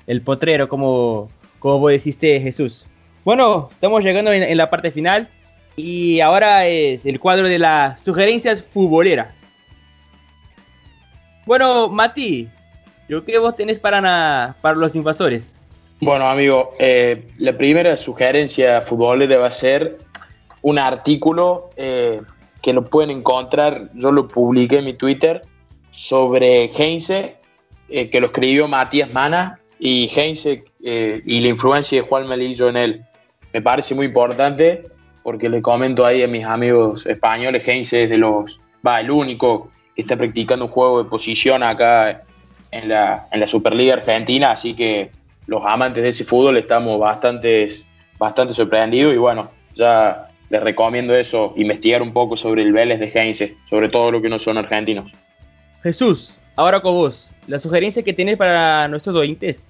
El 0.06 0.22
potrero, 0.22 0.68
como, 0.68 1.28
como 1.58 1.80
vos 1.80 1.90
dijiste 1.90 2.38
Jesús. 2.40 2.86
Bueno, 3.24 3.68
estamos 3.72 4.04
llegando 4.04 4.32
en, 4.32 4.56
la 4.56 4.70
parte 4.70 4.92
final 4.92 5.28
y 5.74 6.20
ahora 6.20 6.66
es 6.66 7.04
el 7.04 7.18
cuadro 7.18 7.48
de 7.48 7.58
las 7.58 8.00
sugerencias 8.00 8.62
futboleras. 8.62 9.40
Bueno, 11.46 11.88
Mati, 11.88 12.48
yo 13.08 13.24
¿qué 13.24 13.38
vos 13.38 13.56
tenés 13.56 13.80
para, 13.80 14.54
para 14.60 14.76
los 14.76 14.94
invasores? 14.94 15.59
Bueno, 16.02 16.30
amigo, 16.30 16.70
eh, 16.78 17.26
la 17.36 17.52
primera 17.58 17.94
sugerencia 17.94 18.80
futbolera 18.80 19.36
va 19.36 19.48
a 19.48 19.50
ser 19.50 19.98
un 20.62 20.78
artículo 20.78 21.68
eh, 21.76 22.22
que 22.62 22.72
lo 22.72 22.84
pueden 22.84 23.10
encontrar, 23.10 23.90
yo 23.92 24.10
lo 24.10 24.26
publiqué 24.26 24.78
en 24.78 24.86
mi 24.86 24.94
Twitter, 24.94 25.42
sobre 25.90 26.70
Heinze, 26.74 27.36
eh, 27.90 28.08
que 28.08 28.18
lo 28.18 28.28
escribió 28.28 28.66
Matías 28.66 29.12
Mana, 29.12 29.60
y 29.78 30.10
Heinze 30.14 30.64
y 30.80 31.40
la 31.40 31.48
influencia 31.48 32.00
de 32.00 32.08
Juan 32.08 32.26
Melillo 32.28 32.68
en 32.68 32.76
él. 32.78 33.04
Me 33.52 33.60
parece 33.60 33.94
muy 33.94 34.06
importante 34.06 34.84
porque 35.22 35.50
le 35.50 35.60
comento 35.60 36.06
ahí 36.06 36.22
a 36.22 36.28
mis 36.28 36.44
amigos 36.44 37.04
españoles, 37.04 37.66
Heinze 37.66 38.04
es 38.04 38.10
de 38.10 38.16
los, 38.16 38.58
va, 38.86 39.00
el 39.00 39.10
único 39.10 39.68
que 39.94 40.02
está 40.02 40.16
practicando 40.16 40.64
un 40.64 40.70
juego 40.70 41.02
de 41.02 41.10
posición 41.10 41.62
acá 41.62 42.22
en 42.70 42.88
la, 42.88 43.26
en 43.32 43.40
la 43.40 43.46
Superliga 43.46 43.94
Argentina, 43.94 44.50
así 44.52 44.74
que 44.74 45.10
los 45.50 45.66
amantes 45.66 46.04
de 46.04 46.10
ese 46.10 46.22
fútbol 46.22 46.56
estamos 46.58 46.96
bastante, 47.00 47.66
bastante 48.20 48.54
sorprendidos 48.54 49.12
y 49.12 49.16
bueno, 49.16 49.50
ya 49.74 50.28
les 50.48 50.62
recomiendo 50.62 51.12
eso, 51.12 51.54
investigar 51.56 52.02
un 52.02 52.12
poco 52.12 52.36
sobre 52.36 52.62
el 52.62 52.72
Vélez 52.72 53.00
de 53.00 53.10
Heinze, 53.12 53.56
sobre 53.68 53.88
todo 53.88 54.12
lo 54.12 54.22
que 54.22 54.28
no 54.28 54.38
son 54.38 54.58
argentinos. 54.58 55.12
Jesús, 55.82 56.38
ahora 56.54 56.80
con 56.80 56.94
vos, 56.94 57.32
la 57.48 57.58
sugerencia 57.58 58.04
que 58.04 58.12
tienes 58.12 58.36
para 58.36 58.86
nuestros 58.86 59.16
oyentes. 59.16 59.60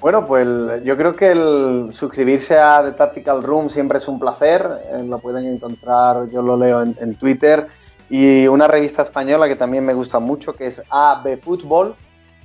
Bueno, 0.00 0.26
pues 0.26 0.48
yo 0.82 0.96
creo 0.96 1.14
que 1.14 1.32
el 1.32 1.88
suscribirse 1.92 2.58
a 2.58 2.82
The 2.84 2.92
Tactical 2.92 3.42
Room 3.42 3.68
siempre 3.68 3.98
es 3.98 4.08
un 4.08 4.18
placer. 4.18 4.66
Eh, 4.94 5.04
lo 5.06 5.18
pueden 5.18 5.44
encontrar, 5.44 6.30
yo 6.30 6.40
lo 6.40 6.56
leo 6.56 6.80
en, 6.80 7.14
Twitter. 7.16 7.66
Y 8.08 8.46
una 8.46 8.66
revista 8.66 9.02
española 9.02 9.46
que 9.46 9.56
también 9.56 9.84
me 9.84 9.92
gusta 9.92 10.20
mucho, 10.20 10.54
que 10.54 10.68
es 10.68 10.80
AB 10.88 11.38
Fútbol. 11.42 11.96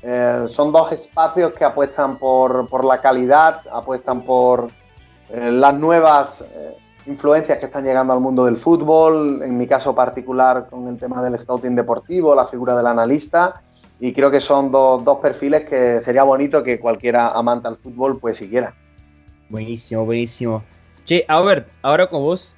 Eh, 0.01 0.45
son 0.47 0.71
dos 0.71 0.91
espacios 0.91 1.53
que 1.53 1.65
apuestan 1.65 2.17
por, 2.17 2.85
la 2.85 3.01
calidad, 3.01 3.61
apuestan 3.71 4.21
por 4.21 4.69
eh, 5.29 5.51
las 5.51 5.73
nuevas 5.73 6.43
influencias 7.05 7.57
que 7.57 7.65
están 7.65 7.83
llegando 7.83 8.13
al 8.13 8.19
mundo 8.19 8.45
del 8.45 8.57
fútbol, 8.57 9.41
en 9.43 9.57
mi 9.57 9.67
caso 9.67 9.95
particular 9.95 10.67
con 10.69 10.87
el 10.87 10.97
tema 10.97 11.21
del 11.23 11.37
scouting 11.37 11.75
deportivo, 11.75 12.35
la 12.35 12.45
figura 12.45 12.75
del 12.75 12.87
analista, 12.87 13.61
y 13.99 14.13
creo 14.13 14.31
que 14.31 14.39
son 14.39 14.71
dos, 14.71 15.19
perfiles 15.21 15.67
que 15.67 15.99
sería 15.99 16.23
bonito 16.23 16.63
que 16.63 16.79
cualquiera 16.79 17.31
amante 17.31 17.67
al 17.67 17.77
fútbol 17.77 18.19
pues 18.19 18.37
siguiera. 18.37 18.73
Buenísimo, 19.49 20.05
buenísimo. 20.05 20.63
Che, 21.05 21.25
a 21.27 21.41
ver, 21.41 21.67
ahora 21.81 22.07
con 22.07 22.21
vos. 22.21 22.53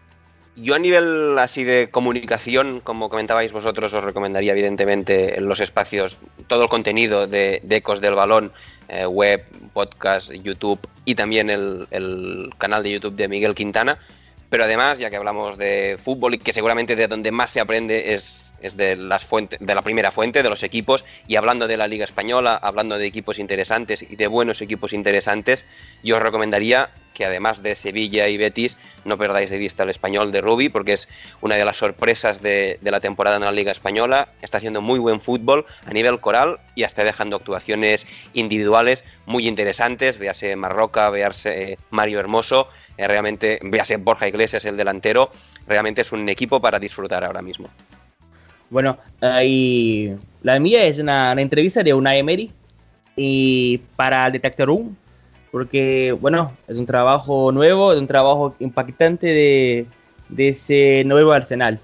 Yo 0.61 0.75
a 0.75 0.79
nivel 0.79 1.37
así 1.39 1.63
de 1.63 1.89
comunicación, 1.89 2.81
como 2.81 3.09
comentabais 3.09 3.51
vosotros, 3.51 3.93
os 3.93 4.03
recomendaría 4.03 4.51
evidentemente 4.51 5.37
en 5.37 5.47
los 5.47 5.59
espacios 5.59 6.19
todo 6.47 6.63
el 6.63 6.69
contenido 6.69 7.25
de, 7.25 7.61
Ecos 7.67 7.99
del 7.99 8.13
Balón, 8.13 8.51
eh, 8.87 9.05
web, 9.05 9.43
podcast, 9.73 10.31
YouTube 10.31 10.79
y 11.03 11.15
también 11.15 11.49
el 11.49 12.49
canal 12.59 12.83
de 12.83 12.91
YouTube 12.91 13.15
de 13.15 13.27
Miguel 13.27 13.55
Quintana 13.55 13.97
pero 14.51 14.65
además, 14.65 14.99
ya 14.99 15.09
que 15.09 15.15
hablamos 15.15 15.57
de 15.57 15.97
fútbol 16.03 16.33
y 16.33 16.37
que 16.37 16.51
seguramente 16.51 16.97
de 16.97 17.07
donde 17.07 17.31
más 17.31 17.51
se 17.51 17.61
aprende 17.61 18.13
es, 18.15 18.53
de, 18.75 18.97
las 18.97 19.23
fuentes, 19.23 19.57
de 19.61 19.73
la 19.73 19.81
primera 19.81 20.11
fuente, 20.11 20.43
de 20.43 20.49
los 20.49 20.63
equipos, 20.63 21.05
y 21.25 21.37
hablando 21.37 21.67
de 21.67 21.77
la 21.77 21.87
Liga 21.87 22.03
Española, 22.03 22.59
hablando 22.61 22.97
de 22.97 23.05
equipos 23.05 23.39
interesantes 23.39 24.01
y 24.01 24.17
de 24.17 24.27
buenos 24.27 24.61
equipos 24.61 24.91
interesantes, 24.91 25.63
yo 26.03 26.17
os 26.17 26.21
recomendaría 26.21 26.89
que 27.13 27.25
además 27.25 27.63
de 27.63 27.75
Sevilla 27.75 28.27
y 28.27 28.37
Betis, 28.37 28.77
no 29.05 29.17
perdáis 29.17 29.49
de 29.49 29.57
vista 29.57 29.83
el 29.83 29.89
español 29.89 30.31
de 30.31 30.41
Rubi, 30.41 30.69
porque 30.69 30.93
es 30.93 31.07
una 31.41 31.55
de 31.55 31.65
las 31.65 31.77
sorpresas 31.77 32.41
de, 32.41 32.77
la 32.81 32.99
temporada 32.99 33.37
en 33.37 33.43
la 33.43 33.51
Liga 33.51 33.71
Española. 33.71 34.29
Está 34.41 34.57
haciendo 34.57 34.81
muy 34.81 34.99
buen 34.99 35.21
fútbol 35.21 35.65
a 35.85 35.91
nivel 35.91 36.19
coral 36.19 36.59
y 36.75 36.83
hasta 36.83 37.03
dejando 37.03 37.37
actuaciones 37.37 38.05
individuales 38.33 39.03
muy 39.25 39.47
interesantes. 39.47 40.17
Véase 40.17 40.55
Marroca, 40.55 41.09
véase 41.09 41.77
Mario 41.89 42.19
Hermoso. 42.19 42.67
Eh, 43.01 43.07
realmente, 43.07 43.57
véase 43.63 43.97
Borja 43.97 44.27
Iglesias, 44.27 44.63
el 44.65 44.77
delantero, 44.77 45.31
realmente 45.65 46.01
es 46.01 46.11
un 46.11 46.29
equipo 46.29 46.61
para 46.61 46.77
disfrutar 46.77 47.23
ahora 47.23 47.41
mismo. 47.41 47.67
Bueno, 48.69 48.95
ahí 49.21 50.15
la 50.43 50.59
mía 50.59 50.83
es 50.85 50.99
una, 50.99 51.31
entrevista 51.33 51.81
de 51.81 51.95
una 51.95 52.15
Emery 52.15 52.51
y 53.15 53.79
para 53.95 54.27
el 54.27 54.33
Detector 54.33 54.67
Room, 54.67 54.95
porque 55.51 56.15
bueno, 56.21 56.51
es 56.67 56.77
un 56.77 56.85
trabajo 56.85 57.51
nuevo, 57.51 57.91
es 57.91 57.99
un 57.99 58.05
trabajo 58.05 58.55
impactante 58.59 59.25
de, 59.25 59.87
ese 60.37 61.01
nuevo 61.03 61.31
arsenal. 61.31 61.79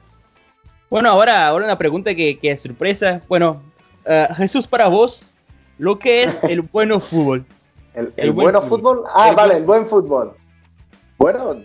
Bueno, 0.88 1.10
ahora, 1.10 1.48
ahora 1.48 1.66
una 1.66 1.80
pregunta 1.80 2.14
que, 2.14 2.38
es 2.44 2.62
sorpresa. 2.62 3.22
Bueno, 3.28 3.64
eh, 4.06 4.28
Jesús, 4.36 4.68
para 4.68 4.88
vos, 4.88 5.34
lo 5.80 5.98
que 5.98 6.26
es 6.26 6.40
el 6.44 6.62
bueno 6.72 7.00
fútbol. 7.00 7.44
¿El, 8.16 8.32
bueno 8.34 8.62
fútbol? 8.62 9.02
Ah, 9.16 9.32
vale, 9.36 9.58
el 9.58 9.64
buen 9.64 9.90
fútbol. 9.90 10.36
Bueno, 11.18 11.56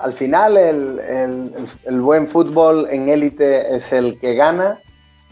al 0.00 0.12
final 0.12 0.56
el, 0.56 2.00
buen 2.00 2.26
fútbol 2.26 2.88
en 2.90 3.08
élite 3.08 3.74
es 3.74 3.92
el 3.92 4.18
que 4.18 4.34
gana, 4.34 4.80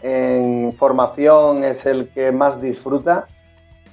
en 0.03 0.71
formación 0.73 1.63
es 1.63 1.85
el 1.85 2.09
que 2.09 2.31
más 2.31 2.61
disfruta. 2.61 3.27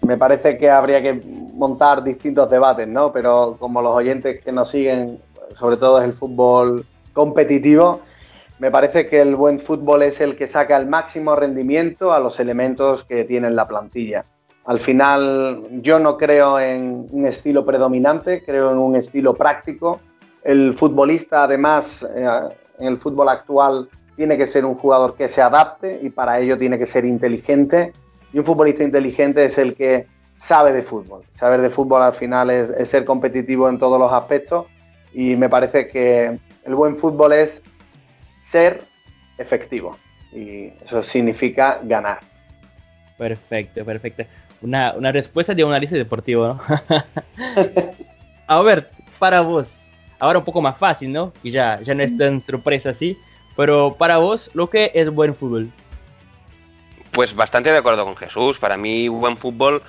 Me 0.02 0.16
parece 0.16 0.58
que 0.58 0.70
habría 0.70 1.02
que 1.02 1.14
montar 1.54 2.04
distintos 2.04 2.50
debates, 2.50 2.86
¿no? 2.86 3.12
Pero 3.12 3.56
como 3.58 3.82
los 3.82 3.94
oyentes 3.94 4.44
que 4.44 4.52
nos 4.52 4.70
siguen, 4.70 5.18
sobre 5.54 5.76
todo 5.76 5.98
es 5.98 6.04
el 6.04 6.12
fútbol 6.12 6.86
competitivo, 7.12 8.00
me 8.58 8.70
parece 8.70 9.06
que 9.06 9.20
el 9.20 9.36
buen 9.36 9.58
fútbol 9.58 10.02
es 10.02 10.20
el 10.20 10.36
que 10.36 10.46
saca 10.46 10.76
el 10.76 10.86
máximo 10.86 11.34
rendimiento 11.34 12.12
a 12.12 12.20
los 12.20 12.38
elementos 12.40 13.04
que 13.04 13.24
tiene 13.24 13.50
la 13.50 13.66
plantilla. 13.66 14.24
Al 14.68 14.78
final 14.78 15.62
yo 15.80 15.98
no 15.98 16.18
creo 16.18 16.60
en 16.60 17.06
un 17.10 17.26
estilo 17.26 17.64
predominante, 17.64 18.44
creo 18.44 18.70
en 18.70 18.76
un 18.76 18.96
estilo 18.96 19.32
práctico. 19.32 19.98
El 20.44 20.74
futbolista 20.74 21.44
además 21.44 22.06
eh, 22.14 22.28
en 22.78 22.86
el 22.86 22.98
fútbol 22.98 23.30
actual 23.30 23.88
tiene 24.14 24.36
que 24.36 24.46
ser 24.46 24.66
un 24.66 24.74
jugador 24.74 25.14
que 25.14 25.26
se 25.26 25.40
adapte 25.40 25.98
y 26.02 26.10
para 26.10 26.38
ello 26.38 26.58
tiene 26.58 26.78
que 26.78 26.84
ser 26.84 27.06
inteligente. 27.06 27.94
Y 28.30 28.40
un 28.40 28.44
futbolista 28.44 28.84
inteligente 28.84 29.42
es 29.42 29.56
el 29.56 29.74
que 29.74 30.06
sabe 30.36 30.74
de 30.74 30.82
fútbol. 30.82 31.22
Saber 31.32 31.62
de 31.62 31.70
fútbol 31.70 32.02
al 32.02 32.12
final 32.12 32.50
es, 32.50 32.68
es 32.68 32.88
ser 32.90 33.06
competitivo 33.06 33.70
en 33.70 33.78
todos 33.78 33.98
los 33.98 34.12
aspectos 34.12 34.66
y 35.14 35.34
me 35.36 35.48
parece 35.48 35.88
que 35.88 36.38
el 36.64 36.74
buen 36.74 36.94
fútbol 36.94 37.32
es 37.32 37.62
ser 38.42 38.82
efectivo 39.38 39.96
y 40.30 40.66
eso 40.84 41.02
significa 41.02 41.80
ganar. 41.82 42.18
Perfecto, 43.16 43.82
perfecto 43.82 44.24
una, 44.60 44.92
una 44.94 45.12
respuesta 45.12 45.54
de 45.54 45.64
un 45.64 45.70
análisis 45.70 45.96
deportivo, 45.96 46.46
¿no? 46.46 46.60
a 48.46 48.62
ver, 48.62 48.90
para 49.18 49.40
vos, 49.40 49.84
ahora 50.18 50.38
un 50.38 50.44
poco 50.44 50.60
más 50.60 50.78
fácil, 50.78 51.12
¿no? 51.12 51.32
Y 51.42 51.50
ya, 51.50 51.80
ya 51.82 51.94
no 51.94 52.02
es 52.02 52.16
tan 52.16 52.42
sorpresa 52.44 52.90
así, 52.90 53.18
pero 53.56 53.94
para 53.98 54.18
vos, 54.18 54.50
¿lo 54.54 54.70
que 54.70 54.90
es 54.94 55.10
buen 55.10 55.34
fútbol? 55.34 55.70
Pues 57.12 57.34
bastante 57.34 57.72
de 57.72 57.78
acuerdo 57.78 58.04
con 58.04 58.16
Jesús. 58.16 58.58
Para 58.58 58.76
mí, 58.76 59.08
buen 59.08 59.36
fútbol 59.36 59.82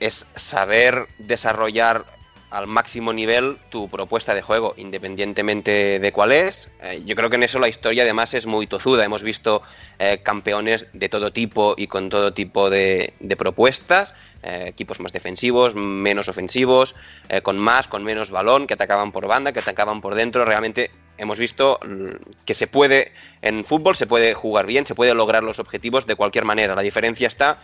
es 0.00 0.26
saber 0.34 1.06
desarrollar 1.18 2.04
al 2.50 2.66
máximo 2.66 3.12
nivel 3.12 3.58
tu 3.70 3.88
propuesta 3.88 4.34
de 4.34 4.42
juego, 4.42 4.74
independientemente 4.76 5.98
de 5.98 6.12
cuál 6.12 6.32
es. 6.32 6.68
Eh, 6.82 7.02
yo 7.04 7.16
creo 7.16 7.28
que 7.28 7.36
en 7.36 7.42
eso 7.42 7.58
la 7.58 7.68
historia 7.68 8.04
además 8.04 8.34
es 8.34 8.46
muy 8.46 8.66
tozuda. 8.66 9.04
Hemos 9.04 9.22
visto 9.22 9.62
eh, 9.98 10.20
campeones 10.22 10.86
de 10.92 11.08
todo 11.08 11.32
tipo 11.32 11.74
y 11.76 11.86
con 11.88 12.08
todo 12.08 12.32
tipo 12.32 12.70
de, 12.70 13.14
propuestas. 13.36 14.14
Eh, 14.42 14.66
equipos 14.68 15.00
más 15.00 15.12
defensivos, 15.12 15.74
menos 15.74 16.28
ofensivos, 16.28 16.94
con 17.42 17.58
más, 17.58 17.88
con 17.88 18.04
menos 18.04 18.30
balón, 18.30 18.66
que 18.66 18.74
atacaban 18.74 19.10
por 19.10 19.26
banda, 19.26 19.52
que 19.52 19.58
atacaban 19.58 20.00
por 20.00 20.14
dentro. 20.14 20.44
Realmente 20.44 20.90
hemos 21.18 21.38
visto 21.38 21.80
mm, 21.84 22.44
que 22.44 22.54
se 22.54 22.68
puede, 22.68 23.12
en 23.42 23.64
fútbol 23.64 23.96
se 23.96 24.06
puede 24.06 24.34
jugar 24.34 24.66
bien, 24.66 24.86
se 24.86 24.94
puede 24.94 25.14
lograr 25.14 25.42
los 25.42 25.58
objetivos 25.58 26.06
de 26.06 26.14
cualquier 26.14 26.44
manera. 26.44 26.76
La 26.76 26.82
diferencia 26.82 27.26
está 27.26 27.58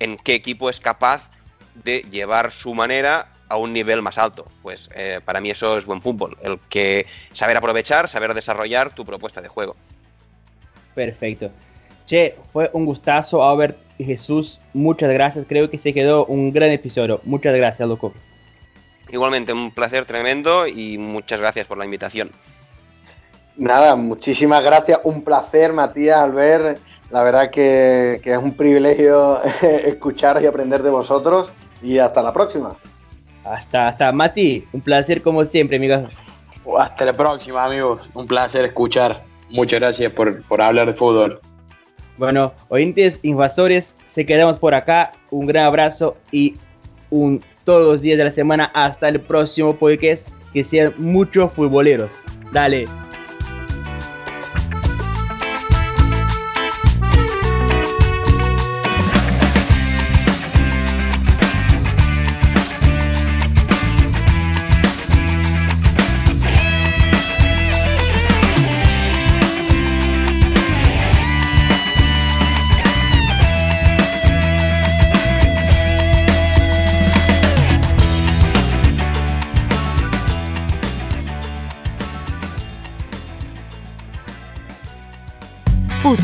en 0.00 0.18
qué 0.18 0.34
equipo 0.34 0.68
es 0.68 0.80
capaz 0.80 1.30
de 1.84 2.04
llevar 2.10 2.52
su 2.52 2.74
manera 2.74 3.28
a 3.48 3.56
un 3.56 3.72
nivel 3.72 4.02
más 4.02 4.18
alto. 4.18 4.46
Pues 4.62 4.88
eh, 4.94 5.20
para 5.24 5.40
mí 5.40 5.50
eso 5.50 5.78
es 5.78 5.86
buen 5.86 6.02
fútbol, 6.02 6.36
el 6.42 6.58
que 6.68 7.06
saber 7.32 7.56
aprovechar, 7.56 8.08
saber 8.08 8.34
desarrollar 8.34 8.92
tu 8.94 9.04
propuesta 9.04 9.40
de 9.40 9.48
juego. 9.48 9.74
Perfecto. 10.94 11.50
Che, 12.06 12.36
fue 12.52 12.70
un 12.72 12.86
gustazo, 12.86 13.46
Albert 13.46 13.76
y 13.98 14.04
Jesús. 14.04 14.60
Muchas 14.72 15.10
gracias. 15.10 15.44
Creo 15.46 15.70
que 15.70 15.78
se 15.78 15.92
quedó 15.92 16.24
un 16.26 16.52
gran 16.52 16.70
episodio. 16.70 17.20
Muchas 17.24 17.54
gracias, 17.54 17.88
loco. 17.88 18.14
Igualmente, 19.10 19.52
un 19.52 19.70
placer 19.70 20.06
tremendo 20.06 20.66
y 20.66 20.98
muchas 20.98 21.40
gracias 21.40 21.66
por 21.66 21.78
la 21.78 21.84
invitación. 21.84 22.30
Nada, 23.56 23.96
muchísimas 23.96 24.64
gracias. 24.64 25.00
Un 25.04 25.22
placer, 25.22 25.72
Matías, 25.72 26.18
Albert. 26.18 26.80
La 27.10 27.22
verdad 27.22 27.50
que, 27.50 28.20
que 28.22 28.32
es 28.32 28.38
un 28.38 28.54
privilegio 28.54 29.42
escucharos 29.62 30.42
y 30.42 30.46
aprender 30.46 30.82
de 30.82 30.90
vosotros. 30.90 31.50
Y 31.82 31.98
hasta 31.98 32.22
la 32.22 32.32
próxima. 32.32 32.76
Hasta, 33.44 33.88
hasta 33.88 34.12
Mati, 34.12 34.66
un 34.72 34.80
placer 34.80 35.22
como 35.22 35.44
siempre, 35.44 35.76
amigos. 35.76 36.02
Hasta 36.78 37.04
la 37.04 37.12
próxima, 37.12 37.64
amigos. 37.64 38.08
Un 38.14 38.26
placer 38.26 38.64
escuchar. 38.64 39.22
Muchas 39.50 39.80
gracias 39.80 40.12
por, 40.12 40.42
por 40.44 40.60
hablar 40.60 40.86
de 40.86 40.92
fútbol. 40.92 41.40
Bueno, 42.18 42.52
oyentes 42.68 43.20
invasores, 43.22 43.96
se 44.06 44.26
quedamos 44.26 44.58
por 44.58 44.74
acá. 44.74 45.12
Un 45.30 45.46
gran 45.46 45.66
abrazo 45.66 46.16
y 46.32 46.56
un 47.10 47.42
todos 47.64 47.86
los 47.86 48.00
días 48.00 48.18
de 48.18 48.24
la 48.24 48.30
semana 48.30 48.70
hasta 48.74 49.08
el 49.08 49.20
próximo 49.20 49.76
podcast. 49.76 50.28
Que 50.52 50.64
sean 50.64 50.94
muchos 50.96 51.52
futboleros. 51.52 52.10
Dale. 52.52 52.86